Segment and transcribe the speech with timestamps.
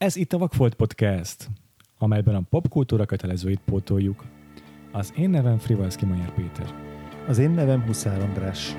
[0.00, 1.48] Ez itt a Vakfolt Podcast,
[1.98, 4.24] amelyben a popkultúra kötelezőit pótoljuk.
[4.92, 6.74] Az én nevem Frivalszki Majer Péter.
[7.28, 8.76] Az én nevem Huszár András.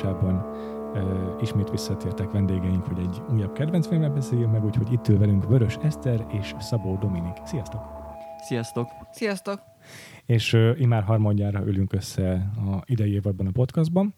[0.00, 0.34] Folytatásában
[0.94, 5.76] uh, ismét visszatértek vendégeink, hogy egy újabb kedvencfilmet beszéljünk meg, úgyhogy itt ül velünk Vörös
[5.82, 7.36] Eszter és Szabó Dominik.
[7.44, 7.82] Sziasztok!
[8.38, 8.88] Sziasztok!
[9.12, 9.60] Sziasztok!
[10.26, 14.14] És uh, immár harmadjára ülünk össze a idei évadban a podcastban,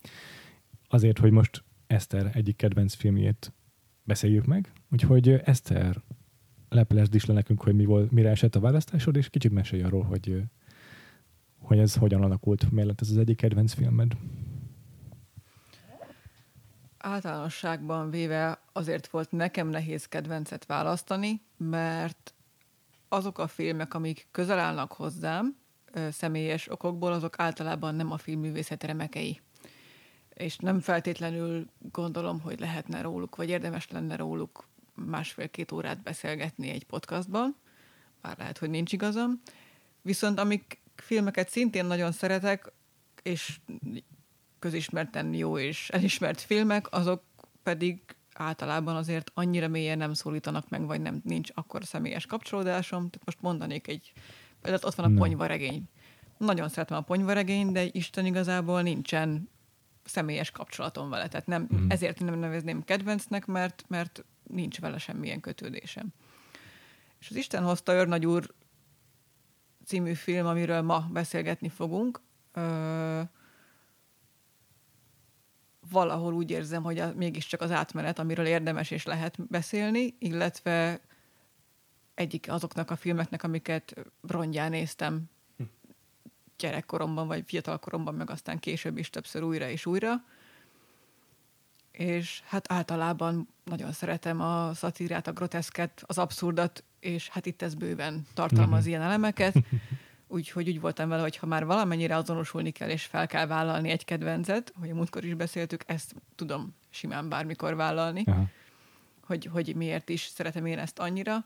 [0.89, 3.53] azért, hogy most Eszter egyik kedvenc filmjét
[4.05, 4.73] beszéljük meg.
[4.91, 6.03] Úgyhogy uh, Eszter,
[6.69, 10.03] lepelesd is le nekünk, hogy mi volt, mire esett a választásod, és kicsit mesélj arról,
[10.03, 10.43] hogy,
[11.59, 14.17] hogy ez hogyan alakult, miért lett ez az egyik kedvenc filmed.
[17.05, 22.35] Általánosságban véve azért volt nekem nehéz kedvencet választani, mert
[23.09, 25.57] azok a filmek, amik közel állnak hozzám,
[26.11, 29.41] személyes okokból, azok általában nem a filmművészet remekei.
[30.35, 36.85] És nem feltétlenül gondolom, hogy lehetne róluk, vagy érdemes lenne róluk másfél-két órát beszélgetni egy
[36.85, 37.57] podcastban,
[38.21, 39.43] bár lehet, hogy nincs igazam.
[40.03, 42.73] Viszont amik filmeket szintén nagyon szeretek,
[43.23, 43.61] és
[44.63, 47.23] közismerten jó és elismert filmek, azok
[47.63, 48.03] pedig
[48.35, 52.99] általában azért annyira mélyen nem szólítanak meg, vagy nem nincs akkor személyes kapcsolódásom.
[52.99, 54.13] Tehát most mondanék egy,
[54.61, 55.19] például ott van a Na.
[55.19, 55.85] ponyvaregény.
[56.39, 59.49] Nagyon szeretem a ponyvaregény, de Isten igazából nincsen
[60.05, 61.29] személyes kapcsolatom vele.
[61.29, 61.91] Tehát nem, Mhm.
[61.91, 66.07] ezért nem nevezném kedvencnek, mert, mert nincs vele semmilyen kötődésem.
[67.19, 68.55] És az Isten hozta őrnagy úr
[69.85, 72.21] című film, amiről ma beszélgetni fogunk,
[72.53, 73.21] ö,
[75.93, 81.01] valahol úgy érzem, hogy a, mégiscsak az átmenet, amiről érdemes és lehet beszélni, illetve
[82.15, 83.95] egyik azoknak a filmeknek, amiket
[84.29, 85.31] rongyán néztem
[86.59, 90.25] gyerekkoromban, vagy fiatalkoromban, meg aztán később is többször újra és újra.
[91.91, 97.75] És hát általában nagyon szeretem a szatírát, a groteszket, az abszurdat, és hát itt ez
[97.75, 98.89] bőven tartalmaz Mhm.
[98.89, 99.55] ilyen elemeket.
[100.33, 104.05] Úgyhogy úgy voltam vele, hogy ha már valamennyire azonosulni kell, és fel kell vállalni egy
[104.05, 108.45] kedvencet, hogy a múltkor is beszéltük, ezt tudom simán bármikor vállalni, Aha.
[109.25, 111.45] hogy, hogy miért is szeretem én ezt annyira.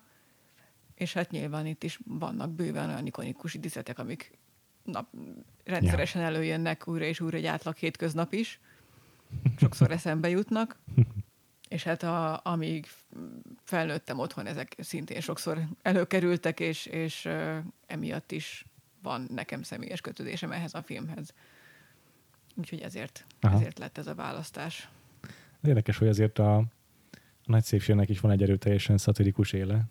[0.94, 4.38] És hát nyilván itt is vannak bőven olyan ikonikus idézetek, amik
[4.82, 5.08] nap,
[5.64, 8.60] rendszeresen előjönnek újra és újra egy átlag hétköznap is.
[9.56, 10.78] Sokszor eszembe jutnak.
[11.68, 12.86] És hát a, amíg
[13.64, 17.28] felnőttem otthon, ezek szintén sokszor előkerültek, és, és
[17.86, 18.64] emiatt is
[19.06, 21.34] van nekem személyes kötődésem ehhez a filmhez.
[22.56, 23.56] Úgyhogy ezért, Aha.
[23.56, 24.88] ezért lett ez a választás.
[25.62, 26.66] Érdekes, hogy azért a, a
[27.44, 29.84] nagy szépségnek is van egy erőteljesen szatirikus éle.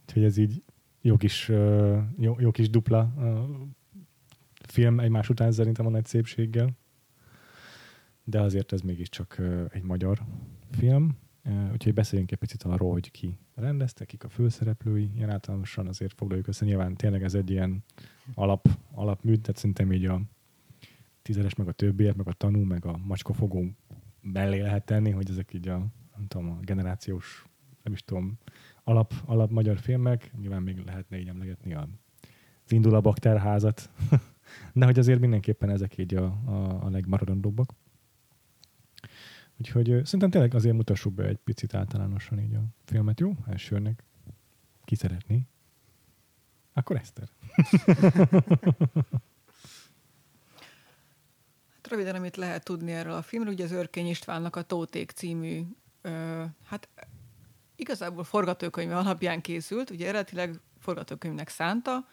[0.00, 0.62] Úgyhogy ez így
[1.00, 1.48] jó kis,
[2.18, 3.14] jó, jó kis dupla
[4.66, 6.70] film egymás után szerintem a nagy szépséggel.
[8.24, 9.40] De azért ez mégiscsak
[9.70, 10.22] egy magyar
[10.70, 11.18] film.
[11.72, 15.10] Úgyhogy beszéljünk egy picit arról, hogy ki rendezte, kik a főszereplői.
[15.14, 16.64] Ilyen általánosan azért foglaljuk össze.
[16.64, 17.84] Nyilván tényleg ez egy ilyen
[18.34, 20.20] alap, alapműt, tehát szerintem így a
[21.22, 23.64] tízeres, meg a többiek, meg a tanú, meg a macskafogó
[24.20, 25.78] mellé lehet tenni, hogy ezek így a,
[26.16, 27.44] nem tudom, a generációs,
[27.82, 28.38] nem is tudom,
[28.84, 31.88] alap, alap magyar filmek, nyilván még lehetne így emlegetni a,
[32.64, 33.90] az Indul a bakterházat,
[34.72, 37.74] de hogy azért mindenképpen ezek így a, a, a legmaradandóbbak.
[39.58, 43.32] Úgyhogy szerintem tényleg azért mutassuk be egy picit általánosan így a filmet, jó?
[43.46, 44.02] Elsőnek.
[44.84, 45.46] Ki szeretné?
[46.72, 47.28] Akkor Eszter.
[51.74, 55.62] Hát röviden, amit lehet tudni erről a filmről, ugye az Örkény Istvánnak a Tóték című,
[56.02, 56.88] ö, hát
[57.76, 62.08] igazából forgatókönyv alapján készült, ugye eredetileg forgatókönyvnek szánta,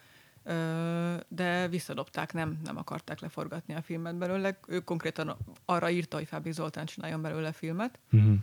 [1.27, 4.59] de visszadobták, nem, nem akarták leforgatni a filmet belőle.
[4.67, 7.99] Ő konkrétan arra írta, hogy Fábri Zoltán csináljon belőle filmet.
[8.09, 8.33] Mhm.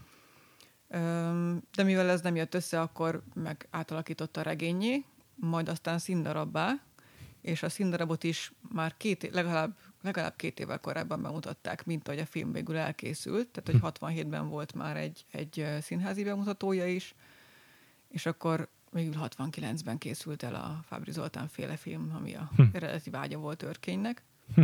[0.89, 5.05] Ö, de mivel ez nem jött össze, akkor meg átalakította a regényé,
[5.35, 6.73] majd aztán színdarabbá,
[7.41, 12.27] és a színdarabot is már két, legalább, legalább két évvel korábban bemutatták, mint ahogy a
[12.27, 13.49] film végül elkészült.
[13.49, 17.15] Tehát, hogy 67-ben volt már egy, egy színházi bemutatója is,
[18.09, 22.63] és akkor végül 69-ben készült el a Fábri Zoltán féle film, ami a Hm.
[22.73, 24.23] eredeti vágya volt Örkénynek.
[24.55, 24.63] Hm.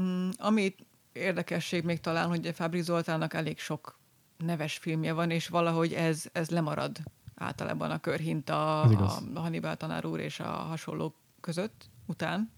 [0.00, 0.74] Mm, ami
[1.12, 3.98] érdekesség még talán, hogy a Fábri Zoltánnak elég sok
[4.36, 6.98] neves filmje van, és valahogy ez, ez lemarad
[7.34, 12.52] általában a körhinta a, Hannibal tanár úr és a hasonlók között után.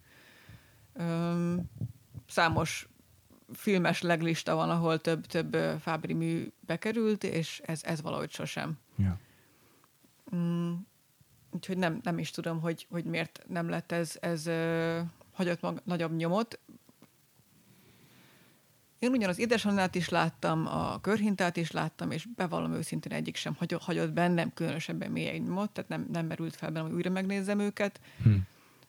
[0.92, 1.70] Öm,
[2.28, 2.88] számos
[3.52, 8.78] filmes leglista van, ahol több-több Fábri mű bekerült, és ez, ez valahogy sosem.
[8.96, 9.18] Ja.
[10.34, 10.72] Mm,
[11.50, 15.00] úgyhogy nem, nem is tudom, hogy, hogy miért nem lett ez, ez ö,
[15.32, 16.58] hagyott mag, nagyobb nyomot.
[18.98, 23.54] Én ugyan az édesanyát is láttam, a körhintát is láttam, és bevallom őszintén egyik sem
[23.54, 27.58] hagyott, hagyott bennem különösebben mély nyomot, tehát nem, nem merült fel bennem, hogy újra megnézzem
[27.58, 28.00] őket.
[28.22, 28.34] Hm.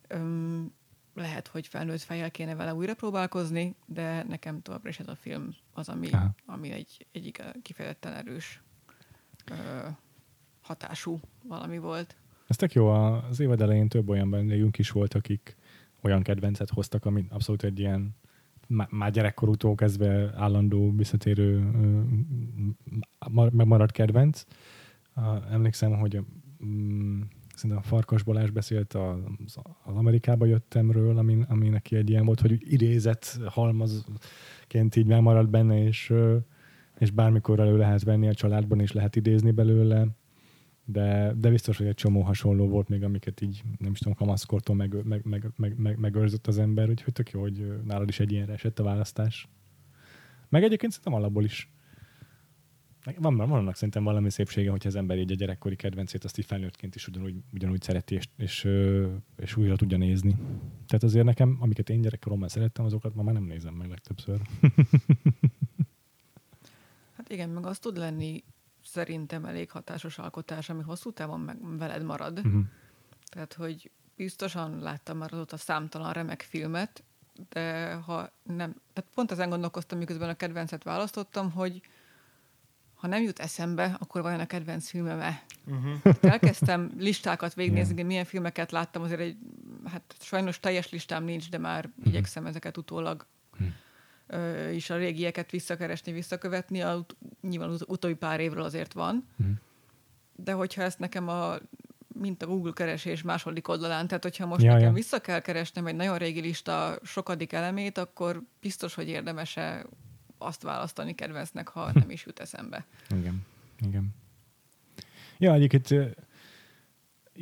[0.07, 0.73] Öm,
[1.13, 5.55] lehet, hogy felnőtt fejjel kéne vele újra próbálkozni, de nekem továbbra is ez a film
[5.73, 6.35] az, ami, Aha.
[6.45, 8.61] ami egy, egy kifejezetten erős
[9.51, 9.87] ö,
[10.65, 12.15] hatású valami volt.
[12.47, 15.55] Ez tök jó, az évad elején több olyan vendégünk is volt, akik
[16.01, 18.15] olyan kedvencet hoztak, ami abszolút egy ilyen
[18.67, 21.71] má- már gyerekkorútól kezdve állandó, visszatérő
[23.51, 24.43] megmaradt kedvenc.
[25.51, 26.19] Emlékszem, hogy
[27.55, 32.41] szerintem a Farkas Balázs beszélt az, az Amerikába jöttemről, ami, ami neki egy ilyen volt,
[32.41, 36.13] hogy idézett halmazként így megmaradt benne, és,
[36.97, 40.07] és bármikor elő lehet venni a családban, és lehet idézni belőle
[40.85, 44.75] de, de biztos, hogy egy csomó hasonló volt még, amiket így, nem is tudom, kamaszkortól
[44.75, 48.31] meg, meg, meg, meg, meg, megőrzött az ember, úgyhogy tök jó, hogy nálad is egy
[48.31, 49.47] ilyenre esett a választás.
[50.49, 51.69] Meg egyébként szerintem alapból is
[53.17, 56.45] van, van annak szerintem valami szépsége, hogyha az ember így a gyerekkori kedvencét azt így
[56.45, 58.67] felnőttként is ugyanúgy, ugyanúgy szereti, és, és,
[59.37, 60.35] és újra tudja nézni.
[60.87, 64.41] Tehát azért nekem, amiket én gyerekkoromban szerettem, azokat ma már nem nézem meg legtöbbször.
[67.15, 68.43] Hát igen, meg az tud lenni
[68.95, 72.45] szerintem elég hatásos alkotás, ami hosszú távon meg veled marad.
[72.45, 72.59] Mhm.
[73.29, 77.03] Tehát, hogy biztosan láttam már azóta számtalan remek filmet,
[77.49, 81.81] de ha nem, tehát pont ezen gondolkoztam, miközben a kedvencet választottam, hogy
[82.95, 85.43] ha nem jut eszembe, akkor vajon a kedvenc filmem-e?
[85.65, 86.15] Uh-huh.
[86.21, 88.05] Elkezdtem listákat végignézni, Igen.
[88.05, 89.37] milyen filmeket láttam, azért egy,
[89.85, 92.07] hát sajnos teljes listám nincs, de már uh-huh.
[92.07, 93.25] igyekszem ezeket utólag
[94.73, 96.81] is a régieket visszakeresni, visszakövetni.
[96.81, 97.05] A,
[97.41, 99.27] nyilván az utóbbi pár évről azért van.
[99.35, 99.49] Mhm.
[100.35, 101.57] De hogyha ezt nekem a
[102.19, 104.93] mint a Google keresés második oldalán, tehát hogyha most Ja, nekem ja.
[104.93, 109.85] vissza kell keresnem egy nagyon régi lista sokadik elemét, akkor biztos, hogy érdemese
[110.37, 112.85] azt választani kedvencnek, ha nem is jut eszembe.
[113.09, 113.45] Igen,
[113.87, 114.15] igen.
[115.37, 116.15] Ja, egyébként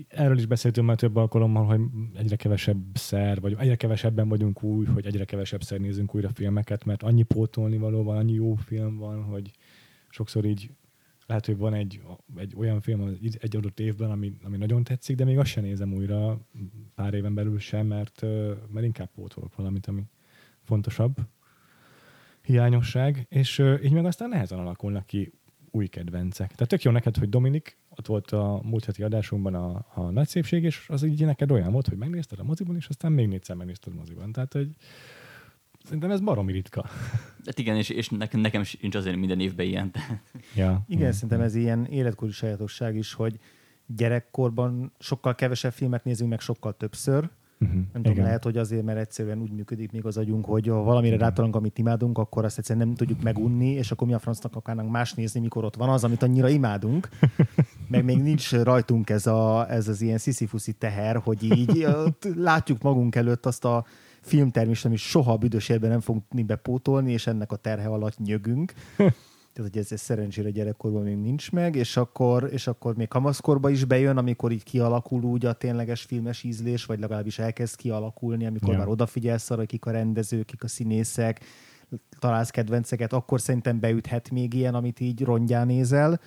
[0.07, 1.81] erről is beszéltünk már több alkalommal, hogy
[2.15, 6.85] egyre kevesebb szer, vagy egyre kevesebben vagyunk új, hogy egyre kevesebb szer nézünk újra filmeket,
[6.85, 9.51] mert annyi pótolni való van, annyi jó film van, hogy
[10.09, 10.71] sokszor így
[11.25, 12.01] lehet, hogy van egy,
[12.35, 15.93] egy olyan film egy adott évben, ami, ami nagyon tetszik, de még azt sem nézem
[15.93, 16.39] újra
[16.95, 18.21] pár éven belül sem, mert,
[18.71, 20.03] mert inkább pótolok valamit, ami
[20.61, 21.17] fontosabb
[22.41, 25.33] hiányosság, és így meg aztán nehezen alakulnak ki
[25.71, 26.51] új kedvencek.
[26.51, 30.27] Tehát tök jó neked, hogy Dominik, ott volt a múlt heti adásunkban a, a nagy
[30.27, 33.55] szépség, és az így neked olyan volt, hogy megnézted a moziban, és aztán még négyszer
[33.55, 34.31] megnézted a moziban.
[34.31, 34.75] Tehát, hogy
[35.83, 36.85] szerintem ez baromi ritka.
[37.45, 39.91] Hát igen, és, és nekem, nekem sincs azért minden évben ilyen.
[40.55, 40.83] Ja.
[40.87, 43.39] Igen, szerintem ez ilyen életkori sajátosság is, hogy
[43.85, 47.29] gyerekkorban sokkal kevesebb filmet nézünk meg sokkal többször.
[47.59, 47.81] Uh-huh.
[47.93, 51.17] Nem tudom, lehet, hogy azért, mert egyszerűen úgy működik még az agyunk, hogy ha valamire
[51.17, 54.91] rátalunk, amit imádunk, akkor azt egyszerűen nem tudjuk megunni, és akkor mi a francnak akarnánk
[54.91, 57.09] más nézni, mikor ott van az, amit annyira imádunk.
[57.89, 61.87] Meg még nincs rajtunk ez, a, ez az ilyen sziszifuszi teher, hogy így
[62.35, 63.85] látjuk magunk előtt azt a
[64.21, 68.73] filmtermést, ami soha büdös életben nem fogunk bepótolni, és ennek a terhe alatt nyögünk.
[69.53, 73.69] Tehát, hogy ez, ez szerencsére gyerekkorban még nincs meg, és akkor, és akkor még kamaszkorba
[73.69, 78.71] is bejön, amikor így kialakul úgy a tényleges filmes ízlés, vagy legalábbis elkezd kialakulni, amikor
[78.71, 78.77] Ja.
[78.77, 81.39] már odafigyelsz arra, kik a rendezők, kik a színészek,
[82.19, 86.19] találsz kedvenceket, akkor szerintem beüthet még ilyen, amit így rongyán nézel.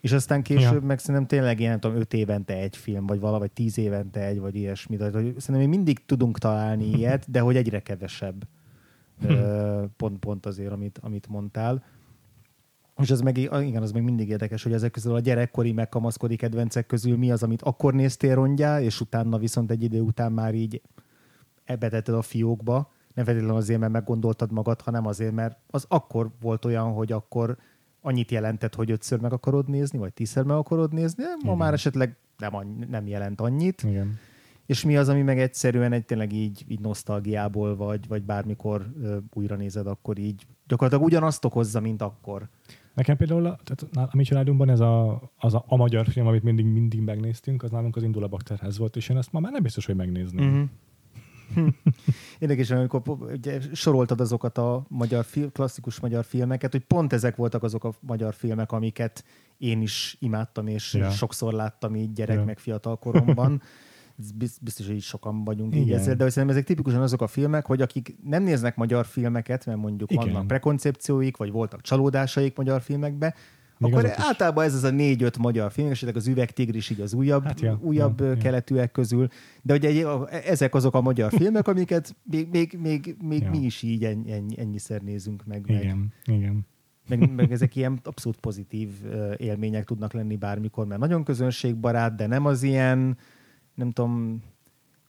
[0.00, 0.86] És aztán később Ja.
[0.86, 4.38] meg szerintem tényleg ilyen, nem tudom, öt évente egy film, vagy valahogy tíz évente egy,
[4.38, 4.96] vagy ilyesmi.
[4.96, 8.46] Tehát, hogy szerintem mi mindig tudunk találni ilyet, de hogy egyre kevesebb.
[9.26, 11.84] Ö, pont, pont azért, amit, amit mondtál.
[12.98, 16.36] És ez meg, igen, az meg mindig érdekes, hogy ezek közül a gyerekkori, meg kamaszkori
[16.36, 20.54] kedvencek közül mi az, amit akkor néztél rongyá, és utána viszont egy idő után már
[20.54, 20.82] így
[21.64, 22.92] ebbe tetted a fiókba.
[23.14, 27.56] Nem feltétlenül azért, mert meggondoltad magad, hanem azért, mert az akkor volt olyan, hogy akkor
[28.00, 31.56] annyit jelentett, hogy ötször meg akarod nézni, vagy tízszer meg akarod nézni, ma Igen.
[31.56, 33.82] már esetleg nem, nem jelent annyit.
[33.82, 34.18] Igen.
[34.66, 39.16] És mi az, ami meg egyszerűen egy tényleg így, így nosztalgiából, vagy, vagy bármikor ö,
[39.32, 42.48] újra nézed, akkor így gyakorlatilag ugyanazt okozza, mint akkor.
[42.96, 46.42] Nekem például, a, tehát a mi családunkban ez a, az a, a magyar film, amit
[46.42, 49.52] mindig, mindig megnéztünk, az nálunk az Indul a Bakterház volt, és én ezt ma már
[49.52, 50.44] nem biztos, hogy megnézném.
[50.50, 50.62] Mm-hmm.
[52.38, 57.62] Érdekes, amikor ugye, soroltad azokat a magyar fil- klasszikus magyar filmeket, hogy pont ezek voltak
[57.62, 59.24] azok a magyar filmek, amiket
[59.58, 61.10] én is imádtam, és Ja.
[61.10, 62.44] sokszor láttam így gyerek Ja.
[62.44, 63.62] meg fiatal koromban.
[64.62, 65.98] Biztos, hogy sokan vagyunk így Igen.
[65.98, 69.78] ezzel, de szerintem ezek tipikusan azok a filmek, hogy akik nem néznek magyar filmeket, mert
[69.78, 70.26] mondjuk Igen.
[70.26, 73.34] vannak prekoncepcióik, vagy voltak csalódásaik magyar filmekbe,
[73.78, 77.44] Még akkor általában ez az a négy-öt magyar film, esetleg az Üvegtigris így az újabb,
[77.44, 78.38] Hát ja, újabb ja, ja, ja.
[78.38, 79.28] keletűek közül,
[79.62, 83.50] de ugye ezek azok a magyar filmek, amiket még, még, még, még Ja.
[83.50, 86.66] mi is így ennyi, ennyi, ennyiszer nézünk meg, meg, Igen, igen.
[87.08, 88.88] meg, meg ezek ilyen abszolút pozitív
[89.36, 93.16] élmények tudnak lenni bármikor, mert nagyon közönségbarát, de nem az ilyen,
[93.76, 94.42] nem tudom,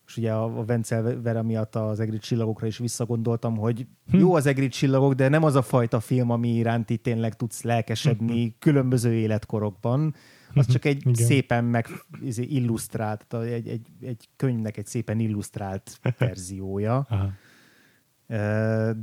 [0.07, 4.17] és ugye a a Vencel Vera miatt az egri csillagokra is visszagondoltam, hogy Hm.
[4.17, 7.61] jó az egri csillagok, de nem az a fajta film, ami iránt itt tényleg tudsz
[7.61, 10.15] lelkesedni különböző életkorokban.
[10.53, 11.13] Az csak egy Igen.
[11.13, 11.87] szépen meg
[12.21, 17.05] izé, illusztrált, egy, egy, egy könyvnek egy szépen illusztrált verziója.
[17.09, 17.29] Aha.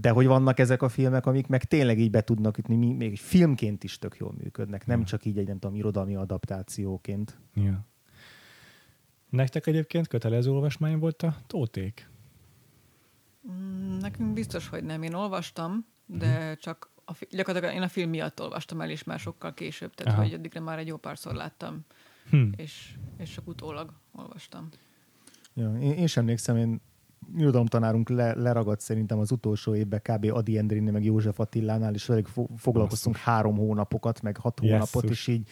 [0.01, 3.85] De hogy vannak ezek a filmek, amik meg tényleg így be tudnak ütni, még filmként
[3.85, 7.39] is tök jól működnek, nem csak így egy, nem tudom, irodalmi adaptációként.
[7.55, 7.87] Ja.
[9.35, 12.09] Nektek egyébként kötelező olvasmány volt a tóték?
[13.53, 15.03] Mm, Nekünk biztos, hogy nem.
[15.03, 19.19] Én olvastam, de csak a, fi- gyakorlatilag én a film miatt olvastam el, és már
[19.19, 20.23] sokkal később, tehát Aha.
[20.23, 21.81] hogy addigra már egy jó párszor láttam,
[22.31, 22.43] Hm.
[22.57, 24.69] és, és csak utólag olvastam.
[25.55, 26.81] Ja, én, én sem emlékszem, én
[27.37, 30.25] irodalomtanárunk le, leragadt szerintem az utolsó évben kb.
[30.33, 34.91] Adi Endrinnél, meg József Attilánál, és velük fo- foglalkoztunk három hónapokat, meg hat Jesszus.
[34.93, 35.49] hónapot, és így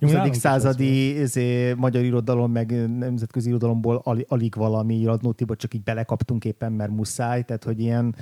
[0.00, 0.12] 20.
[0.12, 5.82] nálunk is századi ezé, magyar irodalom, meg nemzetközi irodalomból alig, alig valami radnótiba csak így
[5.82, 8.14] belekaptunk éppen, mert muszáj, tehát hogy ilyen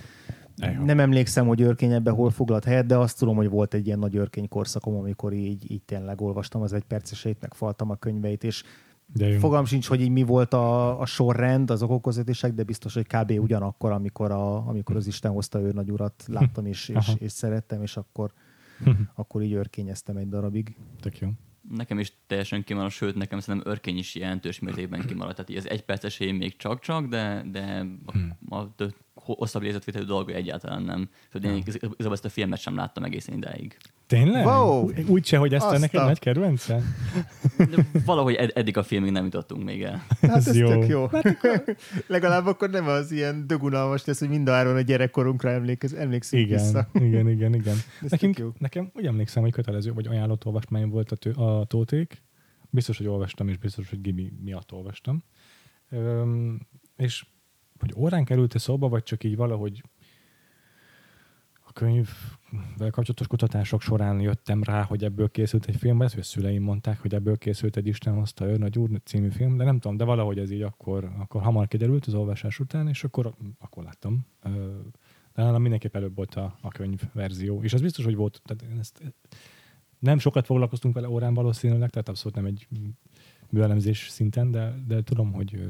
[0.59, 0.85] Ejha.
[0.85, 3.99] nem emlékszem, hogy őrkény ebben hol foglalt helyet, de azt tudom, hogy volt egy ilyen
[3.99, 8.63] nagy őrkény korszakom, amikor így, így tényleg olvastam az egy perceseit, megfaltam a könyveit, és
[9.13, 9.39] De.
[9.39, 13.33] Fogalm sincs, hogy így mi volt a, a sorrend, az okokozatosság, de biztos, hogy kb.
[13.41, 17.13] ugyanakkor, amikor, a, amikor az Isten hozta ő nagy urat, láttam és, és, Aha.
[17.19, 18.33] és szerettem, és akkor,
[19.15, 20.77] akkor így őrkényeztem egy darabig.
[21.01, 21.29] Tök jó.
[21.71, 25.35] Nekem is teljesen kimaradt, sőt, nekem szerintem örkény is jelentős mértékben kimaradt.
[25.37, 28.37] Tehát így az egy perces még csak-csak, de, de Hmm.
[28.49, 28.75] a, a
[29.35, 31.09] hosszabb lézetvételű dolga egyáltalán nem.
[31.33, 33.77] Szóval én igaz- igazából ezt a filmet sem láttam egészen idáig.
[34.07, 34.45] Tényleg?
[34.45, 34.91] Wow!
[35.07, 36.83] Úgy se, hogy ezt neked nagy kedvence?
[37.57, 40.05] De valahogy ed- eddig a filmig nem jutottunk még el.
[40.21, 40.69] Hát Ez ez jó.
[40.69, 41.09] tök jó.
[42.07, 46.89] Legalább akkor nem az ilyen dögunalmas lesz, hogy mindáron a gyerekkorunkra emlékez, emlékszünk Igen, vissza.
[46.93, 47.75] igen, igen, igen.
[48.05, 48.53] Ez Nekünk, jó.
[48.59, 52.23] nekem úgy emlékszem, hogy kötelező, vagy ajánlott olvasmány volt a, tő, a tóték.
[52.71, 55.23] Biztos, hogy olvastam, és biztos, hogy Gibi miatt olvastam.
[55.91, 56.67] Öm,
[56.97, 57.27] és
[57.79, 59.83] hogy órán került-e szóba, vagy csak így valahogy
[61.69, 66.27] a könyvvel kapcsolatos kutatások során jöttem rá, hogy ebből készült egy film, ezt, hogy a
[66.27, 69.79] szüleim mondták, hogy ebből készült egy Isten hozta ő nagy úr című film, de nem
[69.79, 73.85] tudom, de valahogy ez így akkor, akkor hamar kiderült az olvasás után, és akkor, akkor
[73.85, 74.27] láttam.
[75.33, 78.73] De nálam mindenképp előbb volt a, a könyv verzió, és az biztos, hogy volt, tehát
[78.73, 79.03] én ezt,
[79.99, 82.69] nem sokat foglalkoztunk vele órán valószínűleg, tehát abszolút nem egy
[83.51, 85.67] műelemzés szinten, de, de tudom, hogy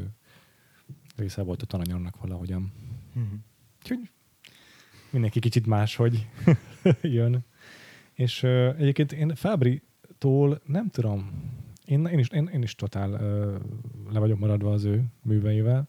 [1.16, 2.73] része volt a tananyagnak valahogyan.
[3.12, 3.35] Mhm.
[3.82, 4.11] Úgyhogy
[5.11, 6.28] mindenki kicsit máshogy
[7.02, 7.44] jön.
[8.12, 11.30] És uh, egyébként én Fábri-tól nem tudom,
[11.85, 13.61] én, én, is, én, én is totál uh,
[14.12, 15.88] le vagyok maradva az ő műveivel.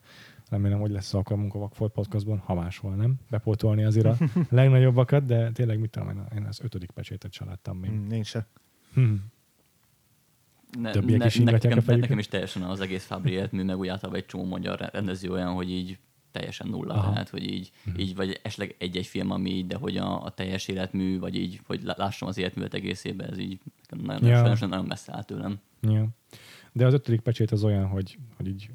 [0.50, 4.18] Remélem, hogy lesz alkalmunk a Vakfolt podcastban, ha máshol nem, bepótolni azért a
[4.50, 7.92] legnagyobbakat, de tényleg mit tudom, én, az ötödik pecsétet se láttam még.
[7.92, 8.48] Mm, Én se.
[8.94, 9.14] Hm.
[10.82, 13.88] Ne, Többiek is ingatják a nekem, nekem is teljesen az egész Fábri életmű, meg úgy
[13.88, 15.98] általában egy csomó magyar rendező olyan, hogy így
[16.32, 17.12] teljesen nulla, Aha.
[17.12, 18.00] Tehát hogy így, Mhm.
[18.00, 21.62] így vagy esetleg egy-egy film, ami így, de hogy a, a teljes életmű, vagy így,
[21.68, 24.68] hogy lá- lássam az életművet egészében, ez így nekem nagyon, ja.
[24.68, 25.60] nagyon messze áll tőlem.
[25.82, 26.08] Ja.
[26.72, 28.70] De az ötödik pecsét az olyan, hogy, hogy így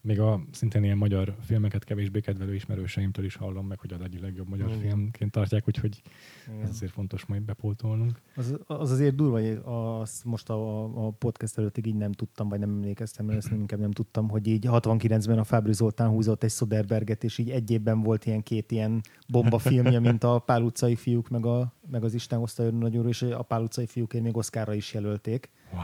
[0.00, 4.20] még a szintén ilyen magyar filmeket kevésbé kedvelő ismerőseimtől is hallom meg, hogy a egyik
[4.20, 4.80] legjobb magyar Igen.
[4.80, 6.02] filmként tartják, úgyhogy
[6.48, 6.60] Igen.
[6.62, 8.20] ez azért fontos majd bepótolnunk.
[8.36, 12.58] Az, az azért durva, hogy azt most a, a podcast előttig így nem tudtam, vagy
[12.58, 17.24] nem emlékeztem, ezt inkább nem tudtam, hogy így 69-ben a Fábri Zoltán húzott egy Soderberget,
[17.24, 21.28] és így egy évben volt ilyen két ilyen bomba filmje, mint a Pál utcai fiúk,
[21.28, 24.94] meg, a, meg az Isten hozta nagyon és a Pál utcai fiúkért még Oszkára is
[24.94, 25.50] jelölték.
[25.72, 25.82] Wow.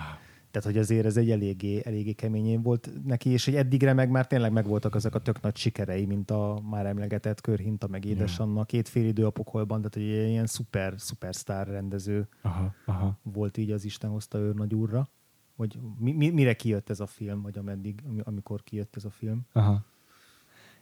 [0.54, 4.10] Tehát, hogy azért ez egy eléggé, eléggé kemény év volt neki, és hogy eddigre meg
[4.10, 8.64] már tényleg megvoltak ezek a tök nagy sikerei, mint a már emlegetett Körhinta, meg Édesanna,
[8.64, 13.18] két fél idő a pokolban, tehát hogy egy ilyen szuper, szupersztár rendező Aha, aha.
[13.22, 15.08] volt így az Isten hozta őr nagy úrra.
[15.56, 19.10] Hogy mi, mi, mire kijött ez a film, vagy ameddig, ami- amikor kijött ez a
[19.10, 19.40] film.
[19.52, 19.84] aha.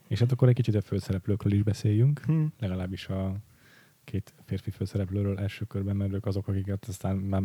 [0.07, 2.43] És hát akkor egy kicsit a főszereplőkről is beszéljünk, Hm.
[2.59, 3.35] legalábbis a
[4.03, 7.41] két férfi főszereplőről első körben, mert ők azok, akiket aztán már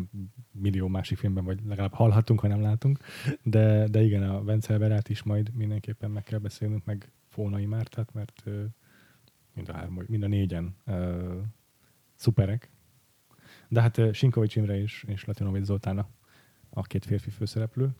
[0.52, 2.98] millió másik filmben, vagy legalább hallhatunk, ha nem látunk.
[3.42, 7.86] De, de igen, a Vencel Verát is majd mindenképpen meg kell beszélnünk, meg fónai már,
[7.86, 8.44] tehát mert
[9.54, 11.38] mind a három, mind a négyen ö,
[12.14, 12.70] szuperek.
[13.68, 15.98] De hát Sinkovics Imre és, és Latinovics Zoltán
[16.70, 17.94] a, két férfi főszereplő.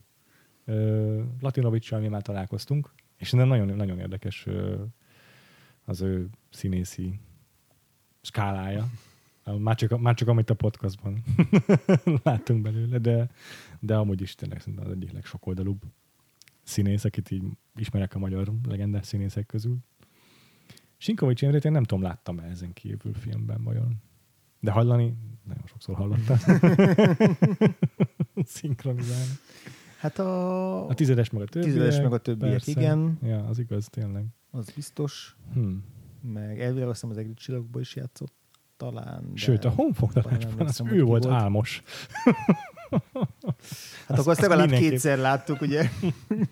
[1.39, 4.47] Latinovicsal mi már találkoztunk, és nagyon, nagyon érdekes
[5.85, 7.19] az ő színészi
[8.21, 8.87] skálája.
[9.59, 11.23] Már csak, már csak amit a podcastban
[12.23, 13.29] láttunk belőle, de,
[13.79, 15.81] de amúgy is tényleg szerintem az egyik legsokoldalúbb
[16.63, 17.43] színész, akit így
[17.75, 19.77] ismerek a magyar legendás színészek közül.
[20.97, 23.95] Sinkovics Imrét én nem tudom, láttam-e ezen kívül filmben vajon.
[24.59, 25.13] De hallani,
[25.47, 26.37] nagyon sokszor hallottam.
[28.43, 29.31] Szinkronizálni.
[29.99, 31.73] Hát a, A tizedes meg a többiek.
[31.73, 32.71] tizedes meg a többiek, persze.
[32.71, 34.25] igen, Ja, az igaz, tényleg.
[34.51, 35.35] az biztos.
[35.53, 35.71] Hm.
[36.21, 38.33] Meg elvileg azt hiszem az egri csillagokban is játszott
[38.77, 39.31] talán.
[39.33, 41.35] Sőt, a honfoglalásban az ő volt volt.
[41.35, 41.83] álmos.
[42.89, 43.01] Hát
[44.07, 45.89] akkor azt azt legalább mindenképp- kétszer láttuk, ugye?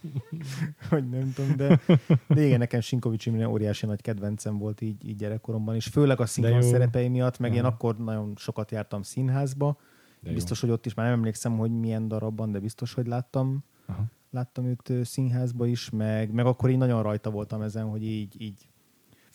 [0.90, 1.80] hogy nem tudom, de,
[2.28, 6.26] de igen, nekem Sinkovics Imre óriási nagy kedvencem volt így, így gyerekkoromban, és főleg a
[6.26, 6.70] szinkron jó.
[6.70, 7.68] szerepei miatt, meg én Aha.
[7.68, 9.78] akkor nagyon sokat jártam színházba,
[10.20, 10.36] De jó.
[10.36, 14.04] biztos, hogy ott is, már nem emlékszem, hogy milyen darabban, de biztos, hogy láttam, Aha.
[14.32, 18.68] láttam őt színházba is, meg, meg akkor így nagyon rajta voltam ezen, hogy így, így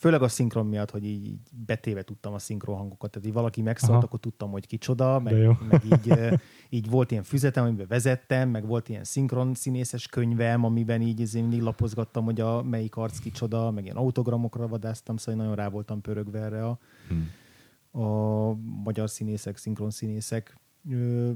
[0.03, 3.61] főleg a szinkron miatt, hogy így, így betéve tudtam a szinkron hangokat, tehát így valaki
[3.61, 4.03] megszólt, Aha.
[4.03, 6.17] akkor tudtam, hogy kicsoda, meg, meg így,
[6.69, 11.43] így volt ilyen füzetem, amiben vezettem, meg volt ilyen szinkron színészes könyvem, amiben így ezért
[11.43, 15.69] mindig lapozgattam, hogy a melyik arc kicsoda, meg ilyen autogramokra vadáztam, szóval én nagyon rá
[15.69, 18.01] voltam pörögve erre a, Hm.
[18.01, 20.57] a magyar színészek, szinkron színészek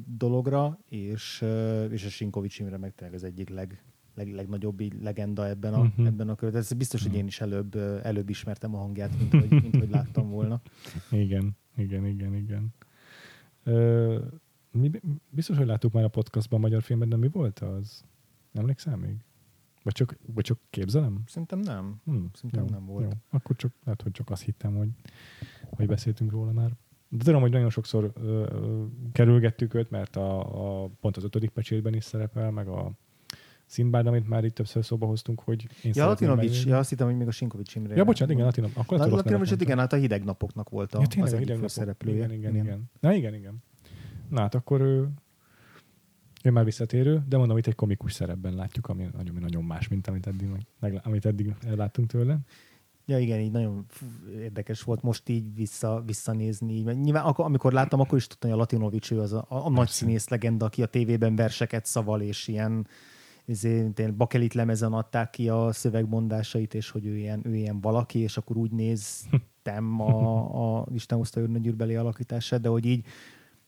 [0.05, 1.45] dologra, és,
[1.89, 3.83] és a Sinkovics Imre meg tényleg az egyik leg,
[4.17, 5.87] leg, legnagyobb így legenda ebben a, Mhm.
[5.87, 6.05] uh-huh.
[6.05, 6.59] ebben a körben.
[6.59, 10.29] Ez biztos, hogy én is előbb, előbb ismertem a hangját, mint hogy, mint hogy láttam
[10.29, 10.61] volna.
[11.11, 12.73] Igen, igen, igen, igen.
[13.63, 14.19] Ö,
[14.71, 14.91] mi,
[15.29, 18.03] biztos, hogy láttuk már a podcastban a magyar filmet, de mi volt az?
[18.53, 19.15] Emlékszel még?
[19.83, 21.21] Vagy csak, vagy csak képzelem?
[21.25, 22.01] Szerintem nem.
[22.05, 23.03] Hm, Szerintem nem volt.
[23.03, 23.09] Jó.
[23.29, 24.89] Akkor csak, lehet, hogy csak azt hittem, hogy,
[25.69, 26.71] hogy beszéltünk róla már.
[27.09, 28.21] De tudom, hogy nagyon sokszor ö,
[28.51, 30.39] ö, kerülgettük őt, mert a,
[30.83, 32.91] a, pont az ötödik pecsétben is szerepel, meg a
[33.67, 37.15] Szimbád, amit már itt többször szóba hoztunk, hogy én Ja, Latinovics, ja, azt hittem, hogy
[37.17, 37.95] még a Sinkovics Imre.
[37.95, 38.71] Ja, bocsánat, igen, Latinom.
[38.73, 39.67] Akkor Na, Latinovics, mondtam.
[39.67, 41.71] igen, hát a hideg napoknak volt a, Ja, tényleg, az egyik hideg napok.
[41.71, 42.17] főszereplője.
[42.25, 42.83] Igen, igen, igen.
[42.99, 43.63] Na igen, igen.
[44.29, 45.09] Na hát akkor ő,
[46.43, 50.07] ő már visszatérő, de mondom, itt egy komikus szerepben látjuk, ami nagyon, nagyon más, mint
[50.07, 52.39] amit eddig, meg, amit eddig láttunk tőle.
[53.05, 53.85] Ja, igen, így nagyon
[54.39, 56.73] érdekes volt most így vissza, visszanézni.
[56.73, 56.85] Így.
[56.99, 59.69] Nyilván akkor, amikor láttam, akkor is tudtam, hogy a Latinovics ő az a, a, a
[59.69, 62.87] nagy színész legenda, aki a tévében verseket szaval, és ilyen
[63.47, 68.37] ilyen bakelit lemezen adták ki a szövegmondásait, és hogy ő ilyen, ő ilyen valaki, és
[68.37, 73.05] akkor úgy néztem a, a Isten hozta őrnagyűrbeli alakítását, de hogy így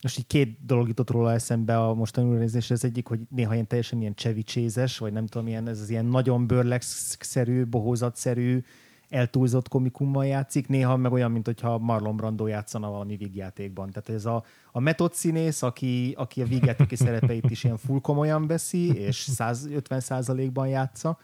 [0.01, 2.75] most így két dolog jutott róla eszembe a mostani újranézésre.
[2.75, 6.05] Az egyik, hogy néha ilyen teljesen ilyen csevicsézes, vagy nem tudom, ilyen, ez az ilyen
[6.05, 8.61] nagyon bőrlegszerű, bohózatszerű,
[9.09, 13.89] eltúlzott komikummal játszik, néha meg olyan, mint hogyha Marlon Brando játszana valami vígjátékban.
[13.89, 18.47] Tehát ez a, a metod színész, aki, aki a vígjátéki szerepeit is ilyen full komolyan
[18.47, 21.19] veszi, és 150 százalékban játsza.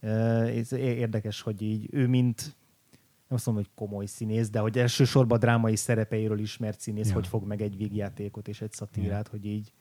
[0.00, 2.56] Ez érdekes, hogy így ő mint
[3.28, 7.14] nem azt mondom, hogy komoly színész, de hogy elsősorban drámai szerepeiről ismert színész, Ja.
[7.14, 9.72] hogy fog meg egy vígjátékot és egy szatírát, hogy így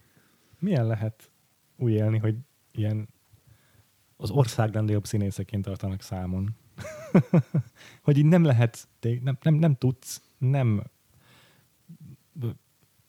[0.59, 1.31] Milyen lehet
[1.77, 2.35] úgy élni, hogy
[2.71, 3.09] ilyen
[4.17, 6.55] az ország legnagyobb színészeként tartanak számon?
[8.05, 10.83] hogy így nem lehet, nem, nem, nem tudsz, nem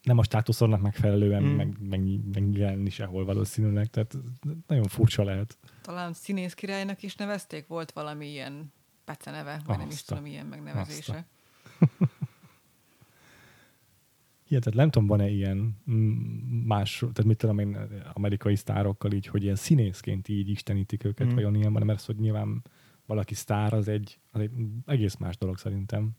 [0.06, 1.56] nem a státuszodnak megfelelően Mm.
[1.56, 2.00] meg, meg,
[2.32, 4.16] megjelenni sehol valószínűleg, tehát
[4.66, 5.58] nagyon furcsa lehet.
[5.82, 8.72] Talán színész királynak is nevezték, volt valami ilyen
[9.04, 11.26] peceneve, vagy nem is tudom, ilyen megnevezése.
[14.44, 15.76] Hihetetlen, nem tudom, van-e ilyen
[16.66, 17.78] más, tehát mit tudom én,
[18.14, 21.34] amerikai sztárokkal így, hogy ilyen színészként így istenítik őket, mm.
[21.34, 22.62] vajon ilyen van, mert az, hogy nyilván
[23.06, 24.50] valaki sztár, az egy, az egy
[24.86, 26.10] egész más dolog szerintem.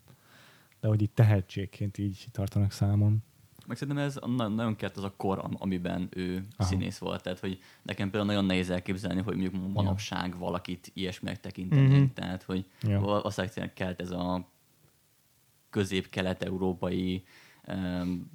[0.80, 3.24] De hogy így tehetségként így tartanak számon.
[3.68, 6.70] Meg szerintem ez a- na- nagyon kellett az a kor, am- amiben ő Aha.
[6.70, 7.24] Színész volt.
[7.24, 11.88] Tehát, hogy nekem például nagyon nehéz elképzelni, hogy mondjuk manapság valakit ilyesminek tekintenénk.
[11.90, 11.98] Mhm.
[11.98, 12.14] Mm-hmm.
[12.14, 12.90] Tehát, hogy Ja.
[13.36, 13.48] ja.
[13.48, 14.50] tényleg kellett ez a
[15.70, 17.24] közép-kelet-európai,
[17.68, 18.30] um,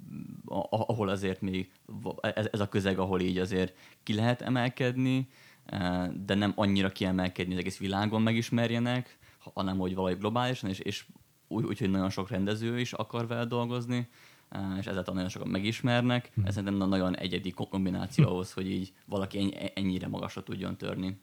[0.71, 1.73] ahol azért még
[2.21, 5.29] ez, ez a közeg, ahol így azért ki lehet emelkedni,
[6.25, 9.19] de nem annyira kiemelkedni, az egész világon megismerjenek,
[9.55, 11.05] hanem hogy valahogy globálisan, és, és
[11.49, 14.09] úgy, úgy, hogy nagyon sok rendező is akar vele dolgozni,
[14.79, 16.31] és ezáltal nagyon sokan megismernek.
[16.45, 21.21] Ez szerintem nagyon egyedi kombináció ahhoz, hogy így valaki ennyi- ennyire magasra tudjon törni.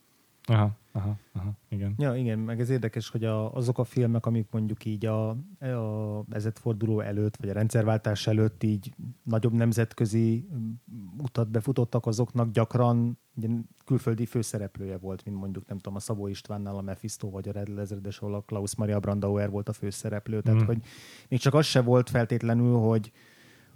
[0.50, 1.96] Aha, aha, aha, igen.
[1.98, 6.24] Ja, igen, meg ez érdekes, hogy a, azok a filmek, amik mondjuk így a, a
[6.30, 10.72] ezredforduló előtt, vagy a rendszerváltás előtt így nagyobb nemzetközi mm,
[11.18, 13.48] utat befutottak, azoknak gyakran ugye
[13.86, 17.68] külföldi főszereplője volt, mint mondjuk nem tudom, a Szabó Istvánnál a Mephisto vagy a Red
[17.76, 20.42] Lezredes, ahol a Klaus Maria Brandauer volt a főszereplő.
[20.42, 20.66] Tehát, Mm.
[20.66, 20.82] hogy
[21.30, 23.12] még csak az se volt feltétlenül, hogy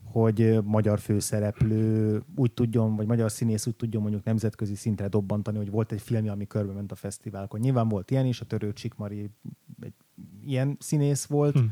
[0.04, 5.70] hogy magyar főszereplő úgy tudjon, vagy magyar színész úgy tudjon mondjuk nemzetközi szintre dobbantani, hogy
[5.70, 7.60] volt egy filmje, ami körbe ment a fesztiválokon.
[7.60, 9.30] Nyilván volt ilyen is, a Törő Csikmari
[9.82, 9.94] egy
[10.46, 11.66] ilyen színész volt, Hm.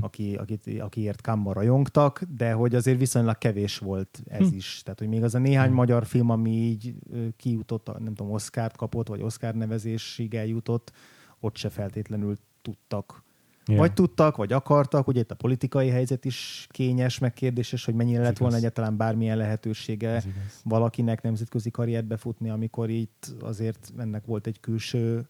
[0.00, 4.56] aki, akit, akiért Kamma rajongtak, de hogy azért viszonylag kevés volt ez Hm.
[4.56, 4.82] is.
[4.84, 5.74] Tehát, hogy még az a néhány Hm.
[5.74, 6.94] magyar film, ami így
[7.36, 10.92] kijutott, nem tudom, Oscar-t kapott, vagy Oscar nevezésig eljutott,
[11.40, 13.22] ott se feltétlenül tudtak
[13.66, 13.76] Ja.
[13.76, 18.20] vagy tudtak, vagy akartak, ugye itt a politikai helyzet is kényes, meg kérdéses, hogy mennyire
[18.20, 20.22] Ez lett volna egyáltalán bármilyen lehetősége
[20.64, 25.28] valakinek nemzetközi karriert befutni, amikor itt azért ennek volt egy külső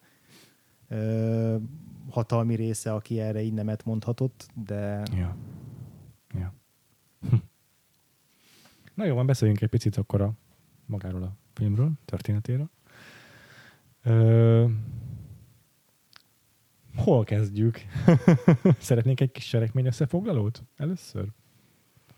[0.89, 1.57] ö,
[2.11, 5.37] hatalmi része, aki erre így nemet mondhatott, de Ja.
[6.35, 6.55] ja.
[7.31, 7.35] Hm.
[8.95, 10.33] Na jó, van, beszéljünk egy picit akkor a
[10.87, 12.71] magáról a filmről, történetéről.
[14.03, 14.67] Ö,
[17.01, 17.81] hol kezdjük?
[18.79, 21.29] Szeretnénk egy kis seregmény összefoglalót először?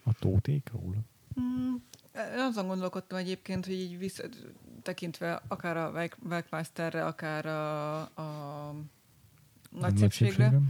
[0.05, 0.97] A tótékról?
[1.41, 1.75] Mm,
[2.15, 4.23] Én azon gondolkodtam egyébként, hogy így vissza,
[4.83, 8.75] tekintve akár a Werkmeisterre, akár a, a
[9.71, 10.61] nagy szépségre,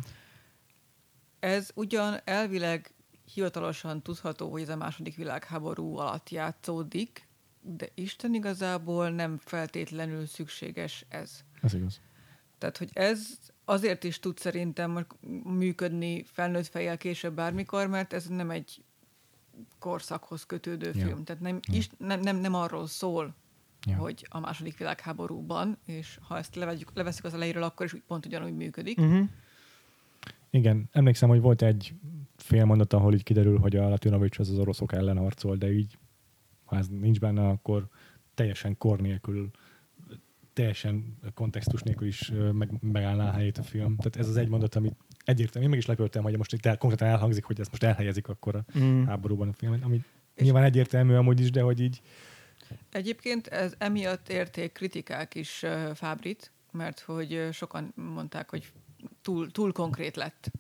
[1.41, 2.95] ez ugyan elvileg
[3.35, 7.29] hivatalosan tudható, hogy ez a második világháború alatt játszódik,
[7.61, 11.41] de Isten igazából nem feltétlenül szükséges ez.
[11.63, 12.01] Ez igaz.
[12.59, 13.39] Tehát, hogy ez
[13.73, 15.07] azért is tud szerintem
[15.45, 18.83] működni felnőtt fejjel később bármikor, mert ez nem egy
[19.79, 21.05] korszakhoz kötődő Ja.
[21.07, 21.25] film.
[21.25, 21.77] Tehát nem, Ja.
[21.77, 23.35] is, nem, nem, nem arról szól,
[23.87, 23.97] Ja.
[23.97, 28.27] hogy a második világháborúban, és ha ezt levegyük, leveszük az elejéről, akkor is úgy- pont
[28.27, 28.99] ugyanúgy működik.
[28.99, 29.29] uh-huh.
[30.51, 31.95] Igen, emlékszem, hogy volt egy
[32.37, 35.99] félmondat, ahol így kiderül, hogy a Latinovics az az oroszok ellen harcol, de így,
[36.65, 37.89] ha ez nincs benne, akkor
[38.35, 39.51] teljesen kor nélkül,
[40.53, 43.97] teljesen kontextus nélkül is meg, megállná a helyét a film.
[43.97, 46.79] Tehát ez az egy mondat, amit egyértelmű, én meg is lepődtem, hogy most itt el,
[46.79, 49.05] konkrétan elhangzik, hogy ezt most elhelyezik akkor a Mm.
[49.05, 50.01] háborúban a filmet, ami
[50.35, 52.01] És- nyilván egyértelmű amúgy is, de hogy így
[52.93, 58.73] Egyébként ez emiatt érték kritikák is uh, Fábrit, mert hogy sokan mondták, hogy
[59.23, 60.51] túl, túl konkrét lett.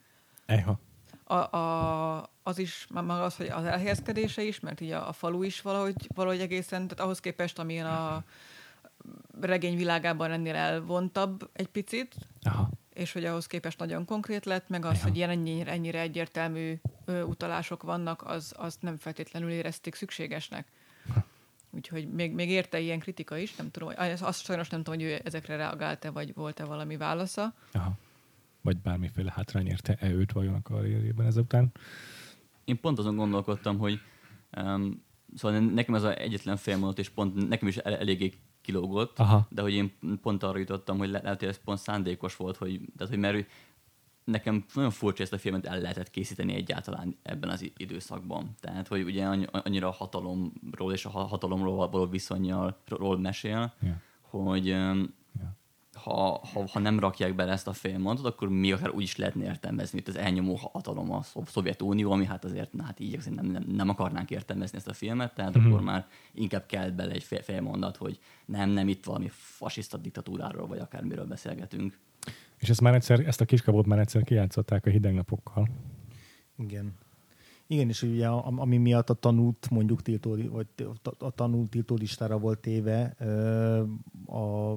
[0.46, 0.81] Eha.
[1.24, 5.12] A, a, az is, már maga az, hogy az elhelyezkedése is, mert így a, a
[5.12, 8.24] falu is valahogy, valahogy egészen, tehát ahhoz képest, amilyen a
[9.41, 12.71] regény világában ennél elvontabb egy picit, Aha.
[12.95, 15.03] és hogy ahhoz képest nagyon konkrét lett, meg az, Ja.
[15.03, 20.67] hogy ilyen ennyire, ennyire egyértelmű ö, utalások vannak, az, azt nem feltétlenül érezték szükségesnek.
[21.75, 23.88] Úgyhogy még, még érte ilyen kritika is, nem tudom,
[24.21, 27.55] azt sajnos nem tudom, hogy ő ezekre reagált-e, vagy volt-e valami válasza.
[27.73, 27.93] Aha.
[28.61, 31.73] Vagy bármiféle hátrány érte-e őt vajon a karrierjében ezután?
[32.65, 34.01] Én pont azon gondolkodtam, hogy
[34.57, 35.05] um,
[35.37, 39.46] szóval nekem ez az egyetlen félmondat, és pont nekem is el, eléggé kilógott, Aha.
[39.51, 42.81] de hogy én pont arra jutottam, hogy le, lehet, hogy ez pont szándékos volt, hogy,
[42.96, 43.46] tehát, hogy mert
[44.25, 48.51] nekem nagyon furcsa ezt a filmet el lehetett készíteni egyáltalán ebben az időszakban.
[48.61, 53.72] Tehát, hogy ugye annyi- annyira a hatalomról és a ha- hatalomról való viszonyról ról mesél,
[53.81, 53.96] Ja.
[54.20, 54.77] hogy.
[56.03, 59.45] Ha, ha, ha nem rakják bele ezt a félmondatot, akkor még akár úgy is lehetne
[59.45, 63.47] értelmezni, hogy az elnyomó hatalom a Szov- Szovjetunió, ami hát azért na, hát így nem,
[63.47, 65.67] nem, nem akarnánk értelmezni ezt a filmet, tehát Mhm.
[65.67, 70.67] akkor már inkább kell bele egy fél, félmondat, hogy nem, nem itt valami fasiszta diktatúráról,
[70.67, 71.99] vagy akármiről beszélgetünk.
[72.59, 75.69] És ezt már egyszer, ezt a kiskabot már egyszer kijátszották a hideg napokkal.
[76.59, 76.93] Igen.
[77.67, 80.67] Igen, és ugye a- ami miatt a tanút mondjuk tiltó, vagy
[81.19, 83.03] a tanult tiltó listára volt téve,
[84.27, 84.73] a,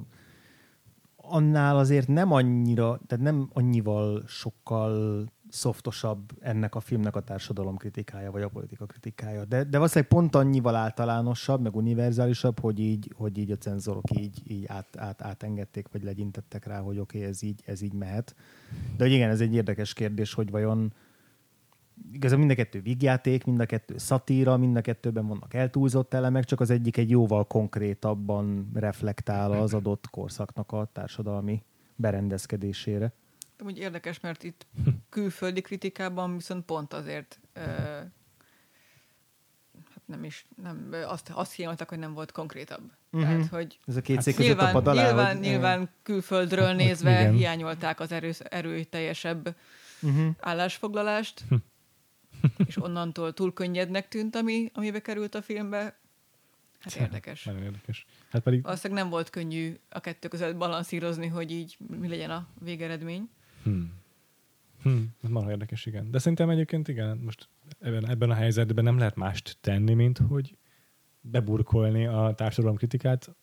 [1.29, 8.31] annál azért nem annyira, tehát nem annyival sokkal szoftosabb ennek a filmnek a társadalom kritikája,
[8.31, 9.45] vagy a politika kritikája.
[9.45, 14.51] De, de valószínűleg pont annyival általánosabb, meg univerzálisabb, hogy így, hogy így a cenzorok így,
[14.51, 18.35] így át, át, átengedték, vagy legyintettek rá, hogy oké, okay, ez, így, ez így mehet.
[18.97, 20.93] De hogy igen, ez egy érdekes kérdés, hogy vajon
[22.11, 26.43] igazából mind a kettő vígjáték, mind a kettő szatíra, mind a kettőben vannak eltúlzott elemek,
[26.43, 31.63] csak az egyik egy jóval konkrétabban reflektál az adott korszaknak a társadalmi
[31.95, 33.13] berendezkedésére.
[33.57, 34.65] De úgy érdekes, mert itt
[35.09, 37.59] külföldi kritikában viszont pont azért ö,
[39.89, 42.91] hát nem is, nem, azt, azt hiányoltak, hogy nem volt konkrétabb.
[43.09, 43.21] Mhm.
[43.21, 47.33] Tehát, hogy Ez a két Hát nyilván, pad alá, nyilván, hogy- nyilván külföldről nézve igen.
[47.33, 49.55] hiányolták az erő, erőteljesebb
[50.01, 50.27] Uh-huh.
[50.39, 51.43] állásfoglalást,
[52.67, 55.99] és onnantól túl könnyednek tűnt, ami, amibe került a filmbe.
[56.79, 57.43] Hát érdekes.
[57.43, 58.05] Nagyon érdekes.
[58.29, 62.47] Hát pedig Valószínűleg nem volt könnyű a kettő között balanszírozni, hogy így mi legyen a
[62.59, 63.29] végeredmény.
[63.63, 63.93] Hmm.
[64.81, 66.11] Hmm, ez marha érdekes, igen.
[66.11, 70.55] De szerintem egyébként igen, most ebben, ebben a helyzetben nem lehet mást tenni, mint hogy
[71.21, 73.35] beburkolni a társadalom kritikát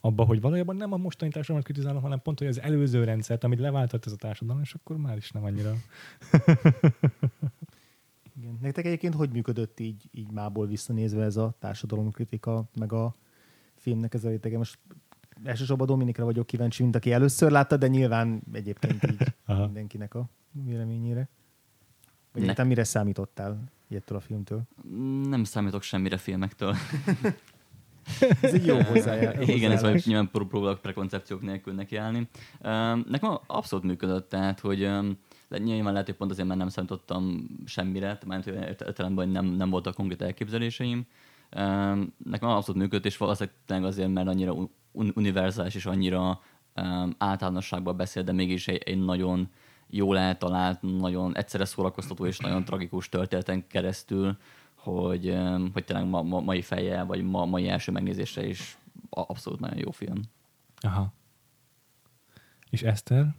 [0.00, 3.58] abba, hogy valójában nem a mostani társadalmat kritizálom, hanem pont, hogy az előző rendszert, amit
[3.58, 5.72] leváltott ez a társadalom, és akkor már is nem annyira.
[8.40, 8.58] Igen.
[8.60, 13.14] Nektek egyébként hogy működött így, így mából visszanézve ez a társadalomkritika, meg a
[13.76, 14.56] filmnek ez a rétege?
[14.56, 14.78] Most
[15.44, 20.28] elsősorban Dominikra vagyok kíváncsi, mint aki először látta, de nyilván egyébként így mindenkinek a
[20.64, 21.28] véleményére.
[22.32, 24.62] Vagy Ne- egyáltalán mire számítottál ettől a filmtől?
[25.28, 26.74] Nem számítok semmire filmektől.
[28.42, 29.48] Ez egy jó hozzájárás.
[29.56, 32.28] Igen, ez vagy nyilván pró- próbálok prekoncepciók nélkül nekiállni.
[33.06, 34.90] Nekem abszolút működött, tehát, hogy
[35.50, 39.70] le- nyilván lehet, hogy pont azért, mert nem számítottam semmire, mert értelemben, hogy nem, nem
[39.70, 41.06] voltak konkrét elképzeléseim.
[41.56, 44.52] Um, nekem abszolút működött, és valószínűleg azért, mert annyira
[44.92, 46.40] un- univerzális és annyira
[47.18, 49.48] általánosságban beszél, de mégis egy, egy nagyon
[49.86, 54.36] jól eltalált, nagyon egyszerre szórakoztató és nagyon tragikus történeten keresztül,
[54.74, 55.38] hogy,
[55.72, 58.78] hogy tényleg ma, ma, mai fejjel, vagy ma, mai első megnézésre is
[59.10, 60.20] abszolút nagyon jó film.
[60.80, 61.12] Aha.
[62.70, 63.34] És Eszter?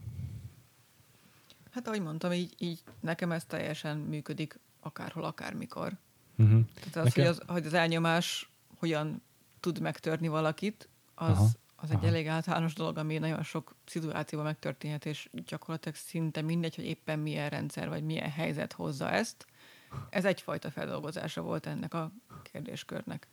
[1.72, 5.98] Hát ahogy mondtam, így, így nekem ez teljesen működik akárhol, akármikor.
[6.38, 6.62] Uh-huh.
[6.74, 9.22] Tehát az, Nekem- hogy az, hogy az elnyomás hogyan
[9.60, 12.08] tud megtörni valakit, az, Aha, az egy aha.
[12.08, 17.50] elég általános dolog, ami nagyon sok szituációban megtörténhet, és gyakorlatilag szinte mindegy, hogy éppen milyen
[17.50, 19.46] rendszer vagy milyen helyzet hozza ezt.
[20.10, 22.12] Ez egyfajta feldolgozása volt ennek a
[22.44, 23.28] kérdéskörnek.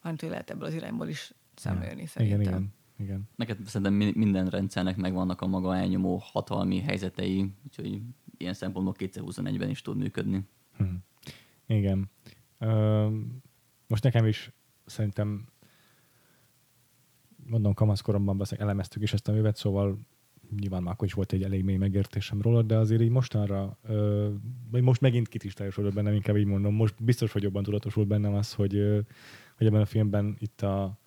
[0.00, 2.40] Hanem, lehet ebből az irányból is szemlélni szerintem.
[2.40, 3.28] Igen, igen, igen.
[3.36, 8.02] Neked szerintem mi- minden rendszernek megvannak a maga elnyomó hatalmi helyzetei, úgyhogy
[8.36, 10.44] ilyen szempontból 2021-ben is tud működni.
[10.76, 10.84] Hm.
[11.66, 12.10] Igen.
[12.58, 13.08] Ö,
[13.86, 14.52] most nekem is
[14.84, 15.46] szerintem
[17.46, 19.98] mondom, kamaszkoromban beszélek, elemeztük is ezt a művet, szóval
[20.58, 24.30] nyilván már akkor is volt egy elég mély megértésem róla, de azért így mostanra, ö,
[24.70, 28.52] vagy most megint kitistályosodott bennem, inkább így mondom, most biztos, hogy jobban tudatosult bennem az,
[28.52, 29.00] hogy, ö,
[29.56, 30.98] hogy ebben a filmben itt a,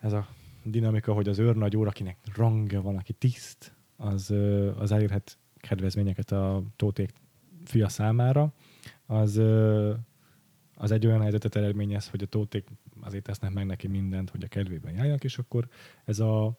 [0.00, 0.28] ez a
[0.64, 4.34] dinamika, hogy az őrnagy úr, akinek rangja van, aki tiszt, az,
[4.78, 7.10] az elérhet kedvezményeket a tóték
[7.64, 8.52] fia számára,
[9.06, 9.36] az,
[10.74, 12.68] az egy olyan helyzetet eredményez, hogy a tóték
[13.00, 15.68] azért tesznek meg neki mindent, hogy a kedvében járjanak, és akkor
[16.04, 16.58] ez a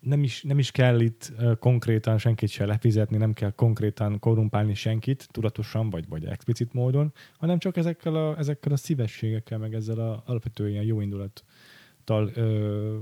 [0.00, 5.28] nem is, nem is kell itt konkrétan senkit se lefizetni, nem kell konkrétan korrumpálni senkit,
[5.30, 10.22] tudatosan vagy, vagy explicit módon, hanem csak ezekkel a, ezekkel a szívességekkel, meg ezzel a
[10.26, 11.00] alapvető ilyen jó
[12.10, 12.98] indulattal ö,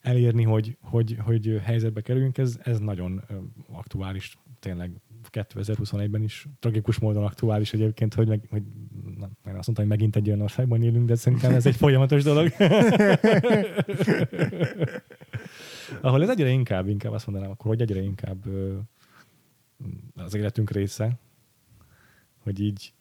[0.00, 3.22] elérni, hogy, hogy, hogy helyzetbe kerüljünk, ez, ez nagyon
[3.72, 4.90] aktuális, tényleg
[5.32, 8.62] 2021-ben is tragikus módon aktuális egyébként, hogy, meg, hogy
[9.18, 12.22] nem, én azt mondtam, hogy megint egy olyan országban élünk, de szerintem ez egy folyamatos
[12.22, 12.52] dolog.
[16.00, 18.44] Ahol ez egyre inkább, inkább azt mondanám akkor, hogy egyre inkább
[20.14, 21.18] az életünk része,
[22.42, 22.92] hogy így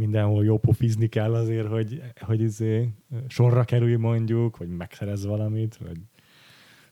[0.00, 2.88] mindenhol jó pofizni kell azért, hogy, hogy izé,
[3.26, 5.98] sorra kerülj mondjuk, vagy megszerez valamit, vagy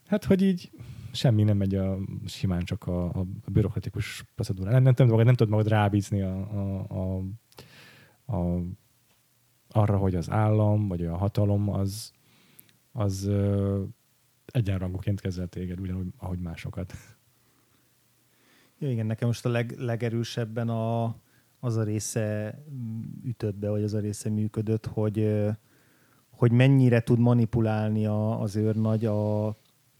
[0.06, 0.70] hát, hogy így
[1.12, 4.70] semmi nem megy a, simán csak a, a bürokratikus procedúra.
[4.70, 7.22] Nem, nem, nem, nem tudod magad rábízni a, a, a,
[8.36, 8.62] a,
[9.68, 12.12] arra, hogy az állam, vagy a hatalom az,
[12.92, 13.82] az ö,
[14.46, 16.92] egyenrangúként kezel téged, ugyanúgy, ahogy másokat.
[18.78, 21.16] Ja, igen, nekem most a leg, legerősebben a,
[21.60, 25.46] az a része mm, ütött be, vagy az a része működött, hogy,
[26.30, 29.56] hogy mennyire tud manipulálni a, az őrnagy a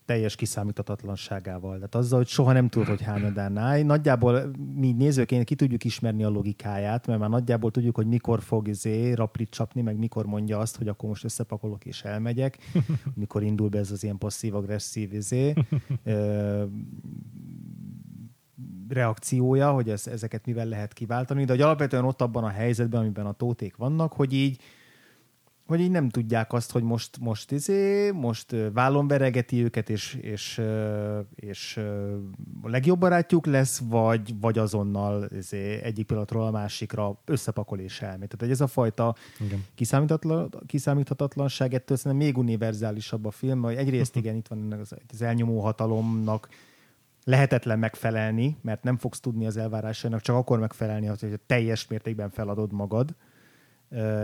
[0.09, 1.75] teljes kiszámíthatatlanságával.
[1.75, 3.83] Tehát azzal, hogy soha nem tudod, hogy hányadán áll.
[3.83, 8.69] Nagyjából mi nézőként ki tudjuk ismerni a logikáját, mert már nagyjából tudjuk, hogy mikor fog
[8.69, 12.59] izé raplit csapni, meg mikor mondja azt, hogy akkor most összepakolok és elmegyek,
[13.15, 15.55] mikor indul be ez az ilyen passzív-agresszív izé.
[18.89, 23.27] Reakciója, hogy ez, ezeket mivel lehet kiváltani, de hogy alapvetően ott abban a helyzetben, amiben
[23.27, 24.61] a tóték vannak, hogy így
[25.69, 30.63] hogy így nem tudják azt, hogy most, most izé, most vállon veregeti őket, és, és,
[31.35, 31.77] és
[32.63, 38.29] a legjobb barátjuk lesz, vagy, vagy azonnal izé, egyik pillanatról a másikra összepakol és elmegy.
[38.29, 39.65] Tehát ez a fajta Igen.
[39.75, 45.23] kiszámíthatatlan, kiszámíthatatlanság, ettől szerintem még univerzálisabb a film, hogy egyrészt igen, itt van az, az
[45.23, 46.49] elnyomó hatalomnak
[47.29, 52.73] lehetetlen megfelelni, mert nem fogsz tudni az elvárásainak csak akkor megfelelni, hogy teljes mértékben feladod
[52.73, 53.15] magad,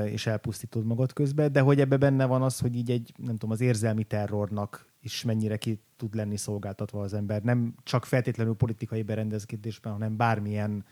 [0.05, 3.51] és elpusztítod magad közben, de hogy ebbe benne van az, hogy így egy, nem tudom,
[3.51, 7.43] az érzelmi terrornak is mennyire ki tud lenni szolgáltatva az ember.
[7.43, 10.85] Nem csak feltétlenül politikai berendezkedésben, hanem bármilyen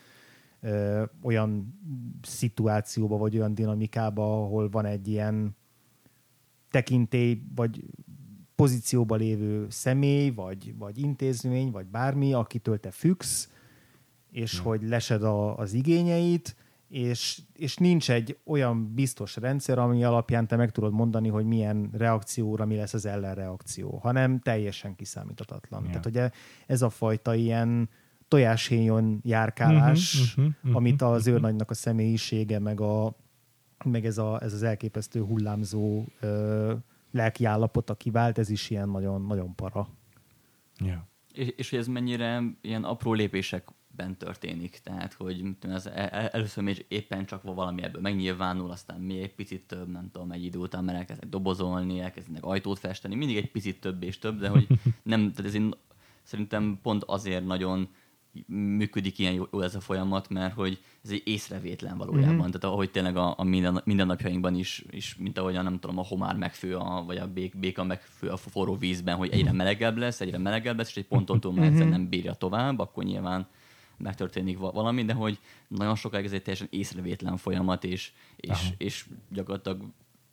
[0.60, 1.78] ö, olyan
[2.22, 5.56] szituációba, vagy olyan dinamikába, ahol van egy ilyen
[6.70, 7.84] tekintély, vagy
[8.62, 13.50] pozícióba lévő személy, vagy, vagy intézmény, vagy bármi, akitől te függsz,
[14.30, 16.56] és hogy lesed a, az igényeit,
[16.88, 21.90] és, és nincs egy olyan biztos rendszer, ami alapján te meg tudod mondani, hogy milyen
[21.92, 25.82] reakcióra mi lesz az ellenreakció, hanem teljesen kiszámíthatatlan.
[25.82, 25.88] Ja.
[25.88, 26.30] Tehát ugye
[26.66, 27.88] ez a fajta ilyen
[28.28, 33.16] tojáshéjon járkálás, Mhm, mhm, mhm, amit az őrnagynak a személyisége, meg, a,
[33.84, 36.72] meg ez, a, ez az elképesztő hullámzó ö,
[37.12, 39.88] lelki állapota kivált, ez is ilyen nagyon, nagyon para.
[40.78, 41.08] Ja.
[41.32, 44.80] És, és hogy ez mennyire ilyen apró lépésekben történik.
[44.82, 49.00] Tehát, hogy mit tudom, az el- el- először még éppen csak valami ebből megnyilvánul, aztán
[49.00, 53.14] még egy picit több, nem tudom, egy idő után, mert elkezdenek dobozolni, elkezdenek ajtót festeni,
[53.14, 54.66] mindig egy picit több és több, de hogy
[55.02, 55.74] nem, tehát ez én,
[56.22, 57.88] szerintem pont azért nagyon
[58.46, 62.34] működik ilyen jó, jó ez a folyamat, mert hogy ez egy észrevétlen valójában.
[62.34, 62.46] Mhm.
[62.46, 66.02] Tehát ahogy tényleg a, a minden, mindennapjainkban is, is, mint ahogy a, nem tudom, a
[66.02, 70.20] homár megfő, a, vagy a bék, béka megfő a forró vízben, hogy egyre melegebb lesz,
[70.20, 73.46] egyre melegebb lesz, és egy ponton túl már egyszerűen nem bírja tovább, akkor nyilván
[73.96, 78.74] megtörténik va- valami, de hogy nagyon sokáig ez egy teljesen észrevétlen folyamat, és, és, Aha.
[78.78, 79.82] és gyakorlatilag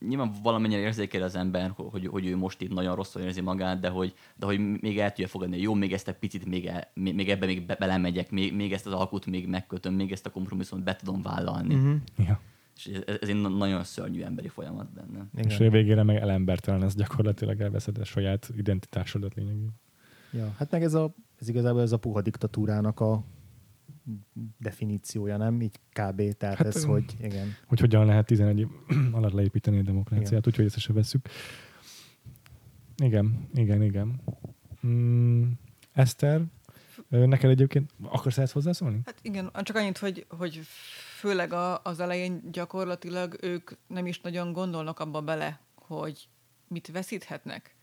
[0.08, 3.80] nyilván valamennyire érzékel az ember, ho- hogy, hogy ő most itt nagyon rosszul érzi magát,
[3.80, 6.66] de hogy, de hogy még el tudja fogadni, hogy jó, még ezt egy picit még,
[6.66, 10.12] el, még, még ebbe még be, belemegyek, még, még ezt az alkut még megkötöm, még
[10.12, 11.76] ezt a kompromisszumot be tudom vállalni.
[11.76, 11.86] Mhm.
[11.86, 11.98] Mm-hmm.
[12.18, 12.40] ja.
[12.76, 15.26] És ez, ez egy na- nagyon szörnyű emberi folyamat benne.
[15.36, 19.80] És hogy a végére meg elembertelen, ez gyakorlatilag elveszed a saját identitásodat lényegében.
[20.32, 23.24] Ja, hát meg ez, a, ez igazából ez a puha diktatúrának a
[24.58, 25.62] definíciója, nem?
[25.62, 26.34] Így kb.
[26.38, 27.56] Tehát Hát, ez, hogy igen.
[27.68, 28.68] Hogy hogyan lehet 11 év
[29.12, 31.28] alatt leépíteni a demokráciát, úgyhogy ezt se vesszük.
[32.98, 34.22] Igen, igen, igen.
[34.88, 35.52] Mm,
[35.94, 36.42] Eszter,
[37.10, 39.02] neked egyébként akarsz ezt hozzászólni?
[39.06, 40.60] Hát igen, csak annyit, hogy, hogy
[41.20, 46.28] főleg a, az elején gyakorlatilag ők nem is nagyon gondolnak abba bele, hogy
[46.68, 47.76] mit veszíthetnek.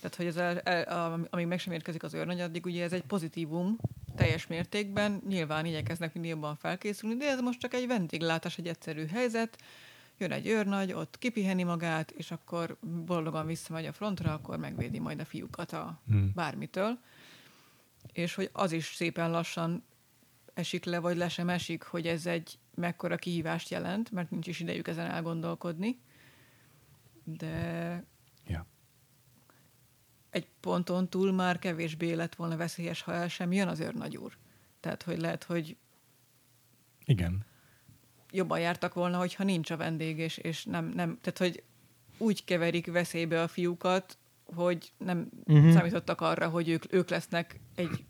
[0.00, 2.92] Tehát, hogy ez el, el, am- amíg meg sem érkezik az őrnagy, addig ugye ez
[2.92, 3.76] egy pozitívum
[4.14, 9.06] teljes mértékben, nyilván igyekeznek minél jobban felkészülni, de ez most csak egy vendéglátás, egy egyszerű
[9.06, 9.58] helyzet,
[10.18, 15.20] jön egy őrnagy, ott kipiheni magát, és akkor boldogan visszamegy a frontra, akkor megvédi majd
[15.20, 16.32] a fiúkat a Hmm.
[16.34, 16.98] bármitől.
[18.12, 19.84] És hogy az is szépen lassan
[20.54, 24.60] esik le, vagy le sem esik, hogy ez egy mekkora kihívást jelent, mert nincs is
[24.60, 25.98] idejük ezen elgondolkodni.
[27.24, 28.04] De.
[30.34, 34.36] Egy ponton túl már kevésbé lett volna veszélyes, ha el sem jön az őrnagy úr.
[34.80, 35.76] Tehát, hogy lehet, hogy
[37.04, 37.44] Igen.
[38.30, 41.62] jobban jártak volna, hogyha nincs a vendég, és, és nem, nem, tehát, hogy
[42.18, 45.72] úgy keverik veszélybe a fiúkat, hogy nem uh-huh.
[45.72, 48.04] számítottak arra, hogy ők, ők lesznek egy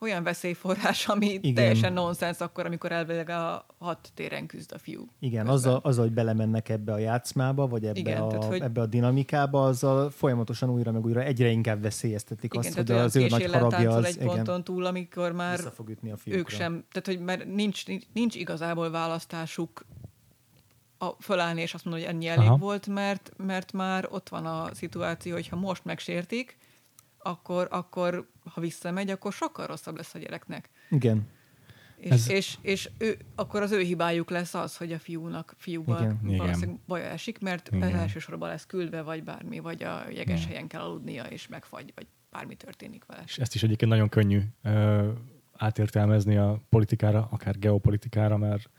[0.00, 1.40] olyan veszélyforrás, ami Igen.
[1.42, 1.54] Igen.
[1.54, 5.08] teljesen nonsens akkor, amikor elvileg a hat téren küzd a fiú.
[5.18, 8.80] Igen, azzal, azzal, hogy belemennek ebbe a játszmába, vagy ebbe, Igen, a, tehát, hogy- ebbe
[8.80, 13.16] a dinamikába, azzal folyamatosan újra meg újra egyre inkább veszélyeztetik Igen, azt, tehát hogy az
[13.16, 16.40] ő nagy haragja az egy ponton túl, amikor már fog ütni a fiúkra.
[16.40, 19.86] ők sem, tehát hogy mert nincs, nincs, nincs igazából választásuk
[20.98, 22.56] a, fölállni és azt mondani, hogy ennyi elég Aha.
[22.56, 26.56] volt, mert, mert már ott van a szituáció, hogy ha most megsértik,
[27.18, 30.70] akkor, akkor ha visszamegy, akkor sokkal rosszabb lesz a gyereknek.
[30.90, 31.26] Igen.
[31.96, 36.00] És, Ez- és, és ő, akkor az ő hibájuk lesz az, hogy a fiúnak, fiúval
[36.00, 36.20] Igen.
[36.24, 36.36] Igen.
[36.36, 37.94] valószínűleg baja esik, mert Igen.
[37.94, 42.54] elsősorban lesz küldve, vagy bármi, vagy a jeges helyen kell aludnia, és megfagy, vagy bármi
[42.54, 43.22] történik vele.
[43.26, 45.08] És ezt is egyébként nagyon könnyű ö,
[45.56, 48.70] átértelmezni a politikára, akár geopolitikára, mert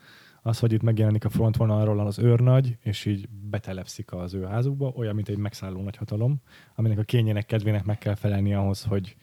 [0.42, 5.16] az, hogy itt megjelenik a frontvonalról az őrnagy, és így betelepszik az ő házukba, olyan,
[5.16, 6.42] mint egy megszálló nagyhatalom,
[6.76, 9.16] aminek a kényének, kedvének meg kell felelni ahhoz, hogy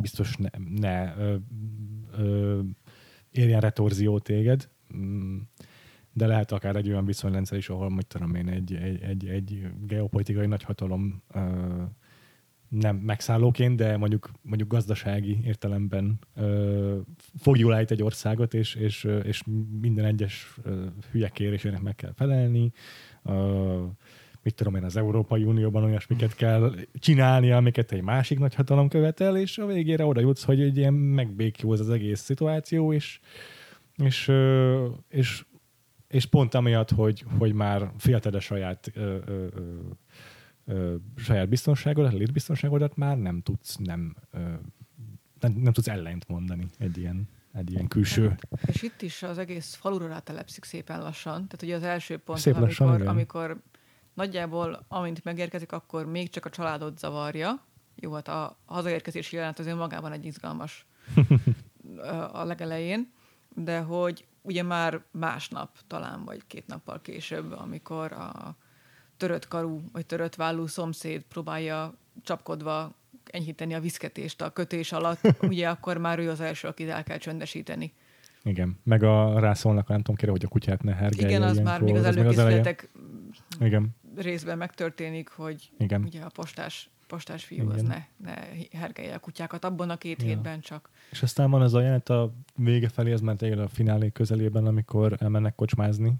[0.00, 0.48] biztos ne,
[0.80, 1.36] ne ö,
[2.16, 2.60] ö,
[3.30, 5.38] érjen retorzió téged, Mm,
[6.12, 9.66] de lehet akár egy olyan viszonyrendszer is, ahol, hogy tudom én, egy, egy, egy, egy
[9.86, 11.40] geopolitikai nagyhatalom ö,
[12.68, 16.98] nem megszállóként, de mondjuk, mondjuk gazdasági értelemben ö,
[17.36, 19.42] fogjul állít egy országot, és, és, és
[19.80, 22.72] minden egyes ö, hülye kérésének meg kell felelni.
[23.22, 23.84] Ö,
[24.42, 29.36] mit tudom én, az Európai Unióban olyasmiket kell csinálni, amiket egy másik nagy hatalom követel,
[29.36, 33.20] és a végére oda jutsz, hogy egy ilyen megbékjóz az egész szituáció, és,
[33.96, 34.32] és,
[35.08, 35.44] és,
[36.08, 39.46] és pont amiatt, hogy, hogy már félted a saját ö, ö,
[40.64, 44.38] ö, saját biztonságodat, létbiztonságodat már nem tudsz nem, ö,
[45.40, 48.38] nem, nem tudsz ellent mondani egy ilyen, egy ilyen külső.
[48.66, 51.34] És itt is az egész falura rátelepszik szépen lassan.
[51.34, 53.62] Tehát ugye az első pont, Szép lassan, amikor, amikor
[54.18, 57.64] nagyjából, amint megérkezik, akkor még csak a családot zavarja.
[57.94, 60.86] Jó, hát a hazaérkezési jelenet az önmagában egy izgalmas
[62.32, 63.12] a legelején,
[63.54, 68.56] de hogy ugye már másnap talán, vagy két nappal később, amikor a
[69.16, 72.94] törött karú, vagy törött vállú szomszéd próbálja csapkodva
[73.30, 75.20] enyhíteni a viszketést a kötés alatt,
[75.52, 77.92] ugye akkor már ő az első, akit el kell csöndesíteni.
[78.42, 78.78] Igen.
[78.84, 81.36] Meg a rászólnak, nem tudom kérem, hogy a kutyát ne hergelje.
[81.36, 82.90] Igen, az már még az előkészületek
[83.60, 86.02] Igen, részben megtörténik, hogy igen.
[86.02, 88.04] ugye a postás, postás fiú az Igen.
[88.16, 88.34] ne, ne
[88.78, 90.28] hergelje a kutyákat abban a két Ja.
[90.28, 90.90] hétben csak.
[91.10, 94.66] És aztán van ez a jelenet a vége felé, ez már tényleg a finálé közelében,
[94.66, 96.12] amikor elmennek kocsmázni,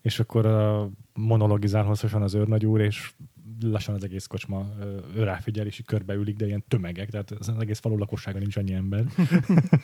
[0.00, 3.12] és akkor uh, monologizál hosszasan az őrnagy úr, és
[3.60, 7.52] lassan az egész kocsma ö, ő ráfigyel, és így körbeülik, de ilyen tömegek, tehát az
[7.60, 9.04] egész falu lakossága nincs annyi ember.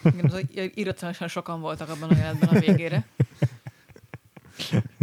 [0.04, 3.06] Igen, az irracionálisan sokan voltak abban a jelenetben a végére.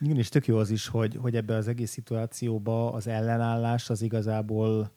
[0.00, 4.02] Igen, és tök jó az is, hogy, hogy ebbe az egész szituációba az ellenállás az
[4.02, 4.90] igazából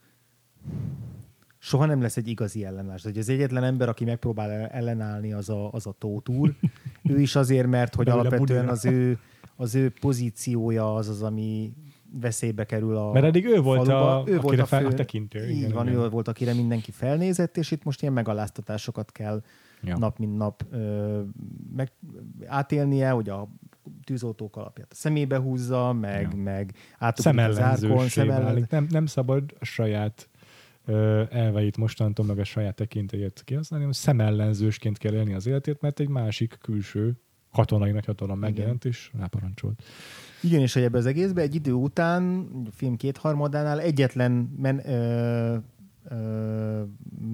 [1.57, 3.03] soha nem lesz egy igazi ellenállás.
[3.03, 6.55] Hogy az egyetlen ember, aki megpróbál ellenállni, az a, az a Tóth úr.
[7.03, 9.19] Ő is azért, mert hogy alapvetően az ő,
[9.55, 11.73] az ő pozíciója az az, ami
[12.19, 14.19] veszélybe kerül a Mert eddig ő volt faluba.
[14.19, 15.49] a, ő volt akire a, fel, fő, a tekintő.
[15.49, 15.99] Így igen, van, igen.
[15.99, 19.43] ő volt, akire mindenki felnézett, és itt most ilyen megaláztatásokat kell
[19.83, 19.97] Ja.
[19.97, 21.21] nap mint nap ö,
[21.75, 21.91] meg
[22.45, 23.49] átélnie, hogy a
[24.03, 26.37] tűzoltók alapját a szemébe húzza, meg, Ja.
[26.37, 28.67] meg átugrik szemellen...
[28.69, 30.29] Nem, nem szabad a saját
[30.85, 35.99] ö, elveit mostantól, meg a saját tekintélyét kihasználni, hanem szemellenzősként kell élni az életét, mert
[35.99, 37.19] egy másik külső
[37.51, 39.83] katonai nagyhatalom megjelent, és ráparancsolt.
[40.41, 45.57] Igen, és hogy ebbe az egészbe egy idő után, a film kétharmadánál egyetlen men, ö,
[46.09, 46.83] ö,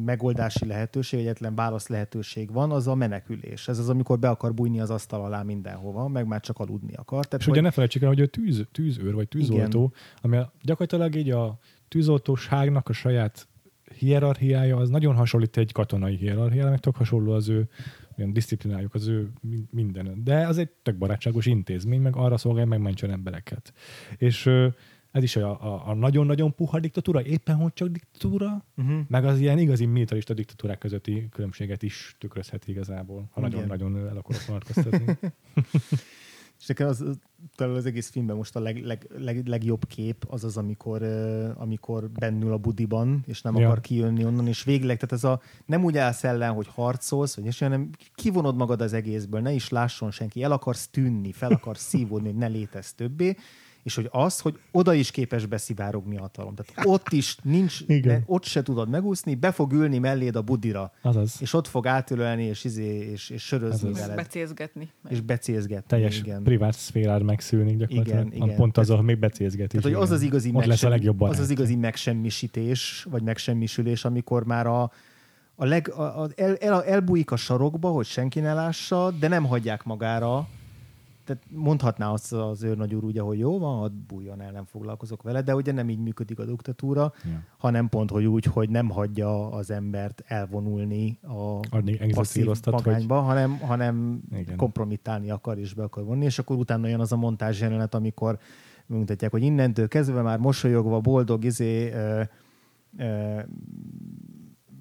[0.05, 3.67] megoldási lehetőség, egyetlen válasz lehetőség van, az a menekülés.
[3.67, 7.25] Ez az, amikor be akar bújni az asztal alá mindenhova, meg már csak aludni akar.
[7.25, 9.93] Tehát, És ugye ne felejtsük el, hogy ő tűz, tűzőr, vagy tűzoltó, Igen.
[10.21, 13.47] ami gyakorlatilag így a tűzoltóságnak a saját
[13.97, 17.69] hierarchiája, az nagyon hasonlít egy katonai hierarchiára, meg tök hasonló az ő
[18.17, 20.21] olyan disziplinájuk, az ő min- minden.
[20.23, 23.73] De az egy tök barátságos intézmény, meg arra szolgálja, meg mentsen embereket.
[24.17, 24.49] És
[25.17, 28.99] ez is a, a, a nagyon-nagyon puha diktatúra, éppen hogy csak diktatúra, uh-huh.
[29.07, 34.45] meg az ilyen igazi militarista diktatúrák közötti különbséget is tükrözhet igazából, ha nagyon-nagyon el akarok
[34.45, 35.17] vonatkoztatni.
[36.59, 37.03] És nekem az,
[37.55, 41.03] talán az egész filmben most a leg, leg, leg, legjobb kép az az, amikor,
[41.55, 43.67] amikor bennül a budiban, és nem ja.
[43.67, 47.45] akar kijönni onnan, és végleg, tehát ez a nem úgy állsz ellen, hogy harcolsz, vagy
[47.45, 51.87] és hanem kivonod magad az egészből, ne is lásson senki, el akarsz tűnni, fel akarsz
[51.87, 53.35] szívódni, hogy ne létezz többé,
[53.87, 56.55] és hogy az, hogy oda is képes beszivárogni a hatalom.
[56.55, 60.91] Tehát ott is nincs, ne, ott se tudod megúszni, be fog ülni melléd a budira,
[61.01, 61.37] Azaz.
[61.39, 63.93] és ott fog átölelni, és, izé, és, és sörözni az.
[63.93, 64.89] Meg veled, becézgetni.
[65.09, 65.85] És becézgetni.
[65.87, 66.43] teljes igen.
[66.43, 68.25] privát szférád megszűnik gyakorlatilag.
[68.25, 68.55] Igen, igen.
[68.55, 69.81] Pont az, ahol még becézget is.
[69.81, 71.55] Tehát, hogy az az igazi, Ott lesz a legjobb az az barátja.
[71.55, 74.91] igazi megsemmisítés, vagy megsemmisülés, amikor már a,
[75.55, 79.45] a leg, a, a, el, el, elbújik a sarokba, hogy senki ne lássa, de nem
[79.45, 80.47] hagyják magára.
[81.27, 85.23] Tehát mondhatná azt az őrnagy úr ugye, hogy jó van, hadd bújjon el, nem foglalkozok
[85.23, 87.43] vele, de ugye nem így működik a diktatúra, Ja.
[87.57, 92.83] hanem pont, hogy úgy, hogy nem hagyja az embert elvonulni a Addig passzív exotíroztat, hogy
[92.85, 94.57] magányba, hanem, hanem Igen.
[94.57, 98.39] kompromittálni akar és be akar vonni, és akkor utána jön az a montázs jelenet, amikor
[98.85, 102.21] mutatják, hogy innentől kezdve már mosolyogva, boldog, izé, ö,
[102.97, 103.39] ö,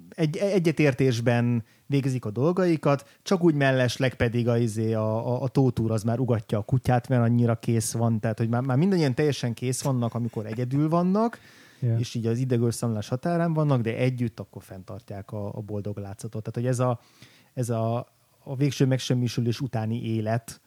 [0.09, 5.91] egy, egyetértésben végzik a dolgaikat, csak úgy mellesleg pedig a, izé, a, a, a tótúr
[5.91, 9.53] az már ugatja a kutyát, mert annyira kész van, tehát hogy már, már mindannyian teljesen
[9.53, 11.39] kész vannak, amikor egyedül vannak,
[11.79, 11.97] Ja.
[11.97, 16.43] és így az idegőrszamlás határán vannak, de együtt akkor fenntartják a, a boldog látszatot.
[16.43, 16.99] Tehát, hogy ez a,
[17.53, 17.97] ez a,
[18.43, 20.61] a végső megsemmisülés utáni élet,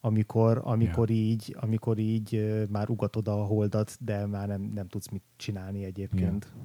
[0.00, 5.22] amikor, amikor, így, amikor így már ugatod a holdat, de már nem, nem tudsz mit
[5.36, 6.52] csinálni egyébként.
[6.54, 6.60] Ja.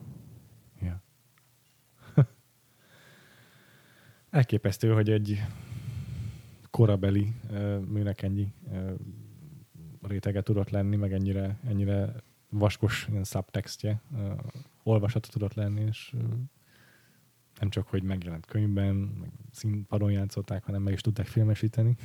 [4.33, 5.41] Elképesztő, hogy egy
[6.71, 7.33] korabeli
[7.87, 8.53] műnek ennyi
[10.01, 12.15] rétege tudott lenni, meg ennyire, ennyire
[12.49, 14.31] vaskos ilyen subtextje, uh,
[14.83, 16.15] olvasata tudott lenni, és
[17.59, 21.95] nem csak, hogy megjelent könyvben, meg színpadon játszották, hanem meg is tudták filmesíteni.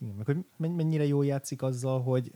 [0.00, 2.32] Igen, meg hogy men- mennyire jól játszik azzal, hogy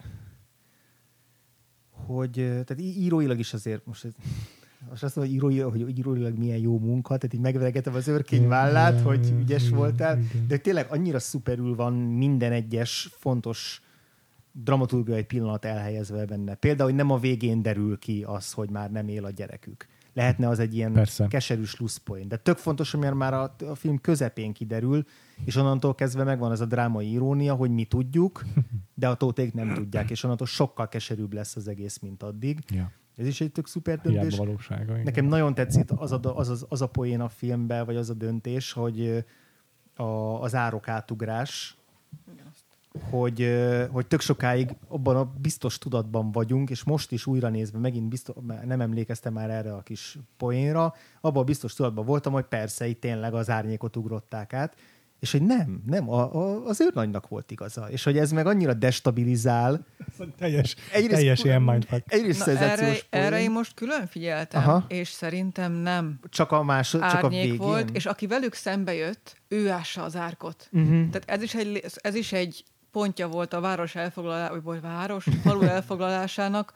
[1.90, 4.08] hogy tehát íróilag is azért most
[4.90, 8.48] most azt mondom, hogy, írói, hogy íróilag milyen jó munka, tehát így megveregetem az őrkény
[8.48, 10.46] vállát, Igen, hogy ügyes igen, voltál, igen.
[10.46, 13.82] de tényleg annyira szuperül van minden egyes fontos
[14.52, 16.54] dramaturgiai pillanat elhelyezve benne.
[16.54, 19.86] Például, hogy nem a végén derül ki az, hogy már nem él a gyerekük.
[20.14, 21.26] Lehetne az egy ilyen Persze.
[21.26, 22.28] keserű slusszpoint.
[22.28, 25.04] De tök fontos, hogy már a, a film közepén kiderül,
[25.44, 28.44] és onnantól kezdve megvan ez a drámai irónia, hogy mi tudjuk,
[28.94, 32.58] de a tóték nem tudják, és onnantól sokkal keserűbb lesz az egész, mint addig.
[32.68, 32.92] Ja.
[33.20, 34.36] Ez is egy tök szuper döntés.
[34.36, 34.92] valósága.
[34.92, 35.02] igen.
[35.02, 38.14] Nekem nagyon tetszik az a, az, az, az a poén a filmben, vagy az a
[38.14, 39.24] döntés, hogy
[39.96, 40.02] a,
[40.42, 41.76] az árok átugrás,
[43.10, 43.60] hogy,
[43.90, 48.36] hogy tök sokáig abban a biztos tudatban vagyunk, és most is újra nézve, megint biztos,
[48.64, 53.00] nem emlékeztem már erre a kis poénra, abban a biztos tudatban voltam, hogy persze itt
[53.00, 54.76] tényleg az árnyékot ugrották át,
[55.20, 57.90] és hogy nem, nem, a, a, az őrnagynak volt igaza.
[57.90, 59.86] És hogy ez meg annyira destabilizál.
[60.38, 60.76] Teljes,
[61.08, 62.12] teljes ilyen mindfuck.
[62.12, 64.84] Egyrészt Na, erre, poén, erre én most külön figyeltem, Aha.
[64.88, 67.56] És szerintem nem csak a, más, csak a végén.
[67.56, 70.68] volt, és aki velük szembe jött, ő ássa az árkot.
[70.70, 71.08] Mhm.
[71.08, 75.62] Tehát ez is egy, ez is egy pontja volt a város elfoglalásának, vagy város, falu
[75.62, 76.72] elfoglalásának,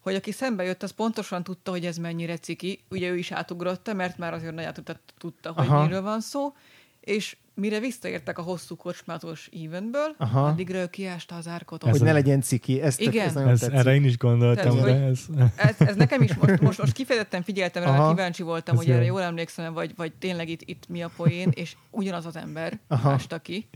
[0.00, 2.84] hogy aki szembe jött, az pontosan tudta, hogy ez mennyire ciki.
[2.90, 5.66] Ugye ő is átugrotta, mert már azért nagyon tudta, tudta hogy.
[5.66, 5.82] Aha.
[5.82, 6.54] miről van szó,
[7.00, 10.46] és mire visszaértek a hosszú kocsmátos evenből, Aha.
[10.46, 11.82] addigra ő kiásta az árkot.
[11.82, 12.80] Hogy Ez ne a- legyen ciki.
[12.80, 13.26] Ez, tök, Igen.
[13.26, 13.74] ez nagyon Ez, tetszik.
[13.76, 15.20] erre én is gondoltam, Tehát, de ez...
[15.56, 18.08] Ez, ez nekem is most, most, most kifejezetten figyeltem rá, Aha.
[18.14, 19.06] kíváncsi voltam, Ez hogy erre jó.
[19.06, 23.10] jól emlékszem, vagy, vagy tényleg itt, itt mi a poén, és ugyanaz az ember Aha.
[23.10, 23.68] ásta ki,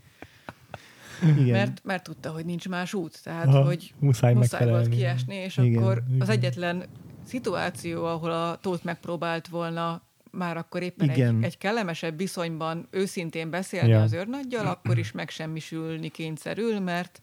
[1.23, 1.47] Igen.
[1.47, 3.23] mert, mert tudta, hogy nincs más út.
[3.23, 6.21] Tehát, Aha, hogy muszáj muszáj volt kiesni, és Igen, akkor igen.
[6.21, 6.85] az egyetlen
[7.27, 11.37] szituáció, ahol a Tóth megpróbált volna már akkor éppen Igen.
[11.37, 14.03] egy, egy kellemesebb viszonyban őszintén beszélni Ja.
[14.03, 17.19] az őrnaggyal, akkor is megsemmisülni kényszerül, mert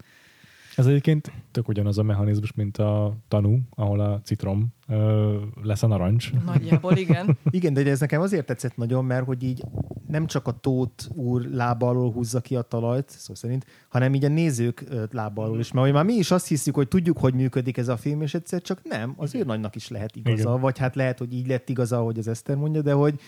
[0.76, 5.88] Ez egyébként tök ugyanaz a mechanizmus, mint a tanú, ahol a citrom ö, lesz a
[5.88, 6.32] narancs.
[6.46, 7.38] nagyjából igen.
[7.50, 9.64] Igen, de ez nekem azért tetszett nagyon, mert hogy így
[10.08, 14.24] nem csak a Tóth úr lába alól húzza ki a talajt, szó szerint, hanem így
[14.26, 15.72] a nézők lába alól is.
[15.72, 18.34] Mert hogy már mi is azt hiszük, hogy tudjuk, hogy működik ez a film, és
[18.34, 20.60] egyszer csak nem, az őrnagynak is lehet igaza, Igen.
[20.60, 23.20] vagy hát lehet, hogy így lett igaza, hogy az Eszter mondja, de hogy,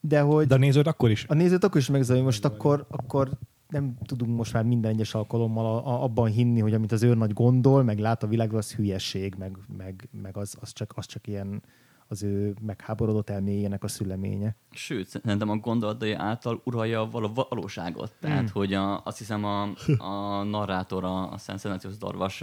[0.00, 1.24] de hogy De a néződ akkor is.
[1.28, 3.30] a nézőt akkor is megzavarja, most akkor, akkor
[3.68, 7.32] nem tudunk most már minden egyes alkalommal a, a, abban hinni, hogy amit az őrnagy
[7.32, 11.26] gondol, meg lát a világról, az hülyeség, meg, meg, meg az, az, csak, az csak
[11.26, 11.62] ilyen
[12.10, 14.56] az ő megháborodott elméjének a szüleménye.
[14.70, 18.12] Sőt, szerintem a gondolatai által uralja a val- valóságot.
[18.20, 18.48] Tehát, Hmm.
[18.52, 19.62] hogy a, azt hiszem a,
[19.98, 22.42] a narrátor, a, a Szent Szenációs Darvas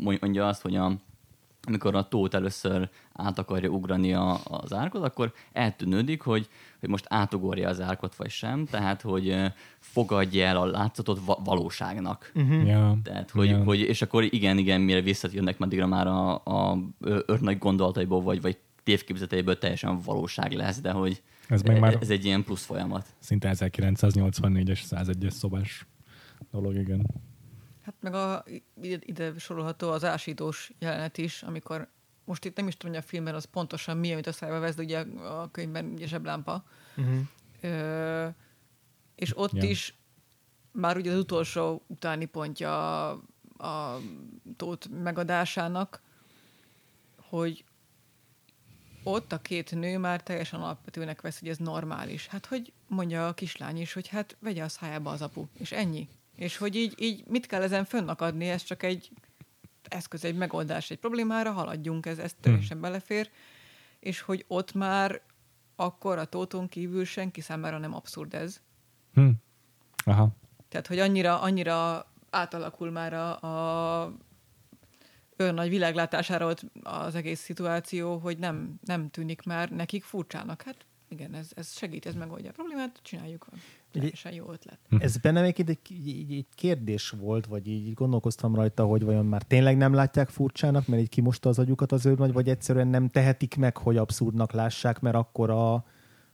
[0.00, 0.92] mondja azt, hogy a,
[1.62, 6.48] amikor a tót először át akarja ugrani a, az árkot, akkor eltűnődik, hogy,
[6.80, 8.64] hogy most átugorja az árkot, vagy sem.
[8.64, 9.36] Tehát, hogy
[9.78, 12.32] fogadja el a látszatot va- valóságnak.
[12.34, 12.66] Uh-huh.
[12.66, 13.62] Ja, Tehát, hogy, ja.
[13.64, 18.40] hogy, és akkor igen, igen, mire visszatjönnek, addigra már a, a ö- őrnagy gondolataiból, vagy,
[18.40, 23.06] vagy tévképzeteiből teljesen valóság lesz, de hogy Ez meg már ez egy ilyen plusz folyamat.
[23.18, 25.86] szinte 1984-es 101-es szobás
[26.50, 27.06] dolog, igen.
[27.84, 28.44] Hát meg a,
[28.82, 31.88] ide, ide sorolható az ásítós jelenet is, amikor
[32.30, 34.74] most itt nem is tudom, hogy a filmben az pontosan mi, amit a szájba vesz,
[34.74, 36.64] de ugye a könyvben ugye zseblámpa.
[36.96, 37.20] Uh-huh.
[37.60, 38.28] Ö,
[39.14, 39.62] és ott Ja.
[39.62, 39.94] is
[40.72, 43.22] már ugye az utolsó utáni pontja a,
[43.56, 44.00] a
[44.56, 46.00] tót megadásának,
[47.16, 47.64] hogy
[49.02, 52.26] ott a két nő már teljesen alapvetőnek vesz, hogy ez normális.
[52.26, 56.08] Hát hogy mondja a kislány is, hogy hát vegye a szájába az apu, és ennyi.
[56.36, 59.10] És hogy így, így mit kell ezen fönnakadni, ez csak egy
[59.90, 63.30] eszköz, egy megoldás egy problémára, haladjunk, ez, ez teljesen belefér.
[64.00, 65.20] És hogy ott már
[65.76, 68.60] akkor a tóton kívül senki számára nem abszurd ez.
[69.14, 69.28] Hm.
[70.04, 70.28] Aha.
[70.68, 74.12] Tehát, hogy annyira, annyira átalakul már a, a
[75.38, 80.62] olyan nagy világlátására ott az egész szituáció, hogy nem, nem tűnik már nekik furcsának.
[80.62, 83.46] Hát igen, ez, ez segít, ez megoldja a problémát, csináljuk.
[83.92, 84.78] Teljesen jó ötlet.
[84.98, 89.42] Ez bennem egy, egy, egy, egy kérdés volt, vagy így gondolkoztam rajta, hogy vajon már
[89.42, 93.56] tényleg nem látják furcsának, mert így kimosta az agyukat az őrnagy, vagy egyszerűen nem tehetik
[93.56, 95.84] meg, hogy abszurdnak lássák, mert akkor a,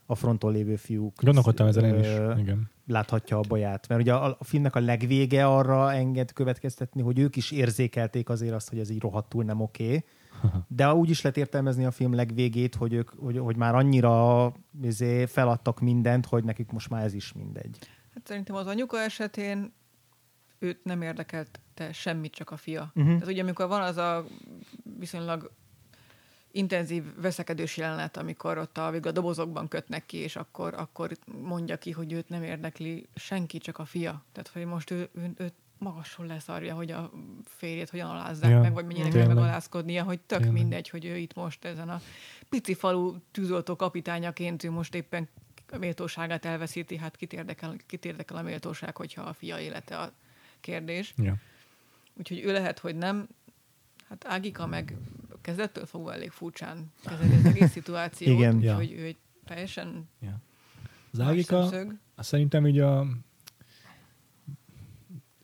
[0.05, 2.39] a fronton lévő fiúk Gondolkodtam ezen én is.
[2.39, 2.69] Igen.
[2.87, 3.87] láthatja a baját.
[3.87, 8.53] Mert ugye a, a filmnek a legvége arra enged következtetni, hogy ők is érzékelték azért
[8.53, 10.03] azt, hogy ez így rohadtul nem oké.
[10.67, 15.25] De úgy is lehet értelmezni a film legvégét, hogy, ők, hogy, hogy már annyira izé,
[15.25, 17.77] feladtak mindent, hogy nekik most már ez is mindegy.
[18.13, 19.73] Hát szerintem az anyuka esetén
[20.59, 22.91] őt nem érdekelte semmit, csak a fia.
[22.93, 23.05] Mhm.
[23.07, 24.25] Tehát ugye, amikor van az a
[24.99, 25.51] viszonylag
[26.51, 31.11] intenzív veszekedős jelenet, amikor ott a, a dobozokban kötnek ki, és akkor, akkor
[31.41, 34.23] mondja ki, hogy őt nem érdekli senki, csak a fia.
[34.31, 37.11] Tehát, hogy most ő, ő, ő magasul leszarja, hogy a
[37.45, 40.57] férjét hogyan alázzák Ja, meg, vagy mennyire kell megalázkodnia, hogy tök Tényleg.
[40.57, 42.01] mindegy, hogy ő itt most ezen a
[42.49, 45.27] pici falu tűzoltó kapitányaként ő most éppen
[45.79, 50.11] méltóságát elveszíti, hát kit érdekel, kit érdekel a méltóság, hogyha a fia élete a
[50.59, 51.13] kérdés.
[51.17, 51.35] Ja.
[52.13, 53.27] Úgyhogy ő lehet, hogy nem.
[54.09, 54.97] Hát Ágika meg
[55.41, 58.55] kezdettől fogva elég furcsán kezeli az egész szituációt, Igen.
[58.55, 58.97] úgyhogy Ja.
[58.97, 60.37] ő egy teljesen Ja.
[61.11, 61.69] Az Ágika,
[62.17, 63.07] szerintem így a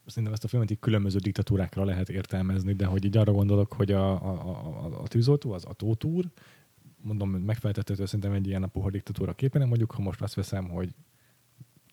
[0.05, 3.91] szerintem ezt a filmet így különböző diktatúrákra lehet értelmezni, de hogy így arra gondolok, hogy
[3.91, 4.31] a, a,
[4.85, 6.25] a, a tűzoltó, az a tótúr,
[7.01, 10.95] mondom, megfeltethető szerintem egy ilyen a puha diktatúra képen, mondjuk, ha most azt veszem, hogy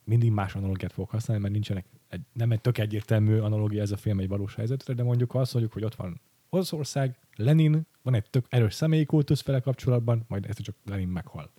[0.05, 3.97] mindig más analogiát fogok használni, mert nincsenek egy, nem egy tök egyértelmű analógia ez a
[3.97, 8.31] film egy valós helyzetre, de mondjuk azt mondjuk, hogy ott van Oroszország, Lenin, van egy
[8.31, 11.51] tök erős személyi kultusz vele kapcsolatban, majd ezt csak Lenin meghal.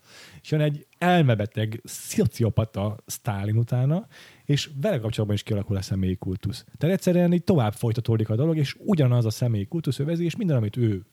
[0.41, 4.07] És jön egy elmebeteg, szociopata Sztálin utána,
[4.45, 6.65] és vele kapcsolatban is kialakul a személyi kultusz.
[6.77, 10.57] Tehát egyszerűen így tovább folytatódik a dolog, és ugyanaz a személyi kultusz övezi, és minden,
[10.57, 11.05] amit ő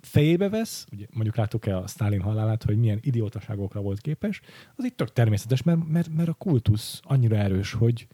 [0.00, 4.40] fejébe vesz, ugye mondjuk láttuk-e a Stalin halálát, hogy milyen idiótaságokra volt képes,
[4.76, 8.06] az itt tök természetes, mert, mert, mert a kultusz annyira erős, hogy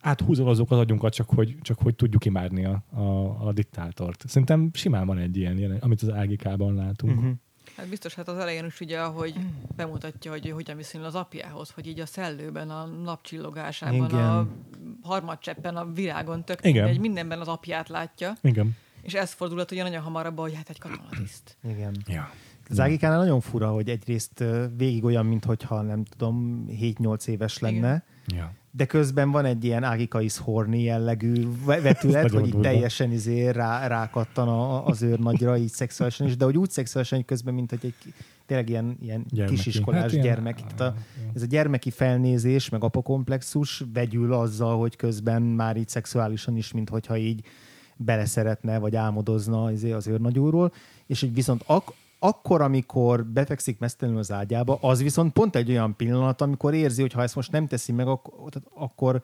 [0.00, 3.00] áthúzolozzuk az agyunkat, csak hogy, csak hogy tudjuk imádni a, a,
[3.46, 4.24] a diktátort.
[4.28, 7.16] Szerintem simán van egy ilyen, ilyen amit az AGK-ban látunk.
[7.16, 7.32] Uh-huh.
[7.76, 9.34] Hát biztos, hát az elején is ugye, ahogy
[9.76, 14.28] bemutatja, hogy hogyan viszonyul az apjához, hogy így a szellőben, a napcsillogásában, Igen.
[14.28, 14.48] a
[15.02, 16.84] harmadcseppen, a virágon, tök Igen.
[16.84, 18.32] mindegy, mindenben az apját látja.
[18.42, 18.76] Igen.
[19.02, 21.56] És ez fordulhat ugye nagyon hamar abba, hogy hát egy katonatiszt.
[21.62, 21.96] Igen.
[22.06, 22.30] Ja.
[22.68, 24.44] Az Ágikánál nagyon fura, hogy egyrészt
[24.76, 28.04] végig olyan, mintha nem tudom, 7-8 éves lenne, Igen.
[28.36, 28.52] Ja.
[28.70, 33.48] de közben van egy ilyen Ágika is horny jellegű ve- vetület, hogy így teljesen izé
[33.48, 37.70] rá, rákattan a, az őrnagyra így szexuálisan is, de hogy úgy szexuálisan, hogy közben, mint
[37.70, 38.12] hogy egy
[38.46, 39.56] tényleg ilyen, ilyen Gyermeki.
[39.56, 40.58] kisiskolás Hát ilyen- gyermek.
[40.78, 40.84] A,
[41.34, 46.88] ez a gyermeki felnézés, meg apokomplexus vegyül azzal, hogy közben már így szexuálisan is, mint
[46.88, 47.40] hogyha így
[47.96, 50.72] beleszeretne, vagy álmodozna izé az őrnagyúról,
[51.06, 55.96] és hogy viszont ak- akkor, amikor befekszik mesztelenül az ágyába, az viszont pont egy olyan
[55.96, 59.22] pillanat, amikor érzi, hogy ha ezt most nem teszi meg, akkor, akkor,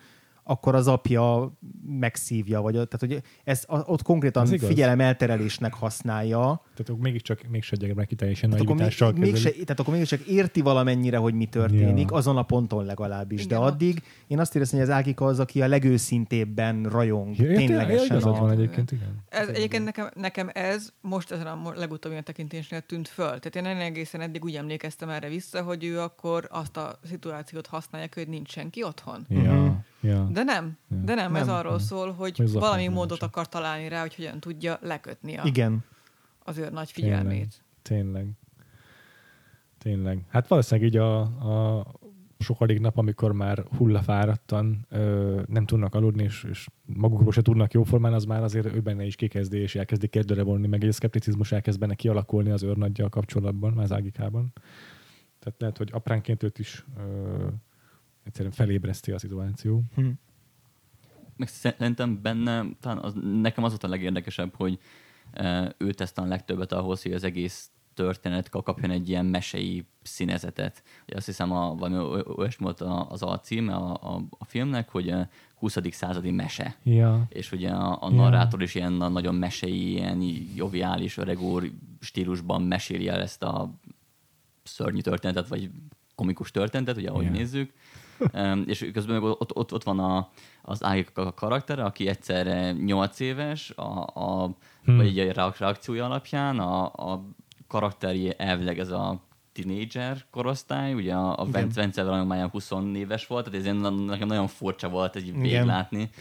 [0.48, 1.52] akkor az apja
[1.86, 4.68] megszívja, vagy tehát, hogy ez ott konkrétan Ez igaz.
[4.68, 10.20] figyelem elterelésnek használja, Tehát akkor mégiscsak mégse tehát akkor, naivitással még, mégse, tehát akkor mégiscsak
[10.20, 12.16] érti valamennyire, hogy mi történik, Ja.
[12.16, 13.44] azon a ponton legalábbis.
[13.44, 17.36] Igen, De ott- addig én azt éreztem, hogy az Ágika az, aki a legőszintébben rajong.
[17.38, 18.04] Ja, ja, tényleg, ténylegesen.
[18.06, 19.24] igazad a- van egyébként, igen.
[19.28, 23.38] Ez, egyébként nekem, nekem ez most ezen a legutóbbi tekintésnél tűnt föl.
[23.38, 28.08] Tehát én egészen eddig úgy emlékeztem erre vissza, hogy ő akkor azt a szituációt használja,
[28.14, 29.26] hogy nincs senki otthon.
[29.28, 29.70] Ja, Mhm.
[30.06, 30.28] Ja.
[30.32, 30.96] De nem, Ja.
[30.96, 31.54] de nem, ez Nem.
[31.54, 35.84] arról szól, hogy Ez valami módot akar találni rá, hogy hogyan tudja lekötni a, Igen.
[36.38, 37.62] az őr nagy figyelmét.
[37.82, 38.28] Tényleg.
[39.78, 40.24] Tényleg.
[40.28, 41.20] Hát valószínűleg így a,
[41.78, 41.86] a
[42.38, 48.12] sokadik nap, amikor már hullafáradtan ö, nem tudnak aludni, és, és magukról se tudnak jóformán,
[48.12, 51.78] az már azért ő benne is kikezdi, és elkezdi kérdőre vonni, meg egy szkepticizmus elkezd
[51.78, 54.52] benne kialakulni az őrnaggyal kapcsolatban, az ágikában.
[55.38, 57.46] Tehát lehet, hogy apránként őt is ö,
[58.26, 59.82] egyszerűen felébreszti a szituáció.
[59.94, 60.08] Hm.
[61.36, 64.78] Meg szerintem benne, talán az, nekem az volt a legérdekesebb, hogy
[65.32, 70.82] e, ő tesz talán legtöbbet ahhoz, hogy az egész történet kapjon egy ilyen mesei színezetet.
[71.06, 74.88] Ugye azt hiszem, a, valami oly- olyasmi volt a- az alcíme a, a, a filmnek,
[74.88, 75.76] hogy e, 20.
[75.90, 76.76] századi mese.
[76.82, 77.26] Ja.
[77.28, 78.16] És ugye a, a Ja.
[78.16, 80.22] narrátor is ilyen na- nagyon mesei, ilyen
[80.54, 81.70] joviális, öreg úr
[82.00, 83.70] stílusban meséli el ezt a
[84.62, 85.70] szörnyű történetet, vagy
[86.14, 87.30] komikus történetet, ugye ahogy Ja.
[87.30, 87.72] nézzük.
[88.66, 90.28] És közben meg ott, ott, ott van a,
[90.62, 94.50] az Ágika karaktere, aki egyszerre 8 éves, a, a,
[94.84, 94.96] Hmm.
[94.96, 97.24] vagy egy reak- reakciója alapján, a, a
[97.66, 99.20] karakteri elvileg ez a
[99.52, 101.44] tínédzser korosztály, ugye a, a.
[101.50, 105.32] Vence, Vence valami 20 éves volt, tehát ez ilyen na- nekem nagyon furcsa volt egy.
[105.34, 105.40] Ö,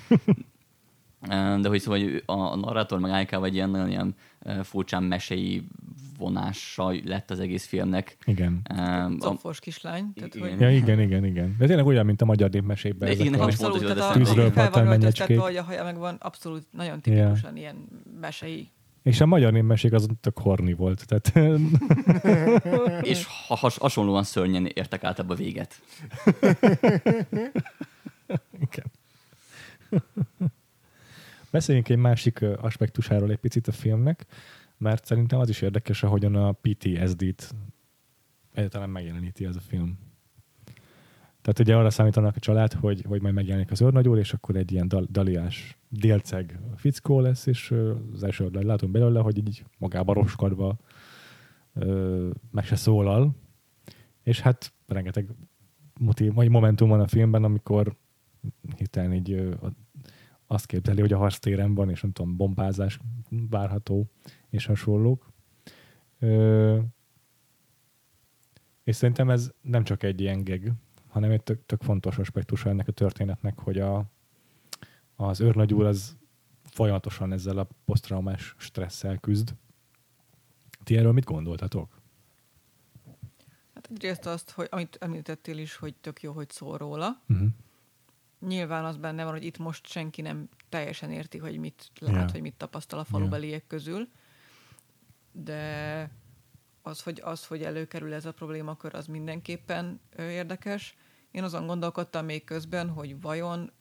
[1.62, 4.16] De hogy szóval hogy a a narrátor meg Ájká vagy ilyen nagyon ilyen
[4.64, 5.68] furcsán mesei
[6.18, 8.18] vonása lett az egész filmnek.
[8.26, 8.61] Igen.
[8.63, 10.13] A- Cofos kislány.
[10.13, 10.49] Tehát, Igen.
[10.49, 11.55] hogy Ja, igen, igen, igen.
[11.59, 13.11] De tényleg olyan, mint a magyar népmesében.
[13.11, 17.57] Igen, abszolút, hogy tehát a, Tűzről fel van hogy a haja megvan, abszolút nagyon tipikusan
[17.57, 17.76] ilyen
[18.22, 18.70] mesei.
[19.03, 21.05] És a magyar népmesség az tök horni volt.
[21.07, 21.55] Tehát
[23.11, 25.82] és ha, has, hasonlóan szörnyen értek általában véget.
[28.68, 28.91] Igen.
[31.51, 34.26] Beszéljünk egy másik aspektusáról egy picit a filmnek,
[34.78, 37.56] mert szerintem az is érdekes, ahogyan a PTSD-t
[38.54, 39.98] egyáltalán megjeleníti ez a film.
[41.42, 44.72] Tehát ugye arra számítanak a család, hogy, hogy majd megjelenik az őrnagyúr, és akkor egy
[44.72, 47.74] ilyen dal, daliás délceg fickó lesz, és
[48.14, 50.78] az első látunk belőle, hogy így magába roskadva
[51.74, 53.36] ö, meg se szólal.
[54.24, 55.30] És hát rengeteg
[56.00, 57.96] motiv, vagy momentum van a filmben, amikor
[58.78, 59.54] hirtelen így ö,
[60.48, 63.00] azt képzeli, hogy a harctéren van, és nem tudom, bombázás
[63.50, 64.12] várható,
[64.56, 65.32] és hasonlók.
[66.20, 66.80] Ö,
[68.84, 70.72] és szerintem ez nem csak egy ilyen geg,
[71.08, 74.06] hanem egy tök, tök fontos aspektusa ennek a történetnek, hogy a,
[75.16, 76.18] az őrnagyúr az
[76.64, 79.56] folyamatosan ezzel a posztraumás stresszel küzd.
[80.84, 82.01] Ti erről mit gondoltatok?
[83.74, 87.22] Hát egyrészt azt, hogy, amit említettél is, hogy tök jó, hogy szól róla.
[87.30, 87.47] Uh-huh.
[88.39, 92.32] Nyilván az benne van, hogy itt most senki nem teljesen érti, hogy mit lát, Ja.
[92.32, 94.08] hogy mit tapasztal a falubeliek közül.
[95.44, 96.10] De
[96.82, 100.96] az hogy, az, hogy előkerül ez a problémakör, az mindenképpen érdekes.
[101.32, 103.72] Én azon gondolkodtam még közben, hogy vajon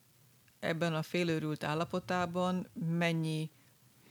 [0.61, 2.67] ebben a félőrült állapotában
[2.99, 3.51] mennyi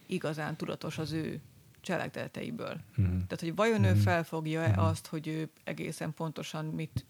[0.07, 1.41] igazán tudatos az ő
[1.81, 2.79] cselekedeteiből.
[2.95, 3.05] Mhm.
[3.05, 3.99] Tehát, hogy vajon ő Mhm.
[3.99, 4.79] felfogja-e Mhm.
[4.79, 7.05] azt, hogy ő egészen pontosan mit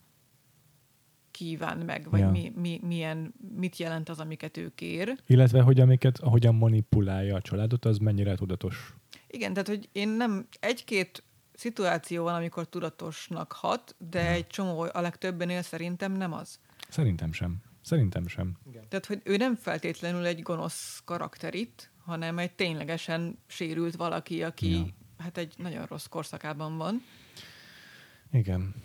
[1.31, 2.29] kíván meg, vagy Ja.
[2.31, 5.17] mi, mi, milyen, mit jelent az, amiket ő kér.
[5.27, 8.93] Illetve, hogy amiket, ahogyan manipulálja a családot, az mennyire tudatos.
[9.33, 11.23] Igen, tehát, hogy én nem egy-két
[11.53, 16.59] szituáció van, amikor tudatosnak hat, de egy csomó, a legtöbbenél szerintem nem az.
[16.89, 17.61] Szerintem sem.
[17.81, 18.57] Szerintem sem.
[18.89, 24.71] Tehát, hogy ő nem feltétlenül egy gonosz karakter itt, hanem egy ténylegesen sérült valaki, aki
[24.71, 24.85] Ja.
[25.17, 27.03] hát egy nagyon rossz korszakában van.
[28.31, 28.75] Igen.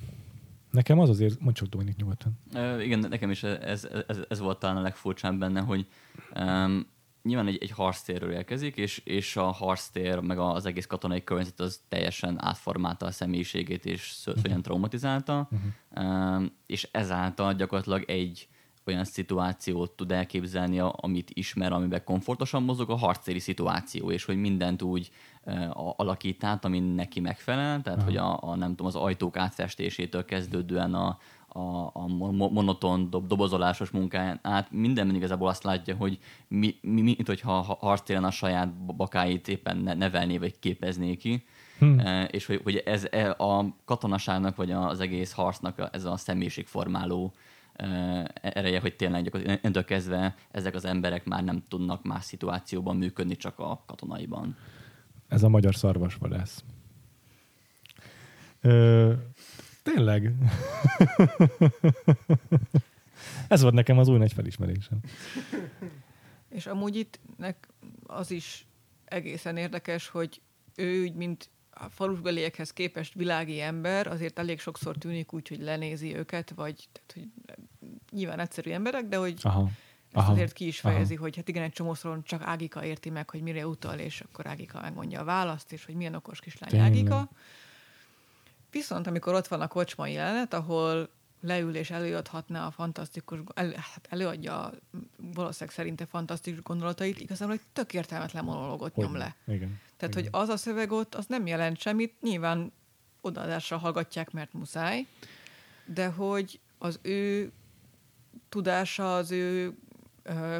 [0.70, 2.38] Nekem az azért, mondj csak Dominik nyugodtan.
[2.54, 5.86] Ö, igen, nekem is ez, ez, ez volt talán a legfurcsább benne, hogy
[6.34, 6.86] um,
[7.28, 11.80] nyilván egy, egy harctérről érkezik, és, és a harctér, meg az egész katonai környezet az
[11.88, 15.48] teljesen átformálta a személyiségét, és szö- szörnyen traumatizálta,
[15.96, 18.48] um, és ezáltal gyakorlatilag egy
[18.86, 24.36] olyan szituációt tud elképzelni, a- amit ismer, amiben komfortosan mozog, a harctéri szituáció, és hogy
[24.36, 25.10] mindent úgy
[25.44, 28.08] uh, alakít át, ami neki megfelel, tehát Aha.
[28.08, 31.18] hogy a, a, nem tudom, az ajtók átfestésétől kezdődően a,
[31.48, 36.18] a, a mo- monoton, dob, dobozolásos munkáján át mindenben igazából azt látja, hogy
[36.48, 41.44] mi, mi, mint hogyha ha- harctéren a saját bakáit éppen ne- nevelné vagy képezné ki,
[41.78, 41.98] Hm.
[41.98, 47.32] e, és hogy, hogy ez e, a katonaságnak vagy az egész harcnak ez a személyiségformáló
[47.72, 47.86] e,
[48.42, 53.36] ereje, hogy tényleg gyakorlatilag innentől kezdve ezek az emberek már nem tudnak más szituációban működni,
[53.36, 54.56] csak a katonaiban.
[55.28, 56.64] Ez a magyar szarvasvadász.
[58.60, 59.12] Ö,
[59.94, 60.32] tényleg.
[63.48, 64.98] Ez volt nekem az új nagy felismerésem.
[66.48, 67.68] És amúgy itt nek
[68.06, 68.66] az is
[69.04, 70.40] egészen érdekes, hogy
[70.76, 76.16] ő úgy, mint a falusbeliekhez képest világi ember, azért elég sokszor tűnik úgy, hogy lenézi
[76.16, 77.28] őket, vagy tehát, hogy
[78.10, 79.62] nyilván egyszerű emberek, de hogy Aha.
[79.62, 80.32] ezt Aha.
[80.32, 83.66] azért ki is fejezi, hogy hát igen, egy csomószor csak Ágika érti meg, hogy mire
[83.66, 86.90] utal, és akkor Ágika megmondja a választ, és hogy milyen okos kislány Tényleg.
[86.90, 87.28] Ágika.
[88.70, 91.08] Viszont amikor ott van a kocsmai jelenet, ahol
[91.40, 94.72] leül és előadhatná a fantasztikus, el, hát előadja a-
[95.16, 99.36] valószínűleg szerinte fantasztikus gondolatait, igazából egy tök értelmetlen monológot nyom le.
[99.46, 99.80] Igen.
[99.96, 100.30] Tehát, Igen.
[100.32, 102.72] hogy az a szöveg ott, az nem jelent semmit, nyilván
[103.20, 105.06] odaadásra hallgatják, mert muszáj,
[105.84, 107.52] de hogy az ő
[108.48, 109.76] tudása, az ő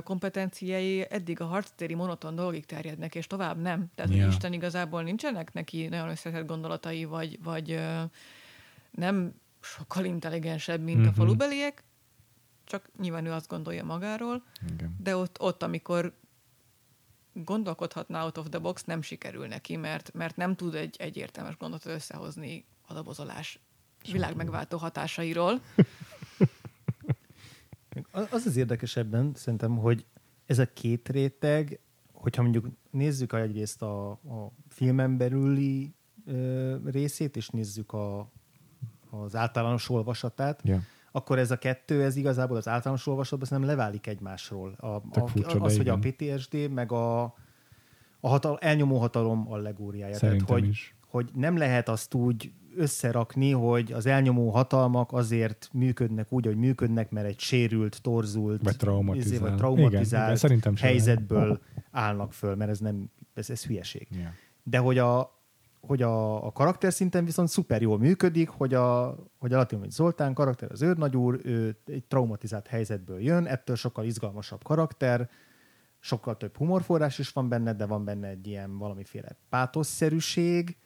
[0.05, 3.91] kompetenciái eddig a harctéri monoton dolgig terjednek, és tovább nem.
[3.95, 7.81] Tehát, hogy Isten igazából nincsenek neki nagyon összetett gondolatai, vagy, vagy
[8.91, 11.09] nem sokkal intelligensebb, mint Mhm.
[11.09, 11.83] a falubeliek,
[12.65, 14.43] csak nyilván ő azt gondolja magáról,
[14.75, 14.97] Igen.
[15.03, 16.13] de ott, ott amikor
[17.33, 21.57] gondolkodhatná out of the box, nem sikerül neki, mert, mert nem tud egy, egy értelmes
[21.57, 23.61] gondolatot összehozni a dobozolás
[24.13, 25.61] világ megváltó hatásairól.
[28.11, 30.07] Az az érdekesebben szerintem, hogy
[30.47, 31.81] ez a két réteg,
[32.13, 35.95] hogyha mondjuk nézzük a- egyrészt a, a filmen belüli
[36.27, 38.31] ö, részét, és nézzük a,
[39.11, 40.81] az általános olvasatát, Ja.
[41.13, 44.73] akkor ez a kettő, ez igazából az általános olvasatban nem leválik egymásról.
[44.73, 46.15] A, a, furcsa, az, hogy a igen.
[46.37, 47.23] PTSD, meg a,
[48.21, 50.15] a hatal, elnyomó hatalom allegóriája.
[50.15, 50.95] Szerintem Tehát, hogy, is.
[51.07, 57.11] hogy nem lehet azt úgy összerakni, hogy az elnyomó hatalmak azért működnek úgy, hogy működnek,
[57.11, 59.27] mert egy sérült, torzult, Vagy traumatizál.
[59.27, 61.61] izé, vagy Igen, traumatizált igen, sem helyzetből
[61.91, 64.09] állnak föl, mert ez nem, ez, ez hülyeség.
[64.11, 64.33] Ja.
[64.63, 65.39] De hogy a,
[65.81, 70.35] hogy a, a karakter szinten viszont szuper jól működik, hogy a, hogy a Latinovics Zoltán
[70.35, 75.29] karakter, az őrnagyúr, ő egy traumatizált helyzetből jön, ettől sokkal izgalmasabb karakter,
[76.01, 80.77] sokkal több humorforrás is van benne, de van benne egy ilyen valamiféle pátoszszerűség,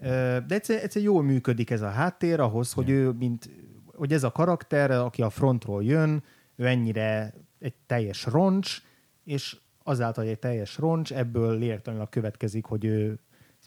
[0.00, 3.50] de egyszer, egyszer jól működik ez a háttér ahhoz, hogy ő, mint,
[3.94, 6.22] hogy ez a karakter, aki a frontról jön,
[6.56, 8.82] ő ennyire egy teljes roncs,
[9.24, 13.18] és azáltal, hogy egy teljes roncs, ebből lélektanulag következik, hogy ő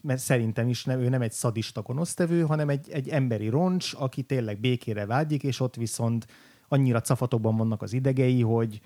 [0.02, 4.22] mert szerintem is nem, ő nem egy szadista gonosztevő, hanem egy, egy emberi roncs, aki
[4.22, 6.26] tényleg békére vágyik, és ott viszont
[6.68, 8.80] annyira cafatokban vannak az idegei, hogy,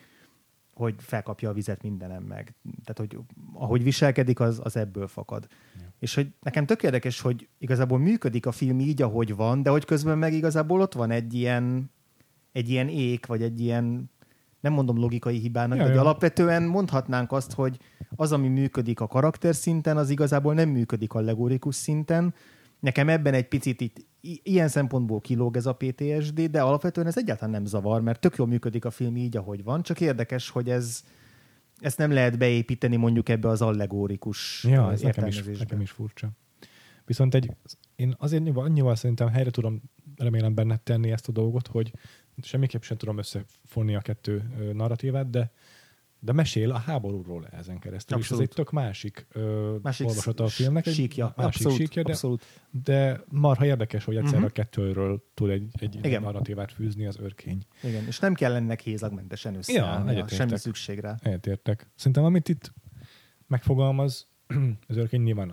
[0.75, 2.55] hogy felkapja a vizet mindenem meg.
[2.85, 3.19] Tehát, hogy
[3.53, 5.47] ahogy viselkedik, az, az ebből fakad.
[5.81, 5.88] Ja.
[5.99, 9.85] És hogy nekem tök érdekes, hogy igazából működik a film így, ahogy van, de hogy
[9.85, 11.91] közben meg igazából ott van egy ilyen,
[12.53, 14.11] egy ilyen ék, vagy egy ilyen,
[14.61, 16.01] nem mondom logikai hibának, Ja, de ja.
[16.01, 17.79] alapvetően mondhatnánk azt, hogy
[18.17, 22.35] az, ami működik a karakter szinten, az igazából nem működik allegorikus szinten.
[22.81, 27.51] Nekem ebben egy picit itt ilyen szempontból kilóg ez a PTSD, de alapvetően ez egyáltalán
[27.51, 31.03] nem zavar, mert tök jól működik a film így, ahogy van, csak érdekes, hogy ez
[31.81, 36.31] ezt nem lehet beépíteni mondjuk ebbe az allegórikus Ja, ez nekem is, nekem is furcsa.
[37.05, 37.51] Viszont egy,
[37.97, 39.83] én azért annyival, annyival szerintem helyre tudom
[40.17, 41.93] remélem benne tenni ezt a dolgot, hogy
[42.43, 45.53] semmiképp sem tudom összefonni a kettő narratívát, de
[46.21, 48.43] de mesél a háborúról ezen keresztül, Abszolút.
[48.43, 51.25] és ez egy tök másik, ö, Másik olvasata a filmnek, egy síkja.
[51.25, 52.45] másik abszolút, síkja, de, abszolút.
[52.85, 54.47] de marha érdekes, hogy egyszerre Mhm.
[54.47, 56.23] a kettőről tud egy, egy Igen.
[56.23, 57.63] narratívát fűzni az örkény.
[57.83, 61.15] Igen, és nem kell ennek hézagmentesen összeállni, ja, semmi szükség rá.
[61.23, 61.91] Egyetértek.
[61.95, 62.73] Szerintem amit itt
[63.47, 64.29] megfogalmaz,
[64.89, 65.53] az örkény nyilván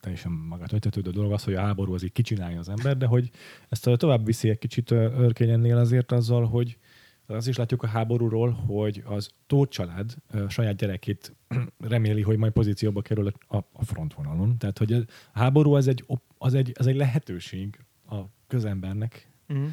[0.00, 3.30] teljesen magát ötetődő dolog az, hogy a háború az így kicsinálja az ember, de hogy
[3.68, 6.78] ezt tovább viszi egy kicsit örkényennél azért azzal, hogy
[7.26, 10.14] az is látjuk a háborúról, hogy az Tóth család
[10.48, 11.36] saját gyerekét
[11.78, 14.58] reméli, hogy majd pozícióba kerül a, a frontvonalon.
[14.58, 16.04] Tehát, hogy a háború az egy,
[16.38, 18.16] az egy, az egy lehetőség a
[18.46, 19.66] közembernek, Mm.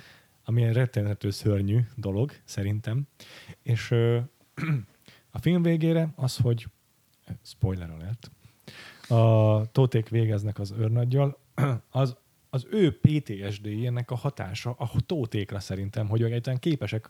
[0.43, 3.07] ami egy rettenető szörnyű dolog, szerintem.
[3.61, 4.19] És ö,
[5.31, 6.67] a film végére az, hogy
[7.41, 8.31] spoiler alert,
[9.07, 11.39] a tóték végeznek az őrnaggyal,
[11.89, 12.17] az,
[12.49, 17.09] az ő PTSD-jének a hatása a tótékra szerintem, hogy egyáltalán képesek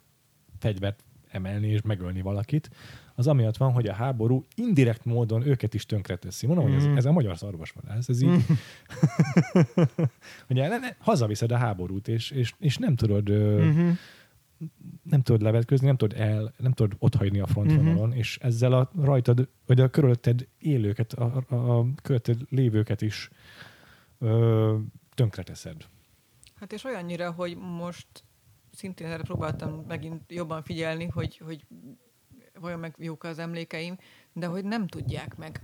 [0.63, 2.69] fegyvert emelni és megölni valakit,
[3.15, 6.45] az amiatt van, hogy a háború indirekt módon őket is tönkreteszi.
[6.47, 6.97] Mondom, hogy ez, Mhm.
[6.97, 8.29] ez a magyar szarvasvadász, ez így...
[10.49, 13.89] Ugye ne, ne, hazaviszed a háborút, és, és, és nem tudod ö, Mhm.
[15.03, 18.01] nem tudod levetközni, nem tudod, el, nem tudod otthagyni a frontvonalon, Mhm.
[18.01, 18.17] uh-huh.
[18.17, 23.29] és ezzel a rajtad, vagy a körülötted élőket, a, a, a körülötted lévőket is
[24.19, 24.77] ö,
[25.13, 25.85] tönkreteszed.
[26.55, 28.07] Hát és olyannyira, hogy most
[28.75, 31.65] szintén erre próbáltam megint jobban figyelni, hogy, hogy
[32.59, 33.97] vajon meg jók az emlékeim,
[34.33, 35.61] de hogy nem tudják meg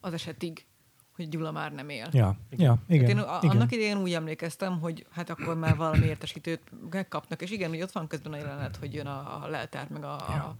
[0.00, 0.66] az esetig,
[1.14, 2.08] hogy Gyula már nem él.
[2.12, 3.06] Ja, ja igen.
[3.06, 3.56] Hát én a, igen.
[3.56, 7.92] annak idején úgy emlékeztem, hogy hát akkor már valami értesítőt megkapnak, és igen, hogy ott
[7.92, 10.56] van közben a jelenet, hogy jön a, a leltár, meg a, Ja.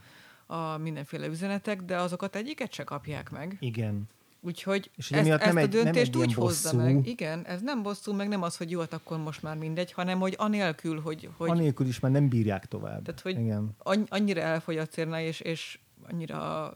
[0.47, 3.57] a, a mindenféle üzenetek, de azokat egyiket se kapják meg.
[3.61, 4.09] Igen.
[4.41, 6.85] Úgyhogy És ezt, ezt nem a egy- nem döntést egy ilyen úgy hozza bosszú.
[6.85, 7.07] meg.
[7.07, 10.19] Igen, ez nem bosszú, meg nem az, hogy jó, hát akkor most már mindegy, hanem
[10.19, 13.03] hogy anélkül, hogy, hogy Anélkül is már nem bírják tovább.
[13.05, 13.71] Tehát, hogy- Igen.
[13.79, 15.79] anny- annyira elfogy a cérna, és, és
[16.11, 16.73] annyira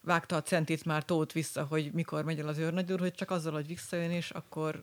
[0.00, 3.52] vágta a centit már tót vissza, hogy mikor megy el az őrnagyúr, hogy csak azzal,
[3.52, 4.82] hogy visszajön, és akkor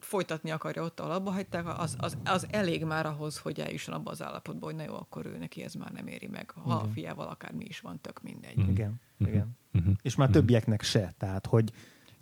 [0.00, 4.10] folytatni akarja ott, ahol abba hagyták, az, az, az elég már ahhoz, hogy eljusson abba
[4.10, 6.50] az állapotba, hogy na jó, akkor ő neki ez már nem éri meg.
[6.50, 6.92] Ha a Igen.
[6.92, 8.56] fiával akármi is van, tök mindegy.
[8.56, 8.70] Mhm.
[8.70, 9.00] Igen.
[9.16, 9.30] Mhm.
[9.30, 9.56] Igen.
[9.72, 9.90] Mhm.
[10.02, 11.14] És már többieknek se.
[11.18, 11.72] Tehát, hogy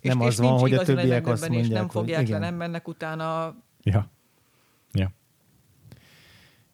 [0.00, 2.36] nem és, az és van, nincs hogy a többiek azt mondják, nem fogják hogy le,
[2.36, 2.40] igen.
[2.40, 3.56] nem mennek utána.
[3.82, 4.10] Ja.
[4.92, 5.12] Ja.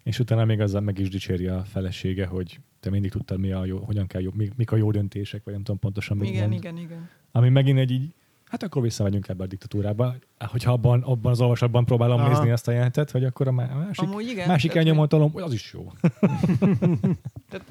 [0.03, 3.64] És utána még azzal meg is dicséri a felesége, hogy te mindig tudtad, mi a
[3.64, 6.48] jó, hogyan kell jó, mik, mik a jó döntések, vagy nem tudom pontosan, mit Igen,
[6.48, 6.53] mond.
[6.53, 7.09] igen, igen.
[7.32, 8.14] Ami megint egy így,
[8.51, 12.28] hát akkor visszamegyünk ebbe a diktatúrába, hogyha abban, abban az olvasatban próbálom Aha.
[12.28, 15.53] nézni ezt a jelentet, hogy akkor a má- másik, Amúgy igen, másik tehát, elnyomatalom, az
[15.53, 15.92] is jó.
[17.51, 17.66] Tehát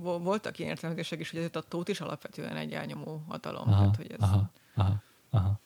[0.00, 3.68] vo- voltak ilyen értelmezések is, hogy ez a tót is alapvetően egy elnyomó hatalom.
[3.68, 5.60] Aha, Tehát, hogy ez, aha, aha, aha.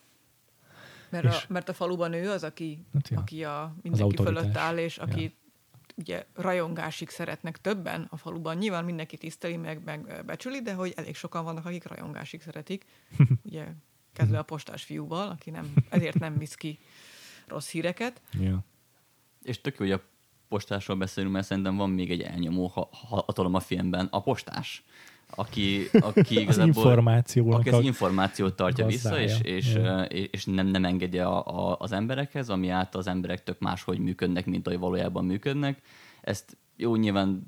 [1.09, 3.19] mert, a, mert a faluban ő az, aki, Hát ja.
[3.19, 5.29] aki a mindenki fölött áll, és aki Ja.
[5.95, 8.57] ugye rajongásig szeretnek többen a faluban.
[8.57, 12.85] Nyilván mindenki tiszteli, meg, meg becsüli, de hogy elég sokan vannak, akik rajongásig szeretik.
[13.49, 13.65] ugye
[14.17, 16.79] kezdve a postás fiúval, aki nem, ezért nem visz ki
[17.47, 18.21] rossz híreket.
[18.39, 18.59] Ja.
[19.43, 20.01] És tök jó, hogy a
[20.47, 24.83] postásról beszélünk, mert szerintem van még egy elnyomó ha- ha- hatalom a filmben, a postás,
[25.35, 29.35] aki, aki Az igazából információnak aki az információt tartja vissza, gazdája.
[29.35, 33.43] és, és, és, és nem, nem engedje a, a, az emberekhez, ami által az emberek
[33.43, 35.81] tök máshogy működnek, mint ahogy valójában működnek.
[36.21, 37.43] Ezt jó, nyilván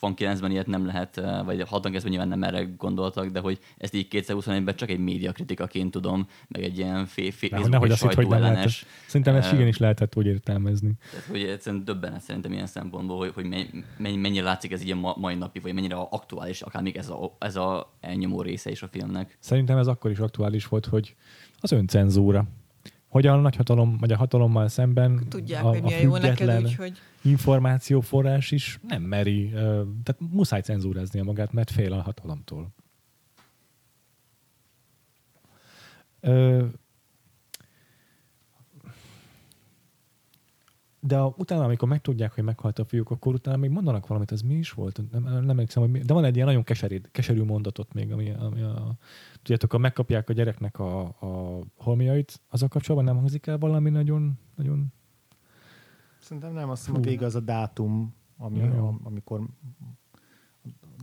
[0.00, 4.06] 69-ben ilyet nem lehet, eh, vagy 69-ben nyilván nem erre gondoltak, de hogy ezt így
[4.10, 8.28] 2021-ben csak egy médiakritikaként tudom, meg egy ilyen fé, fé, Nehogy- nehogy azt hitt, hogy
[8.28, 8.70] nem lehetett.
[9.06, 10.90] Szerintem ezt Eh, igenis lehetett úgy értelmezni.
[11.10, 14.90] Tehát, hogy egyszerűen döbbenet szerintem ilyen szempontból, hogy, hogy menny- menny- mennyire látszik ez így
[14.90, 18.70] a ma- mai napig, vagy mennyire aktuális, akár még ez a, ez a elnyomó része
[18.70, 19.36] is a filmnek.
[19.40, 21.14] Szerintem ez akkor is aktuális volt, hogy
[21.60, 22.44] az öncenzúra.
[23.16, 26.98] Hogy a nagyhatalom, vagy a hatalommal szemben Tudják, a, hogy a jó neked, független úgyhogy
[27.22, 32.68] információforrás is nem meri, tehát muszáj cenzúráznia magát, mert fél a hatalomtól.
[41.00, 44.40] De a, utána, amikor megtudják, hogy meghalt a fiúk, akkor utána még mondanak valamit, ez
[44.40, 45.00] mi is volt?
[45.12, 48.30] Nem, nem emlékszem, hogy mi, de van egy ilyen nagyon keserű, keserű mondatot még, ami,
[48.30, 48.92] ami a,
[49.46, 54.38] tudjátok, ha megkapják a gyereknek a, a holmiait, azzal kapcsolatban nem hangzik el valami nagyon,
[54.56, 54.92] nagyon
[56.18, 57.00] Szerintem nem, azt hiszem, Fú.
[57.00, 59.40] a vége az a dátum, ami, Ja, a, amikor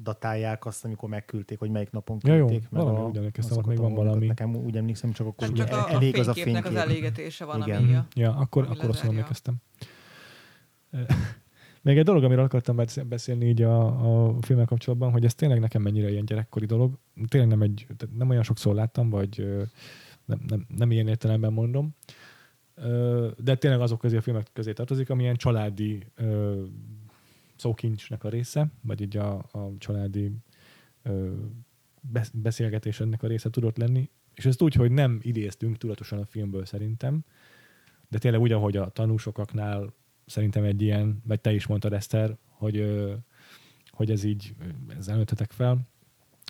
[0.02, 2.70] datálják azt, amikor megküldték, hogy melyik napon Ja, jó, küldték.
[2.70, 4.28] meg valami a- úgy emlékeztem, ott még van valami.
[4.28, 6.82] Nekem úgy emlékszem, csak akkor ugye csak a, a elég az a fényképnek fénykép.
[6.82, 7.78] az elégetése van, Igen.
[7.78, 7.98] ami Mhm.
[7.98, 9.10] a, Ja, akkor, akkor lezárja.
[9.10, 9.56] emlékeztem.
[11.84, 13.86] Még egy dolog, amiről akartam beszél- beszélni így a,
[14.32, 16.98] a filmmel kapcsolatban, hogy ez tényleg nekem mennyire ilyen gyerekkori dolog.
[17.28, 19.48] Tényleg nem, egy, nem olyan sokszor láttam, vagy
[20.26, 21.96] nem, nem, nem ilyen értelemben mondom.
[23.38, 26.08] De tényleg azok közé a filmek közé tartozik, ami ilyen családi
[27.56, 30.32] szókincsnek a része, vagy így a, a családi
[32.34, 36.66] beszélgetés ennek a része tudott lenni, és ezt úgy, hogy nem idéztünk tudatosan a filmből
[36.66, 37.26] szerintem,
[38.10, 39.94] de tényleg úgy, ahogy a tanúsokaknál
[40.26, 43.04] szerintem egy ilyen, vagy te is mondtad Eszter, hogy,
[43.90, 44.56] hogy ez így,
[44.98, 45.88] ezzel nőttetek fel,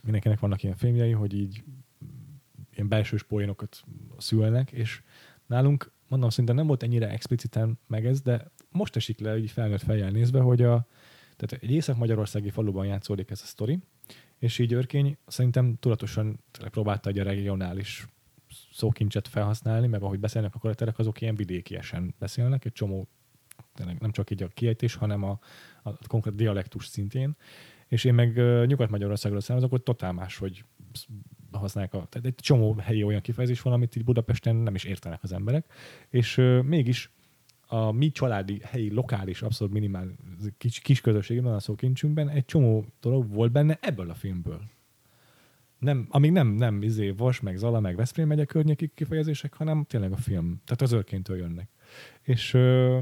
[0.03, 1.63] mindenkinek vannak ilyen filmjei, hogy így
[2.73, 3.83] ilyen belsős poénokat
[4.17, 5.01] szülnek, és
[5.45, 9.81] nálunk, mondom, szerintem nem volt ennyire expliciten meg ez, de most esik le, így felnőtt
[9.81, 10.87] fejjel nézve, hogy a,
[11.35, 13.79] tehát egy észak-magyarországi faluban játszódik ez a sztori,
[14.37, 18.07] és így Örkény szerintem tudatosan próbálta egy a regionális
[18.71, 23.07] szókincset felhasználni, meg ahogy beszélnek a karakterek, azok ilyen vidékiesen beszélnek, egy csomó,
[23.73, 25.39] tényleg nem csak így a kiejtés, hanem a,
[25.83, 27.35] a konkrét dialektus szintén.
[27.87, 28.35] És én meg
[28.67, 30.65] Nyugat-Magyarországról származok, hogy totál más, hogy
[31.51, 35.23] használják a, tehát egy csomó helyi olyan kifejezés van, amit így Budapesten nem is értenek
[35.23, 35.65] az emberek,
[36.09, 37.11] és mégis
[37.67, 40.07] a mi családi, helyi, lokális, abszolút minimál
[40.57, 44.61] kis, kis közösségben, a szókincsünkben egy csomó dolog volt benne ebből a filmből.
[45.79, 50.11] Nem, amíg nem, nem izé, Vas, meg Zala, meg Veszprém megye környéki kifejezések, hanem tényleg
[50.11, 50.61] a film.
[50.65, 51.69] Tehát az őrkéntől jönnek.
[52.21, 52.99] És, ö,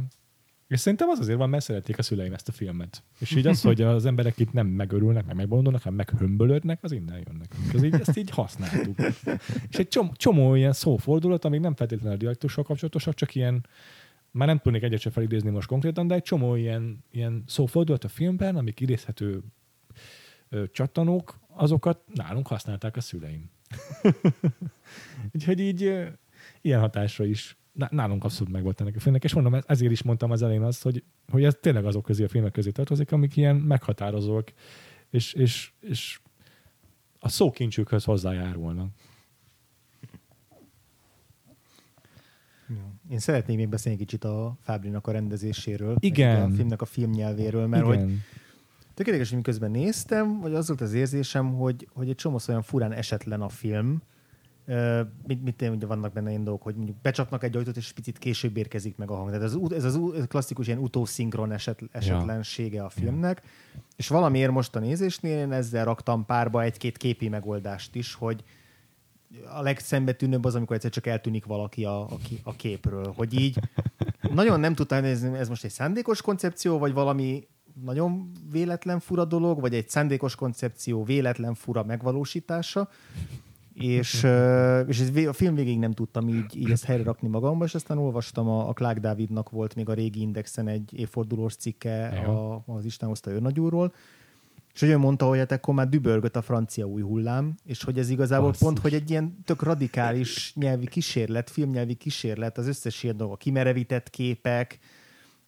[0.71, 3.03] és szerintem az azért van, mert szerették a szüleim ezt a filmet.
[3.19, 7.23] És így az, hogy az emberek itt nem megörülnek, meg megbolondulnak, hanem meghömbölödnek, az innen
[7.27, 7.55] jönnek.
[7.73, 8.99] Ez így, ezt így használtuk.
[9.69, 13.65] És egy csomó, csomó ilyen szófordulat, amíg nem feltétlenül a dialektussal kapcsolatosak, csak ilyen
[14.31, 18.07] már nem tudnék egyet sem felidézni most konkrétan, de egy csomó ilyen, ilyen szófordulat a
[18.07, 19.41] filmben, amik idézhető
[20.49, 23.49] ö, csattanók, azokat nálunk használták a szüleim.
[25.35, 26.05] Úgyhogy így ö,
[26.61, 30.31] ilyen hatásra is nálunk abszolút meg volt ennek a filmnek, és mondom, ezért is mondtam
[30.31, 33.55] az elején azt, hogy, hogy ez tényleg azok közé a filmek közé tartozik, amik ilyen
[33.55, 34.51] meghatározók,
[35.09, 36.19] és, és, és
[37.19, 38.89] a szókincsükhöz hozzájárulnak.
[43.09, 45.95] Én szeretnék még beszélni kicsit a Fábrinak a rendezéséről.
[45.99, 46.51] Igen.
[46.51, 47.97] A filmnek a filmnyelvéről, mert Igen.
[47.97, 48.13] hogy
[48.93, 52.61] tök érdekes, hogy miközben néztem, vagy az volt az érzésem, hogy, hogy egy csomó olyan
[52.61, 54.01] furán esetlen a film,
[55.27, 58.57] Mit, mit ugye vannak benne ilyen dolgok, hogy mondjuk becsapnak egy ajtót, és picit később
[58.57, 59.27] érkezik meg a hang.
[59.29, 63.41] Tehát ez, az- ez az klasszikus ilyen utószinkron eset, esetlensége a filmnek,
[63.95, 68.43] és valamiért most a nézésnél én ezzel raktam párba egy-két képi megoldást is, hogy
[69.55, 73.13] a legszembetűnőbb az, amikor egyszer csak eltűnik valaki a, a, a képről.
[73.15, 73.59] Hogy így
[74.33, 77.47] nagyon nem tudtam nézni, ez most egy szándékos koncepció, vagy valami
[77.83, 82.89] nagyon véletlen fura dolog, vagy egy szándékos koncepció véletlen fura megvalósítása.
[83.73, 87.65] És, ö, és ez, a film végig nem tudtam így, így ezt helyre rakni magamba,
[87.65, 92.21] és aztán olvastam, a, a Clark Davidnak volt még a régi Indexen egy évfordulós cikke
[92.25, 92.31] Jó.
[92.31, 93.93] a, az Isten hozta őrnagyúról,
[94.73, 97.97] és hogy ő mondta, hogy hát akkor már dübörgött a francia új hullám, és hogy
[97.97, 98.67] ez igazából Basszus.
[98.67, 103.37] pont, hogy egy ilyen tök radikális nyelvi kísérlet, filmnyelvi kísérlet, az összes ilyen dolog, a
[103.37, 104.79] kimerevített képek,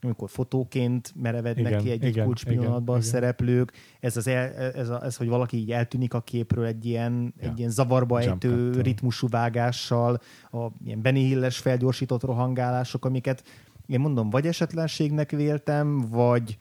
[0.03, 3.09] amikor fotóként merevednek Igen, ki egy, egy igen, kulcs igen, pillanatban a igen.
[3.09, 7.33] szereplők, ez, az el, ez, a, ez, hogy valaki így eltűnik a képről egy ilyen,
[7.41, 7.49] Ja.
[7.49, 8.81] egy ilyen zavarba Jump ejtő cut-tal.
[8.81, 13.43] ritmusú vágással, a ilyen Benny Hill-es felgyorsított rohangálások, amiket
[13.87, 16.57] én mondom, vagy esetlenségnek véltem, vagy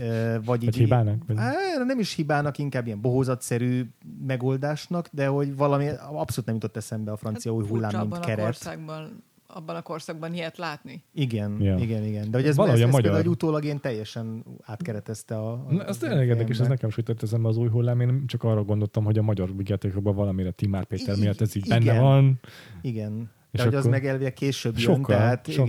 [0.00, 1.22] ö, vagy, Vagy így, hibának?
[1.26, 1.52] Vagy- Á,
[1.86, 3.90] nem is hibának, inkább ilyen bohózatszerű
[4.26, 8.20] megoldásnak, de hogy valami abszolút nem jutott eszembe a francia új hullám, Hát mint a
[8.20, 8.44] keret.
[8.44, 11.02] korszakban, abban a korszakban ilyet látni.
[11.14, 11.76] Igen, Ja.
[11.76, 12.30] igen, igen.
[12.30, 15.52] De hogy ez, Valahogy ez, a ez magyar- például utólag én teljesen átkeretezte a...
[15.52, 18.00] a Na, ez tényleg érdekes, ez nekem jutott eszembe az új hullám.
[18.00, 21.66] Én csak arra gondoltam, hogy a magyar vigyátékokban valamire Timár Péter I- miatt ez így
[21.66, 21.84] igen.
[21.84, 22.40] benne van.
[22.82, 23.30] Igen.
[23.50, 25.68] És De hogy az meg elvileg később jön, Sokkal, tehát sokkal.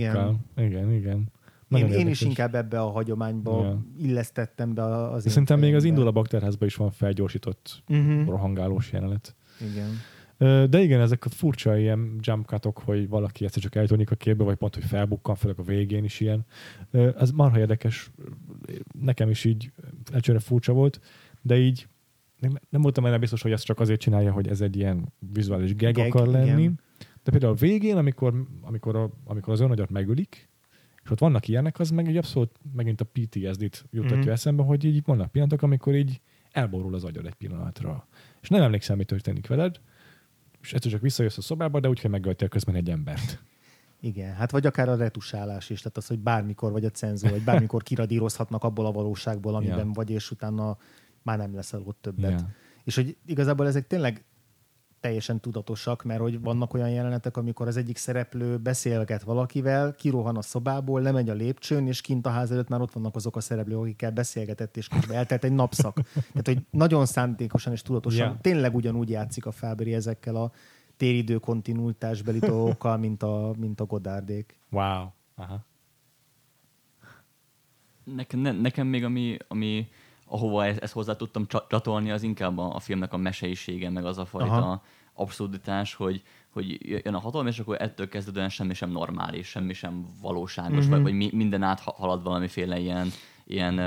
[0.56, 0.66] igen.
[0.68, 1.16] Igen, igen.
[1.16, 1.26] Én,
[1.68, 3.78] Nagyon én is inkább ebbe a hagyományba Ja.
[3.98, 8.28] illesztettem be az Szerintem még az indul a bakterházban is van felgyorsított Mhm.
[8.28, 9.34] rohangálós jelenet.
[9.72, 9.88] Igen.
[10.68, 14.44] De igen, ezek a furcsa ilyen jump cutok, hogy valaki egyszer csak eltűnik a képbe,
[14.44, 16.44] vagy pont, hogy felbukkan, főleg a végén is ilyen.
[17.18, 18.10] Ez marha érdekes.
[19.00, 19.72] Nekem is így
[20.12, 21.00] egyszerre furcsa volt,
[21.42, 21.86] de így
[22.38, 25.76] nem, nem voltam benne biztos, hogy ezt csak azért csinálja, hogy ez egy ilyen vizuális
[25.76, 26.60] gag, Gag, akar lenni.
[26.62, 26.80] igen.
[27.22, 30.48] De például a végén, amikor, amikor, a, amikor az önagyat megölik,
[31.04, 34.28] és ott vannak ilyenek, az meg egy abszolút megint a PTSD-t jutatja Mhm.
[34.30, 36.20] eszembe, hogy így vannak pillanatok, amikor így
[36.50, 38.06] elborul az agyad egy pillanatra.
[38.40, 39.80] És nem emlékszem, mi történik veled,
[40.62, 43.42] és egyszer csak visszajössz a szobába, de úgy, hogy megöltél közben egy embert.
[44.00, 47.44] Igen, hát vagy akár a retusálás is, tehát az, hogy bármikor vagy a cenzor, vagy
[47.44, 49.92] bármikor kiradírozhatnak abból a valóságból, amiben Ja.
[49.92, 50.76] vagy, és utána
[51.22, 52.40] már nem leszel ott többet.
[52.40, 52.48] Ja.
[52.84, 54.24] És hogy igazából ezek tényleg
[55.00, 60.42] teljesen tudatosak, mert hogy vannak olyan jelenetek, amikor az egyik szereplő beszélget valakivel, kirohan a
[60.42, 63.78] szobából, lemegy a lépcsőn, és kint a ház előtt már ott vannak azok a szereplők,
[63.78, 65.94] akikkel beszélgetett, és közben eltelt egy napszak.
[66.12, 68.38] Tehát, hogy nagyon szándékosan és tudatosan Ja.
[68.40, 70.52] tényleg ugyanúgy játszik a Fábri ezekkel a
[70.96, 74.58] téridő kontinuitásbeli dolgokkal, mint a, mint a Godárdék.
[74.70, 75.06] Wow.
[75.34, 75.64] Aha.
[78.04, 79.88] Nekem, ne, nekem még ami, ami
[80.30, 84.04] ahova ezt, ezt hozzá tudtam csa- csatolni, az inkább a, a filmnek a meseisége, meg
[84.04, 84.82] az a fajta Aha.
[85.14, 90.06] abszurditás, hogy, hogy jön a hatalom, és akkor ettől kezdődően semmi sem normális, semmi sem
[90.20, 90.90] valóságos, mm-hmm.
[90.90, 93.08] vagy, vagy mi, minden áthalad valamiféle ilyen,
[93.44, 93.78] ilyen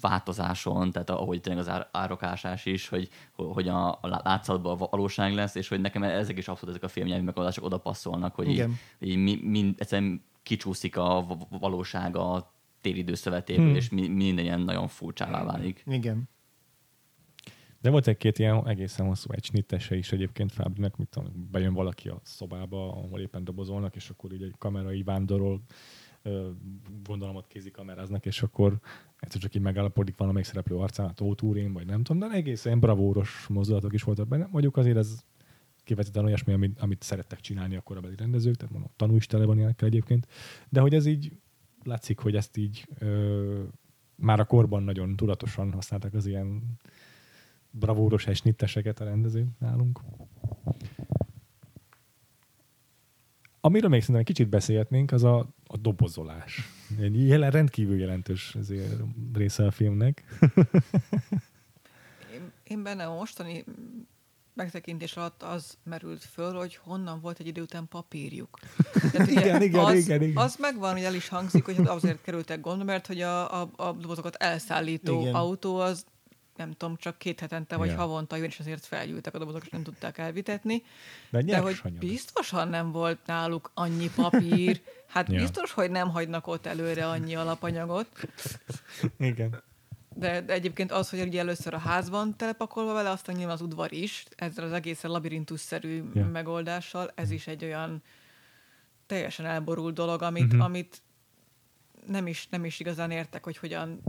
[0.00, 5.54] változáson, tehát ahogy tényleg az árokásás is, hogy, hogy a, a látszatban a valóság lesz,
[5.54, 8.78] és hogy nekem ezek is abszolút ezek a filmnyelvi megoldások oda passzolnak, hogy Igen.
[8.98, 13.74] így, így mi, mind, egyszerűen kicsúszik a valóság a téridő szövetéből, hmm.
[13.74, 15.82] és minden ilyen nagyon furcsává válik.
[15.86, 16.28] Igen.
[17.80, 22.08] De volt egy-két ilyen egészen hosszú egy snittese is egyébként Fábrinek, mit tudom, bejön valaki
[22.08, 25.62] a szobába, ahol éppen dobozolnak, és akkor így egy kamera így vándorol,
[27.02, 28.78] gondolom ott kézikameráznak, és akkor
[29.18, 32.80] egyszer csak így megállapodik valamelyik szereplő arcán, a Tóth Úrén, vagy nem tudom, de egészen
[32.80, 34.48] bravúros mozdulatok is voltak benne.
[34.50, 35.24] Mondjuk azért ez
[35.84, 39.56] kifejezetten olyasmi, amit, amit szerettek csinálni a korabeli rendezők, tehát mondom, tanú is tele van
[39.56, 40.26] ilyenekkel egyébként,
[40.68, 41.32] de hogy ez így
[41.84, 43.62] látszik, hogy ezt így ö,
[44.14, 46.62] már a korban nagyon tudatosan használták az ilyen
[47.70, 50.00] bravúros és nitteseket a rendezők nálunk.
[53.60, 56.68] Amiről még szerintem egy kicsit beszélhetnénk, az a, a dobozolás.
[57.00, 58.56] Egy jelen, rendkívül jelentős
[59.32, 60.24] része a filmnek.
[62.34, 63.64] én, én benne a mostani
[64.60, 68.58] megtekintés alatt az merült föl, hogy honnan volt egy idő után papírjuk.
[69.12, 70.36] Tehát igen, igen, az, igen, igen.
[70.36, 73.92] Az megvan, hogy el is hangzik, hogy azért kerültek gondba, mert hogy a, a, a
[73.92, 75.34] dobozokat elszállító igen.
[75.34, 76.04] autó az
[76.56, 77.96] nem tudom, csak két hetente vagy ja.
[77.96, 80.82] havonta jön, és azért felgyűltek a dobozok, és nem tudták elvitetni.
[81.30, 85.40] De, De hogy biztosan nem volt náluk annyi papír, hát ja.
[85.40, 88.08] biztos, hogy nem hagynak ott előre annyi alapanyagot.
[89.18, 89.62] Igen.
[90.20, 93.92] De, de egyébként az, hogy ugye először a házban telepakolva vele, aztán nyilván az udvar
[93.92, 96.26] is, ezzel az egészen labirintusszerű ja.
[96.26, 98.02] megoldással, ez is egy olyan
[99.06, 100.64] teljesen elborult dolog, amit, uh-huh.
[100.64, 101.02] amit
[102.06, 104.00] nem is, nem is igazán értek, hogy hogyan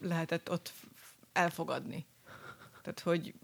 [0.00, 0.72] lehetett ott
[1.32, 2.06] elfogadni.
[2.82, 3.34] Tehát, hogy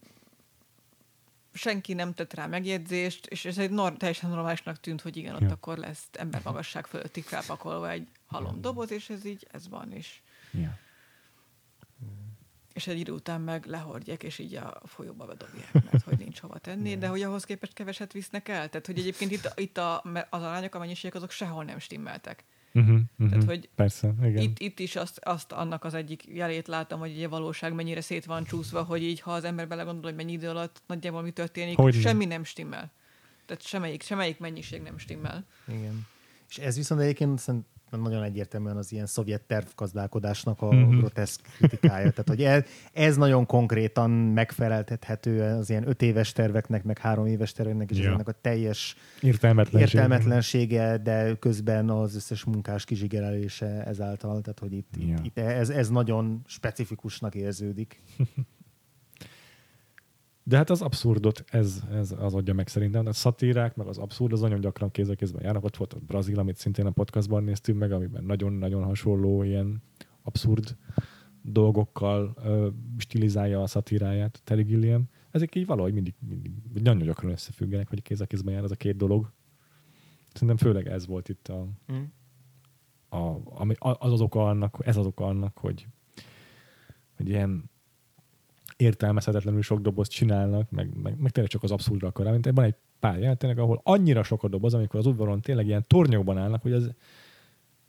[1.53, 5.41] senki nem tett rá megjegyzést, és ez egy nor- teljesen normálisnak tűnt, hogy igen, ott
[5.41, 5.51] ja.
[5.51, 10.23] akkor lesz ember magasság fölöttig felpakolva egy halom doboz, és ez így, ez van is.
[10.51, 10.79] Ja.
[12.73, 16.59] És egy idő után meg lehordják, és így a folyóba bedobják, mert hogy nincs hova
[16.59, 18.69] tenni, de hogy ahhoz képest keveset visznek el.
[18.69, 22.45] Tehát, hogy egyébként itt, itt a, az arányok, a mennyiségek, azok sehol nem stimmeltek.
[22.75, 23.29] Uh-huh, uh-huh.
[23.29, 24.43] Tehát, hogy Persze, igen.
[24.43, 28.25] Itt, itt is azt, azt annak az egyik jelét láttam, hogy a valóság mennyire szét
[28.25, 31.77] van csúszva, hogy így, ha az ember belegondol, hogy mennyi idő alatt nagyjából mi történik,
[31.77, 32.93] hogy semmi nem stimmel.
[33.47, 35.47] Tehát semmelyik, semmelyik mennyiség nem stimmel.
[35.69, 36.07] Igen.
[36.49, 37.43] És ez viszont egyébként
[37.91, 40.99] nagyon egyértelműen az ilyen szovjet tervgazdálkodásnak a mm-hmm.
[40.99, 42.11] groteszk kritikája.
[42.11, 47.53] Tehát, hogy ez, ez nagyon konkrétan megfeleltethető az ilyen öt éves terveknek, meg három éves
[47.53, 48.13] terveknek, és ja.
[48.13, 50.01] ennek a teljes értelmetlensége.
[50.01, 54.41] értelmetlensége, de közben az összes munkás kizsigerelése ezáltal.
[54.41, 55.17] Tehát, hogy itt, ja.
[55.23, 58.03] itt ez, ez nagyon specifikusnak érződik.
[60.49, 63.07] De hát az abszurdot ez, ez az adja meg szerintem.
[63.07, 65.65] A szatírák, meg az abszurd az nagyon gyakran kéz a kézben járnak.
[65.65, 69.83] Ott volt a Brazil, amit szintén a podcastban néztünk meg, amiben nagyon-nagyon hasonló ilyen
[70.23, 70.77] abszurd
[71.43, 72.69] dolgokkal ö,
[72.99, 75.09] stilizálja a szatíráját Terry Gilliam.
[75.31, 78.77] Ezek így valahogy mindig, mindig nagyon gyakran összefüggenek, hogy kéz a kézben jár ez a
[78.77, 79.33] két dolog.
[80.33, 82.03] Szerintem főleg ez volt itt a, mm.
[83.09, 85.87] a, ami, az az oka annak, ez az oka annak, hogy,
[87.17, 87.71] hogy ilyen
[88.77, 92.75] értelmezhetetlenül sok dobozt csinálnak, meg, meg, meg tényleg csak az abszurdra akar mint Van egy
[93.01, 96.73] pár jelentenek, ahol annyira sok a doboz, amikor az udvaron tényleg ilyen tornyokban állnak, hogy
[96.73, 96.91] az,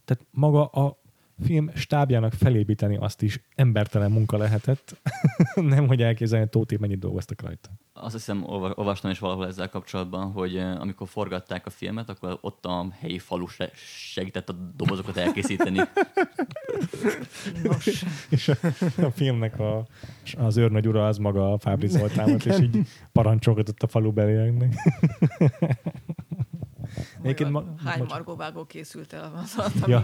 [0.05, 1.01] tehát maga a
[1.43, 5.01] film stábjának felépíteni azt is embertelen munka lehetett.
[5.55, 7.69] nem, hogy elképzelni, hogy Tóti mennyit dolgoztak rajta.
[8.01, 12.65] Azt hiszem, olvastam is valahol ezzel kapcsolatban, hogy eh, amikor forgatták a filmet, akkor ott
[12.65, 13.45] a helyi falu
[13.83, 15.79] segített a dobozokat elkészíteni.
[17.63, 18.05] Nos.
[18.29, 18.55] és a,
[19.01, 19.85] a filmnek a,
[20.37, 24.73] az őrnagy ura az maga a Fábri Zoltán és így parancsolgatott a falu belieknek.
[27.21, 30.03] Egyébként ma, hány margóvágó készült el az alatt, ja.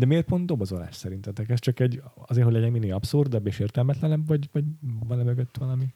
[0.00, 1.50] De miért pont dobozolás szerintetek?
[1.50, 5.86] Ez csak egy, azért, hogy legyen minél abszurdabb és értelmetlenebb, vagy, vagy van-e mögött valami?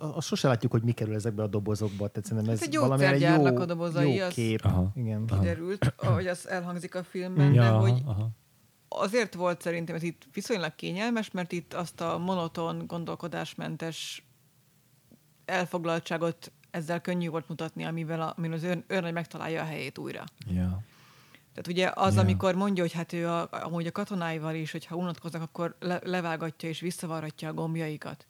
[0.00, 2.08] Azt sose látjuk, hogy mi kerül ezekbe a dobozokba.
[2.08, 4.60] Tehát szerintem ez hát egy valami jó, a dobozai, jó kép.
[4.64, 4.92] Aha.
[4.94, 5.26] Igen.
[5.26, 8.30] Kiderült, ahogy az elhangzik a filmben, ja, de hogy aha.
[8.88, 14.26] azért volt szerintem ez itt viszonylag kényelmes, mert itt azt a monoton, gondolkodásmentes
[15.44, 20.24] elfoglaltságot ezzel könnyű volt mutatni, amivel a, amivel az őr, őrnagy megtalálja a helyét újra.
[20.46, 20.82] Ja.
[21.58, 22.24] Tehát ugye az, yeah.
[22.24, 26.68] amikor mondja, hogy hát ő a, amúgy a katonáival is, hogyha unatkoznak, akkor le, levágatja
[26.68, 28.26] és visszavarratja a gombjaikat.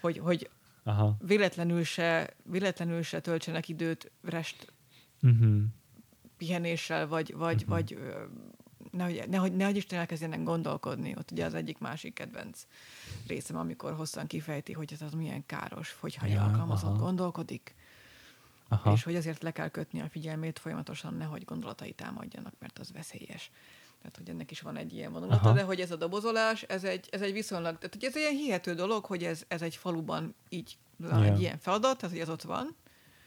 [0.00, 0.50] Hogy, hogy
[0.82, 1.16] Aha.
[1.26, 4.72] Véletlenül, se, véletlenül se töltsenek időt rest
[5.22, 5.62] uh-huh.
[6.36, 7.68] pihenéssel, vagy, vagy, uh-huh.
[7.68, 7.98] vagy
[8.90, 11.14] nehogy, nehogy, nehogy Isten elkezdjenek gondolkodni.
[11.18, 12.66] Ott ugye az egyik másik kedvenc
[13.26, 17.02] részem, amikor hosszan kifejti, hogy ez az milyen káros, hogyha ja, alkalmazott aha.
[17.02, 17.74] gondolkodik,
[18.74, 18.92] aha.
[18.92, 23.50] és hogy azért le kell kötni a figyelmét folyamatosan, nehogy gondolatai támadjanak, mert az veszélyes.
[23.98, 25.52] Tehát, hogy ennek is van egy ilyen vonulata, Aha.
[25.52, 28.34] de hogy ez a dobozolás, ez egy, ez egy viszonylag, tehát hogy ez egy ilyen
[28.34, 31.34] hihető dolog, hogy ez, ez egy faluban így van yeah.
[31.34, 32.76] egy ilyen feladat, tehát hogy ez ott van,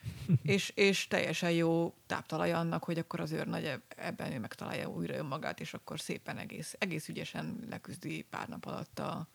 [0.44, 5.60] és, és teljesen jó táptalaj annak, hogy akkor az őrnagy ebben ő megtalálja újra önmagát,
[5.60, 9.28] és akkor szépen egész, egész ügyesen leküzdi pár nap alatt a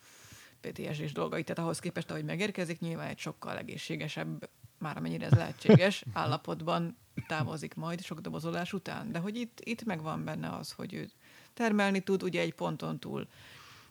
[0.61, 1.45] PTSD-s dolgait.
[1.45, 4.49] Tehát ahhoz képest, ahogy megérkezik, nyilván egy sokkal egészségesebb,
[4.83, 6.97] már amennyire ez lehetséges, állapotban
[7.27, 9.13] távozik majd sok dobozolás után.
[9.13, 11.09] De hogy itt, itt megvan benne az, hogy ő
[11.55, 13.27] termelni tud, ugye egy ponton túl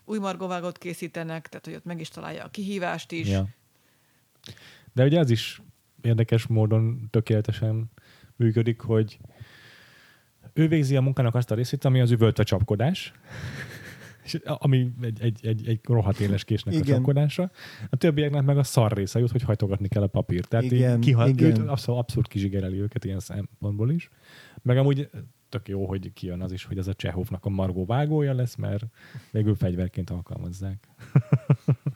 [0.05, 3.27] új margovágot készítenek, tehát hogy ott meg is találja a kihívást is.
[3.27, 3.47] Ja.
[4.93, 5.61] De ugye az is
[6.01, 7.91] érdekes módon tökéletesen
[8.35, 9.19] működik, hogy
[10.53, 13.13] ő végzi a munkának azt a részét, ami az üvöltve csapkodás,
[14.23, 16.85] és ami egy, egy, egy, egy rohadt éles késnek igen.
[16.87, 17.51] a csapkodása.
[17.89, 20.47] A többieknek meg a szar része jut, hogy hajtogatni kell a papírt.
[20.47, 21.67] Tehát igen, kihal, igen.
[21.67, 24.09] abszolút, abszolút kizsigereli őket ilyen szempontból is.
[24.61, 25.09] Meg amúgy
[25.49, 28.85] tök jó, hogy kijön az is, hogy ez a Csehovnak a margó vágója lesz, mert
[29.31, 30.87] végül fegyverként alkalmazzák.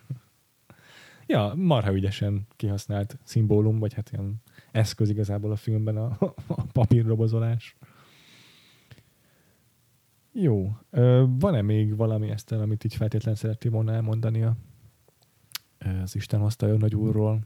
[1.27, 4.41] ja, marha ügyesen kihasznált szimbólum, vagy hát ilyen
[4.72, 7.76] eszköz igazából a filmben a, a papírrobozolás.
[10.38, 10.78] Jó.
[11.40, 14.56] Van-e még valami ezt amit így feltétlenül szerettél volna elmondani a,
[16.03, 17.40] az Isten hozta ön nagy úrról?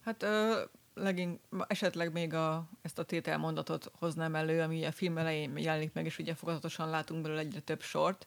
[0.00, 0.60] Hát ö,
[0.94, 6.04] legink, esetleg még a, ezt a tételmondatot hoznám elő, ami a film elején jelenik meg,
[6.04, 8.26] és ugye fokozatosan látunk belőle egyre több sort.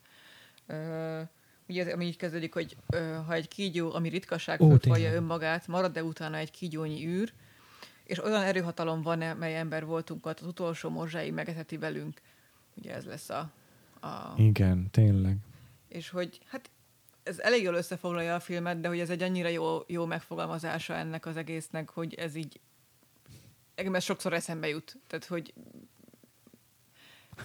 [0.65, 1.21] Ö,
[1.67, 6.03] ugye ez, ami így kezdődik, hogy ö, ha egy kígyó, ami ritkaság föltolja önmagát, marad-e
[6.03, 7.33] utána egy kígyónyi űr,
[8.03, 12.21] és olyan erőhatalom van, mely ember voltunk, az utolsó morzsáig megeteti velünk.
[12.77, 13.51] Ugye ez lesz a,
[14.01, 14.33] a...
[14.35, 15.37] Igen, tényleg.
[15.87, 16.69] És hogy hát
[17.23, 21.25] ez elég jól összefoglalja a filmet, de hogy ez egy annyira jó, jó megfogalmazása ennek
[21.25, 22.59] az egésznek, hogy ez így
[23.75, 24.97] ez sokszor eszembe jut.
[25.07, 25.53] Tehát, hogy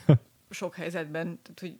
[0.50, 1.76] sok helyzetben, tehát, hogy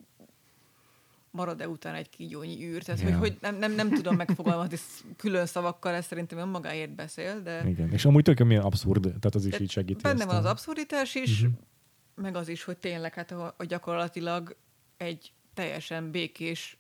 [1.30, 2.82] marad-e után egy kígyónyi űr.
[2.82, 3.18] Tehát, yeah.
[3.18, 4.76] hogy, hogy nem, nem, nem tudom megfogalmazni
[5.16, 7.68] külön szavakkal, ez szerintem önmagáért beszél, de...
[7.68, 10.02] Igen, és amúgy tulajdonképpen milyen abszurd, tehát az is így segíti.
[10.02, 11.58] Benne van az abszurditás is, uh-huh.
[12.22, 14.56] Meg az is, hogy tényleg, hát hogy gyakorlatilag
[14.96, 16.76] egy teljesen békés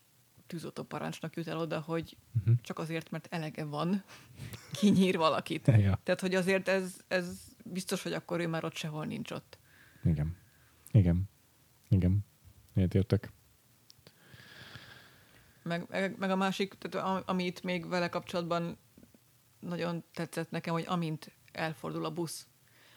[0.46, 2.54] tűzoltó parancsnak jut el oda, hogy uh-huh.
[2.60, 4.02] csak azért, mert elege van,
[4.78, 5.66] kinyír valakit.
[5.86, 5.98] ja.
[6.02, 9.58] Tehát, hogy azért ez, ez biztos, hogy akkor ő már ott sehol nincs ott.
[10.04, 10.36] Igen.
[10.90, 11.28] Igen.
[11.88, 12.24] Igen.
[12.74, 13.32] Értek?
[15.62, 18.78] Meg, meg, meg a másik, tehát ami itt még vele kapcsolatban
[19.60, 22.46] nagyon tetszett nekem, hogy amint elfordul a busz,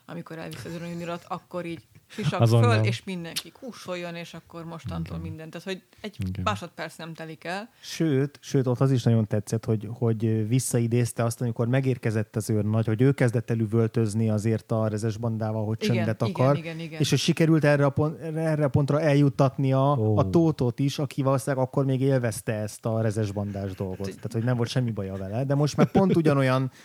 [0.05, 2.73] amikor elvisz az juniorot, akkor így sisak Azonnal.
[2.73, 5.29] föl, és mindenki kúsoljon, és akkor mostantól Igen.
[5.29, 5.51] mindent.
[5.51, 6.41] Tehát, hogy egy Igen.
[6.43, 7.69] másodperc nem telik el.
[7.81, 12.85] Sőt, sőt, ott az is nagyon tetszett, hogy, hogy visszaidézte azt, amikor megérkezett az őrnagy,
[12.85, 16.57] hogy ő kezdett el üvöltözni azért a rezes bandával, hogy igen, csendet akar.
[16.57, 16.99] Igen, igen, igen.
[16.99, 20.19] És hogy sikerült erre a, pont, erre a pontra eljuttatni a, oh.
[20.19, 24.05] a tótot is, aki valószínűleg akkor még élvezte ezt a rezes bandás dolgot.
[24.05, 25.45] Tehát, hogy nem volt semmi baja vele.
[25.45, 26.71] De most már pont ugyanolyan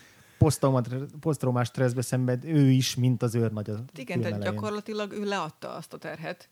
[1.21, 3.69] posztraumás stresszbe szenved ő is, mint az őrnagy.
[3.69, 6.49] Hát igen, tehát gyakorlatilag ő leadta azt a terhet.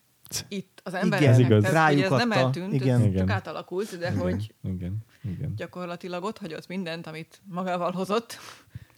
[0.49, 3.01] Itt az embereknek, igen, ez, Rájuk ez nem eltűnt, igen.
[3.01, 3.17] ez igen.
[3.17, 4.19] csak átalakult, de igen.
[4.19, 4.97] hogy igen.
[5.25, 5.55] Igen.
[5.57, 8.39] gyakorlatilag ott hagyott mindent, amit magával hozott.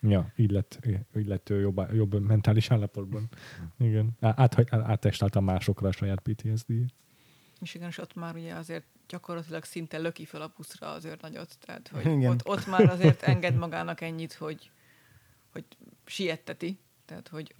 [0.03, 0.79] Ja, így lett,
[1.17, 3.29] így lett ő jobb, jobb mentális állapotban.
[3.79, 4.11] Igen.
[4.21, 6.73] Át, átestáltam másokra a saját PTSD.
[7.75, 11.57] Igen, és ott már ugye azért gyakorlatilag szinte löki fel a buszra az őrnagyot.
[11.65, 12.31] Tehát, hogy igen.
[12.31, 14.71] ott, ott már azért enged magának ennyit, hogy
[15.53, 15.65] hogy
[16.05, 17.55] sietteti, tehát hogy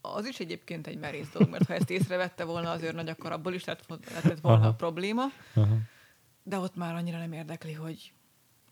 [0.00, 3.52] az is egyébként egy merész dolog, mert ha ezt észrevette volna az őrnagy, akkor abból
[3.52, 4.68] is lett, lehetett volna Aha.
[4.68, 5.22] a probléma.
[5.54, 5.76] Aha.
[6.42, 8.12] De ott már annyira nem érdekli, hogy,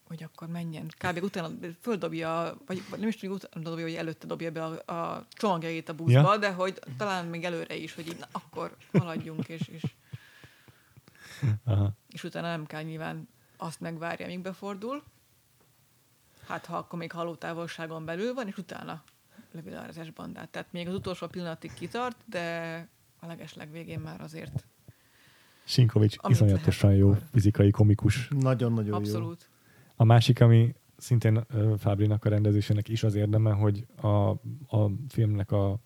[0.04, 0.92] hogy akkor menjen.
[0.98, 1.22] Kb.
[1.22, 1.48] utána
[1.80, 5.94] földobja, vagy nem is tudjuk utána dobja, hogy előtte dobja be a, a csomagjait a
[5.94, 6.36] buszba, ja.
[6.36, 9.82] de hogy talán még előre is, hogy így, na, akkor haladjunk, és, és,
[11.64, 11.96] Aha.
[12.08, 15.02] és utána nem kell nyilván azt megvárja, amíg befordul
[16.46, 19.02] hát ha akkor még halótávolságon belül van, és utána
[19.52, 20.48] lövi le a rezes bandát.
[20.48, 22.88] Tehát még az utolsó pillanatig kitart, de
[23.20, 24.66] a legesleg végén már azért
[25.64, 27.22] Sinkovics iszonyatosan jó akkor...
[27.32, 28.28] fizikai komikus.
[28.28, 29.48] Nagyon-nagyon Abszolút.
[29.48, 29.54] jó.
[29.96, 31.46] A másik, ami szintén
[31.78, 34.06] Fábrinak a rendezésének is az érdeme, hogy a,
[34.76, 35.78] a filmnek a,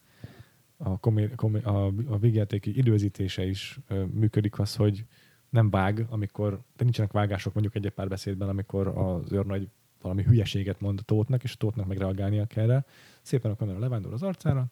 [0.77, 3.81] a, komi, komi, a, a végjátéki időzítése is
[4.12, 5.05] működik az, hogy
[5.51, 9.69] nem vág, amikor, de nincsenek vágások mondjuk egy pár beszédben, amikor az őrnagy
[10.03, 12.85] valami hülyeséget mond a Tótnak, és a Tótnak megreagálnia kell rá.
[13.23, 14.70] Szépen a kamera levándor az arcára,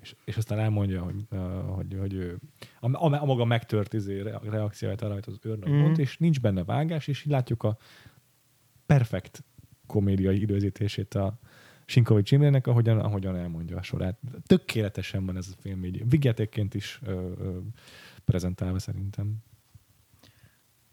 [0.00, 1.26] és, és aztán elmondja, hogy,
[1.66, 2.38] hogy, hogy ő,
[2.80, 5.76] a, a, a maga megtört izé, reakcióját arra, amit az őrnagy mm.
[5.76, 7.76] mond, és nincs benne vágás, és így látjuk a
[8.86, 9.44] perfekt
[9.86, 11.38] komédiai időzítését a
[11.84, 14.18] Sinkovics Imrének, ahogyan, ahogyan elmondja a sorát.
[14.46, 16.08] Tökéletesen van ez a film így.
[16.08, 17.58] Vigyátékként is ö, ö,
[18.24, 19.36] prezentálva szerintem.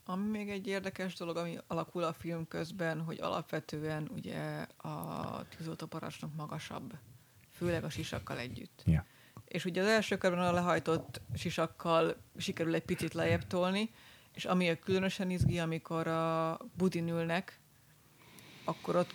[0.09, 6.35] Ami még egy érdekes dolog, ami alakul a film közben, hogy alapvetően ugye a tűzoltóparancsnok
[6.35, 6.93] magasabb,
[7.51, 8.81] főleg a sisakkal együtt.
[8.85, 9.05] Ja.
[9.45, 13.89] És ugye az első körben a lehajtott sisakkal sikerül egy picit lejjebb tolni,
[14.33, 17.59] és ami a különösen izgi, amikor a budin ülnek,
[18.63, 19.13] akkor ott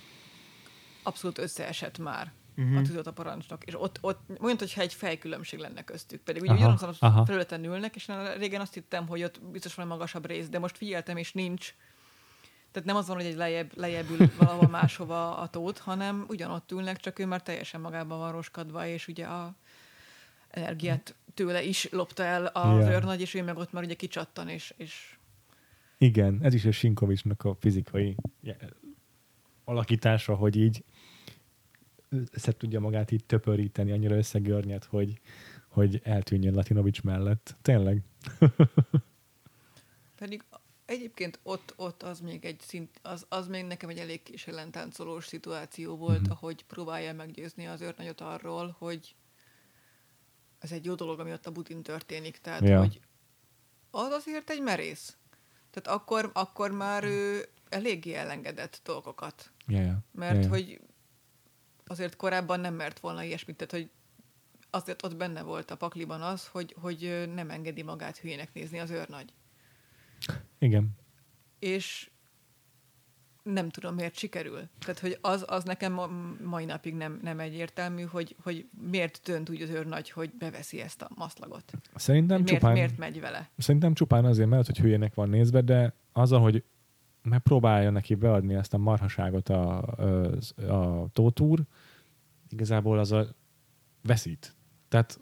[1.02, 2.32] abszolút összeesett már.
[2.56, 2.78] Uh-huh.
[2.78, 6.20] a tűzoltóparancsnok, és ott, ott olyan, hogyha egy fejkülönbség lenne köztük.
[6.20, 9.90] Pedig ugye ugyanazon a felületen ülnek, és régen azt hittem, hogy ott biztos van egy
[9.90, 11.74] magasabb rész, de most figyeltem, és nincs.
[12.70, 16.72] Tehát nem az van, hogy egy lejjebb, lejjebb ül valahol máshova a tót, hanem ugyanott
[16.72, 19.54] ülnek, csak ő már teljesen magában van roskadva, és ugye a
[20.50, 22.92] energiát tőle is lopta el az Ja.
[22.92, 25.16] őrnagy, és ő meg ott már ugye kicsattan, és, és
[25.98, 28.16] Igen, ez is a Sinkovicsnak a fizikai
[29.64, 30.84] alakítása, hogy így
[32.30, 35.20] össze tudja magát így töpöríteni, annyira összegörnyed, hogy,
[35.68, 37.56] hogy eltűnjön Latinovics mellett.
[37.62, 38.02] Tényleg.
[40.18, 40.44] Pedig
[40.84, 45.26] egyébként ott, ott az még egy szint, az, az még nekem egy elég kis ellentáncolós
[45.26, 46.22] szituáció volt, Mhm.
[46.22, 46.30] mm-hmm.
[46.32, 49.14] ahogy próbálja meggyőzni az őrnagyot arról, hogy
[50.59, 52.39] ez egy jó dolog, ami ott a Butin történik.
[52.39, 52.78] Tehát, Ja.
[52.78, 53.01] hogy
[53.90, 55.16] az azért egy merész.
[55.70, 59.51] Tehát akkor, akkor már ő eléggé elengedett dolgokat.
[59.66, 59.98] Ja.
[60.10, 60.48] Mert ja.
[60.48, 60.80] hogy
[61.93, 63.90] azért korábban nem mert volna ilyesmit, tehát hogy
[64.70, 68.90] azért ott benne volt a pakliban az, hogy, hogy nem engedi magát hülyének nézni az
[68.90, 69.32] őrnagy.
[70.59, 70.90] Igen.
[71.59, 72.10] és
[73.43, 74.60] nem tudom, miért sikerül.
[74.78, 76.10] Tehát, hogy az, az nekem ma,
[76.44, 81.02] mai napig nem, nem egyértelmű, hogy, hogy miért dönt úgy az őrnagy, hogy beveszi ezt
[81.02, 81.73] a maszlagot.
[81.94, 83.51] Szerintem miért, csupán, miért megy vele?
[83.56, 86.64] szerintem csupán azért, mert hogy hülyének van nézve, de azzal, hogy
[87.23, 89.82] megpróbálja neki beadni ezt a marhaságot a,
[90.57, 91.62] a, a tótúr,
[92.49, 93.27] igazából az a
[94.03, 94.57] veszít.
[94.89, 95.20] Tehát,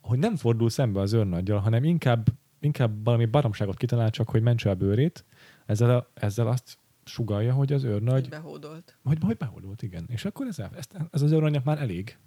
[0.00, 2.26] hogy nem fordul szembe az őrnaggyal, hanem inkább,
[2.60, 5.24] inkább valami baromságot kitalál csak, hogy mentse a bőrét,
[5.66, 8.98] ezzel, a, ezzel azt sugalja, hogy az Hogy őrnagy, behódolt.
[9.02, 10.04] hogy, hogy beholdult, igen.
[10.08, 12.18] És akkor ez, ez, ez az őrnagynak már elég.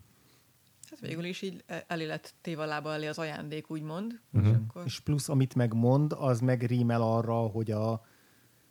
[0.89, 4.21] Hát végül is így elé lett téve a lába elé az ajándék, úgymond.
[4.33, 4.51] Uh-huh.
[4.51, 8.05] És akkor És plusz, amit megmond, az meg rímel arra, hogy a,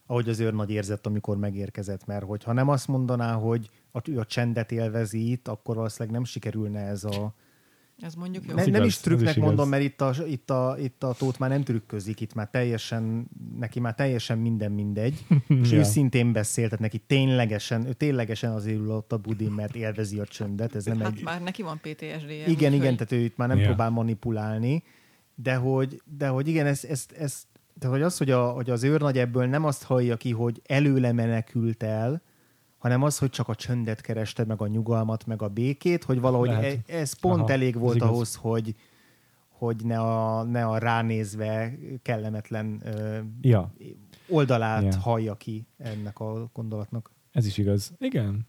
[0.06, 4.24] ahogy az őrnagy érzett, amikor megérkezett, mert hogyha nem azt mondaná, hogy a, ő a
[4.24, 7.34] csendet élvezi itt, akkor valószínűleg nem sikerülne ez a...
[8.00, 8.54] ez mondjuk jó.
[8.54, 9.48] Ne, igaz, nem ez is trükknek is igaz.
[9.48, 13.28] mondom, mert itt a, itt, a, itt a tót már nem trükközik, itt már teljesen,
[13.58, 15.26] neki már teljesen minden mindegy,
[15.62, 15.78] és Ja.
[15.78, 20.24] őszintén beszélt, tehát neki ténylegesen, ő ténylegesen azért ül ott a budin, mert élvezi a
[20.24, 21.22] csöndet, ez nem hát egy...
[21.22, 22.46] már neki van PTSD-je.
[22.46, 23.66] Igen, igen, tehát ő itt már nem Ja.
[23.66, 24.82] próbál manipulálni,
[25.34, 27.42] de hogy, de hogy igen, ez, ez, ez
[27.78, 31.12] tehát hogy az, hogy, a, hogy az őrnagy ebből nem azt hallja ki, hogy előle
[31.12, 32.22] menekült el,
[32.78, 36.48] hanem az, hogy csak a csöndet kereste, meg a nyugalmat, meg a békét, hogy valahogy
[36.48, 36.78] Lehet.
[36.88, 38.74] e, ez pont Aha, elég volt ahhoz, hogy,
[39.48, 43.72] hogy ne a, ne a ránézve kellemetlen ö, Ja,
[44.28, 44.98] oldalát Ja.
[45.00, 47.10] hallja ki ennek a gondolatnak.
[47.32, 47.92] ez is igaz.
[47.98, 48.46] Igen.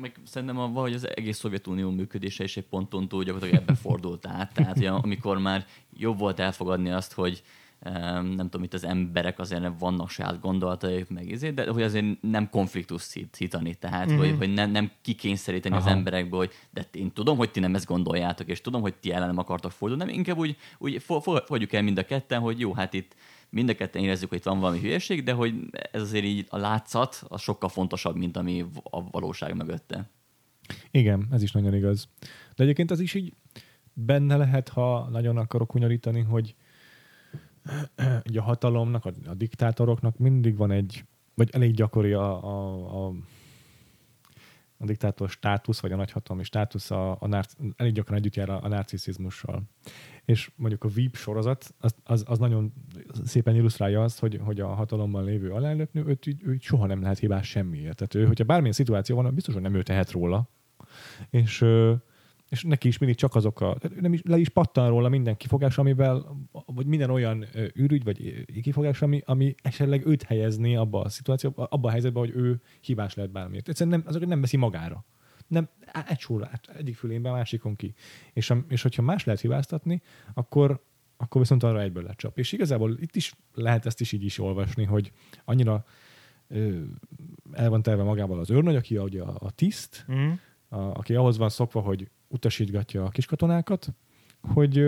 [0.00, 4.26] Meg szerintem a, valahogy az egész Szovjetunió működése is egy ponton túl gyakorlatilag ebbe fordult
[4.26, 4.52] át.
[4.54, 7.42] Tehát, hogy amikor már jobb volt elfogadni azt, hogy
[7.80, 12.50] nem tudom, itt az emberek azért vannak saját gondolataik, meg izé, de hogy azért nem
[12.50, 14.18] konfliktus szít, szítani, tehát mm-hmm.
[14.18, 15.84] hogy, hogy nem, nem kikényszeríteni Aha.
[15.84, 15.98] az Aha.
[15.98, 19.38] emberekbe, hogy de én tudom, hogy ti nem ezt gondoljátok, és tudom, hogy ti ellenem
[19.38, 22.74] akartok fordulni, nem inkább úgy, úgy fo- fo- fogadjuk el mind a ketten, hogy jó,
[22.74, 23.14] hát itt
[23.50, 25.54] mind a ketten érezzük, hogy itt van valami hülyeség, de hogy
[25.92, 30.10] ez azért így a látszat, az sokkal fontosabb, mint ami a valóság mögötte.
[30.90, 32.08] Igen, ez is nagyon igaz.
[32.56, 33.32] De egyébként az is így
[33.92, 36.54] benne lehet, ha nagyon akarok hunyorítani, hogy
[38.30, 43.12] így a hatalomnak, a, a diktátoroknak mindig van egy, vagy elég gyakori a, a, a,
[44.78, 48.62] a diktátor státusz, vagy a nagyhatalmi státusz a, a narc, elég gyakran együtt jár a,
[48.62, 49.62] a narciszizmussal.
[50.24, 52.72] És mondjuk a VIP sorozat, az, az, az nagyon
[53.24, 57.02] szépen illusztrálja azt, hogy, hogy a hatalomban lévő alelnöknő, őt, így- ő így soha nem
[57.02, 57.96] lehet hibás semmiért.
[57.96, 60.48] Tehát ő, hogyha bármilyen szituáció van, biztos, hogy nem ő tehet róla.
[61.30, 61.64] És,
[62.56, 65.78] és neki is mindig csak azok a, nem is, le is pattan róla minden kifogás,
[65.78, 71.64] amivel, vagy minden olyan ürügy, vagy kifogás, ami, ami esetleg őt helyezné abba a szituációba,
[71.64, 73.68] abba a helyzetben, hogy ő hibás lehet bármiért.
[73.68, 75.04] Egyszerűen nem, azokat nem veszi magára.
[75.46, 75.68] Nem,
[76.08, 77.94] egy sorra, át- egyik fülénben, másikon ki.
[78.32, 80.02] És, a, és hogyha más lehet hibáztatni,
[80.34, 80.84] akkor,
[81.16, 82.38] akkor viszont arra egyből lecsap.
[82.38, 85.12] És igazából itt is lehet ezt is így is olvasni, hogy
[85.44, 85.84] annyira
[86.48, 86.80] ö,
[87.52, 90.30] el van telve magával az őrnagy, aki a, a tiszt, Mm.
[90.68, 93.88] a, aki ahhoz van szokva, hogy utasítgatja a kiskatonákat,
[94.40, 94.84] hogy,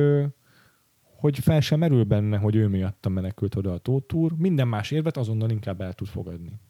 [1.02, 5.16] hogy fel sem merül benne, hogy ő miatta menekült oda a tótúr, minden más érvet
[5.16, 6.60] azonnal inkább el tud fogadni.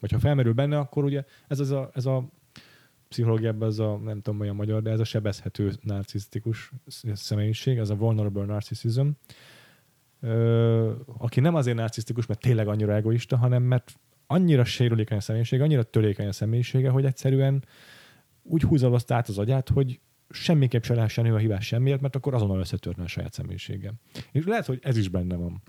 [0.00, 2.28] Vagy ha felmerül benne, akkor ugye ez, az a, ez a
[3.08, 6.72] pszichológiában ez a, nem tudom olyan magyar, de ez a sebezhető narcisztikus
[7.12, 9.08] személyiség, ez a vulnerable narcissism,
[10.20, 15.62] ö, aki nem azért narcisztikus, mert tényleg annyira egoista, hanem mert annyira sérülékeny a személyisége,
[15.62, 17.64] annyira törékeny a személyisége, hogy egyszerűen
[18.42, 20.00] úgy húzalozta át az agyát, hogy
[20.30, 23.92] semmiképp se lehessen ő a hibás semmiért, mert akkor azonnal összetörne a saját személyisége.
[24.32, 25.62] És lehet, hogy ez is benne van.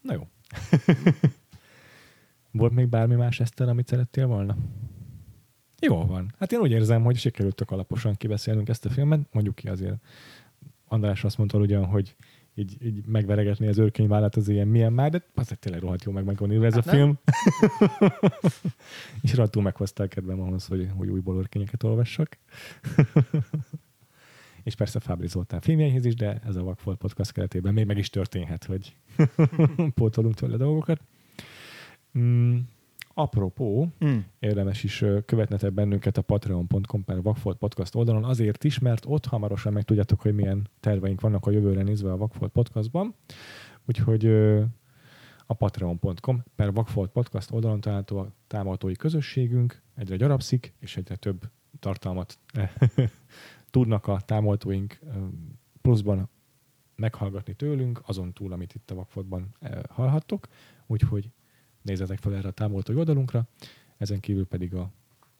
[0.00, 0.28] Na jó.
[2.50, 4.56] Volt még bármi más Eszter, amit szerettél volna?
[5.80, 6.34] Jó van.
[6.38, 9.20] Hát én úgy érzem, hogy sikerült alaposan kibeszélnünk ezt a filmet.
[9.32, 9.96] Mondjuk ki azért.
[10.84, 12.14] András azt mondta ugyan, hogy
[12.54, 16.42] így, így megveregetni az őrkönyvállát az ilyen milyen már, de azért tényleg rohadt jó meg
[16.62, 16.96] ez hát a nem?
[16.96, 17.18] film.
[19.22, 22.38] és rohadtul meghoztál kedvem ahhoz, hogy, hogy újból őrkényeket olvassak.
[24.62, 28.10] és persze Fábri Zoltán filmjeihez is, de ez a Vakfolt podcast keretében még meg is
[28.10, 28.96] történhet, hogy
[29.94, 31.00] pótolunk tőle dolgokat.
[32.18, 32.58] Mm,
[33.14, 34.18] apropó, mm.
[34.38, 39.72] érdemes is követnetek bennünket a patreon.com per Vakfolt Podcast oldalon azért is, mert ott hamarosan
[39.72, 43.14] meg tudjátok, hogy milyen terveink vannak a jövőre nézve a Vakfolt Podcastban.
[43.86, 44.26] Úgyhogy
[45.46, 51.42] a patreon.com per Vakfolt Podcast oldalon található a támogatói közösségünk, egyre gyarapszik, és egyre több
[51.78, 52.38] tartalmat
[53.70, 54.98] tudnak a támogatóink
[55.80, 56.28] pluszban
[56.96, 59.54] meghallgatni tőlünk, azon túl, amit itt a Vakfoltban
[59.88, 60.46] hallhattok.
[60.86, 61.30] Úgyhogy
[61.82, 63.46] nézzetek fel erre a támogatói oldalunkra,
[63.96, 64.90] ezen kívül pedig a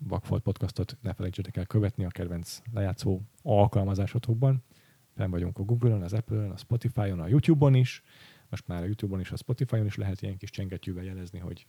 [0.08, 4.62] Vakfolt podcastot ne felejtsétek el követni a kedvenc lejátszó alkalmazásotokban.
[5.14, 8.02] Fenn vagyunk a Google-on, az Apple-on, a Spotify-on, a YouTube-on is.
[8.48, 11.66] Most már a YouTube-on és a Spotify-on is lehet ilyen kis csengettyűvel jelezni, hogy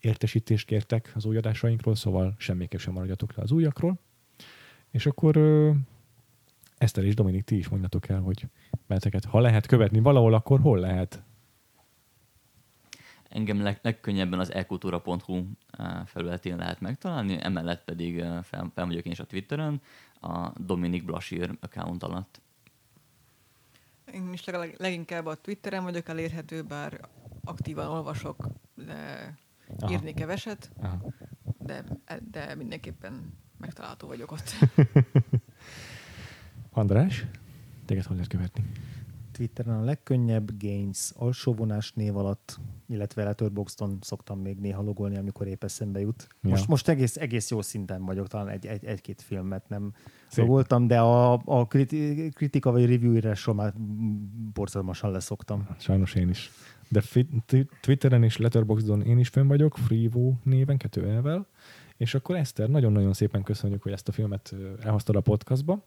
[0.00, 3.98] értesítést kértek az új adásainkról, szóval semmiképp sem maradjatok le az újakról.
[4.90, 5.36] És akkor
[6.78, 8.46] Eszter és Dominik, ti is mondjatok el, hogy
[8.86, 11.22] benneteket, ha lehet követni valahol, akkor hol lehet?
[13.36, 15.44] Engem leg, legkönnyebben az ekultúra.hu
[16.04, 19.80] felületén lehet megtalálni, emellett pedig fel, fel vagyok én is a Twitteren,
[20.20, 22.40] a Dominik Blasír account alatt.
[24.12, 27.00] Én is leg, leginkább a Twitteren vagyok elérhető, bár
[27.44, 29.34] aktívan olvasok, de
[29.78, 29.92] Aha.
[29.92, 31.12] írni keveset, Aha.
[31.58, 31.84] De,
[32.30, 34.50] de mindenképpen megtalálható vagyok ott.
[36.70, 37.26] András,
[37.84, 38.64] téged hogy lehet követni?
[39.36, 45.64] Twitteren a legkönnyebb Gains alsóvonás név alatt, illetve Letterboxdon szoktam még néha logolni, amikor épp
[45.64, 46.26] eszembe jut.
[46.42, 46.50] Ja.
[46.50, 49.92] Most, most egész, egész jó szinten vagyok, talán egy, egy, egy-két filmet nem
[50.28, 50.44] Szép.
[50.44, 53.74] logoltam, de a, a kriti, kritika vagy review írásról már
[54.54, 55.68] borzalmasan leszoktam.
[55.78, 56.50] Sajnos én is.
[56.88, 57.02] De
[57.80, 61.46] Twitteren és Letterboxdon én is fönn vagyok, Freevo néven, kettő elvel.
[61.96, 65.84] És akkor Eszter, nagyon-nagyon szépen köszönjük, hogy ezt a filmet elhoztad a podcastba,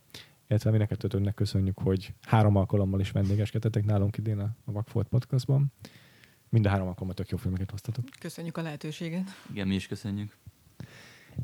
[0.49, 5.71] illetve mi neked köszönjük, hogy három alkalommal is vendégeskedtetek nálunk idén a Vakfolt podcastban.
[6.49, 8.05] Mind a három alkalommal tök jó filmeket hoztatok.
[8.19, 9.27] Köszönjük a lehetőséget.
[9.51, 10.37] Igen, mi is köszönjük.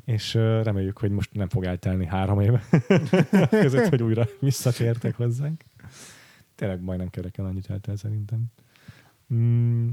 [0.06, 2.64] És reméljük, hogy most nem fog eltelni három éve
[3.50, 5.64] között, hogy újra visszatértek hozzánk.
[6.56, 8.46] Tényleg majdnem kereken annyit eltel szerintem.
[9.34, 9.90] Mm,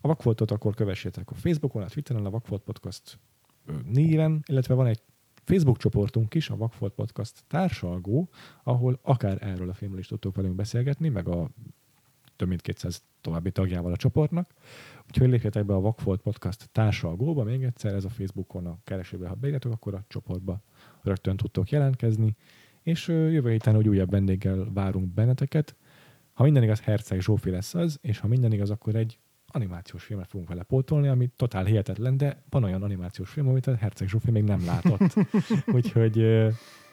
[0.00, 3.18] a Vakfoltot akkor kövessétek a Facebookon, a Twitteren, a Vakfolt Podcast
[3.84, 5.02] néven, illetve van egy
[5.44, 8.28] Facebook csoportunk is, a Vakfolt Podcast társalgó,
[8.62, 11.50] ahol akár erről a filmről is tudtok velünk beszélgetni, meg a
[12.36, 14.54] több mint 200 további tagjával a csoportnak.
[15.06, 19.34] Úgyhogy lépjetek be a Vakfolt Podcast társalgóba, még egyszer ez a Facebookon a keresőbe, ha
[19.34, 20.60] beírjátok, akkor a csoportba
[21.02, 22.36] rögtön tudtok jelentkezni,
[22.82, 25.76] és jövő héten, hogy újabb vendéggel várunk benneteket.
[26.32, 29.18] Ha minden igaz, Herceg Zsófi lesz az, és ha minden igaz, akkor egy
[29.54, 33.76] animációs filmet fogunk vele pótolni, ami totál hihetetlen, de van olyan animációs film, amit a
[33.76, 35.14] Herceg Zsófi még nem látott.
[35.76, 36.26] Úgyhogy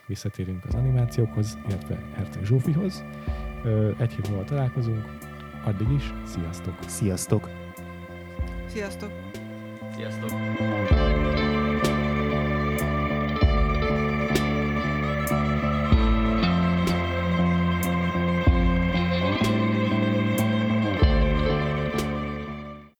[0.07, 3.03] visszatérünk az animációkhoz, illetve Herceg Zsófihoz.
[3.97, 5.17] Egy hét múlva találkozunk,
[5.65, 6.75] addig is, sziasztok!
[6.87, 7.49] Sziasztok!
[8.67, 9.11] Sziasztok!
[9.95, 11.60] Sziasztok!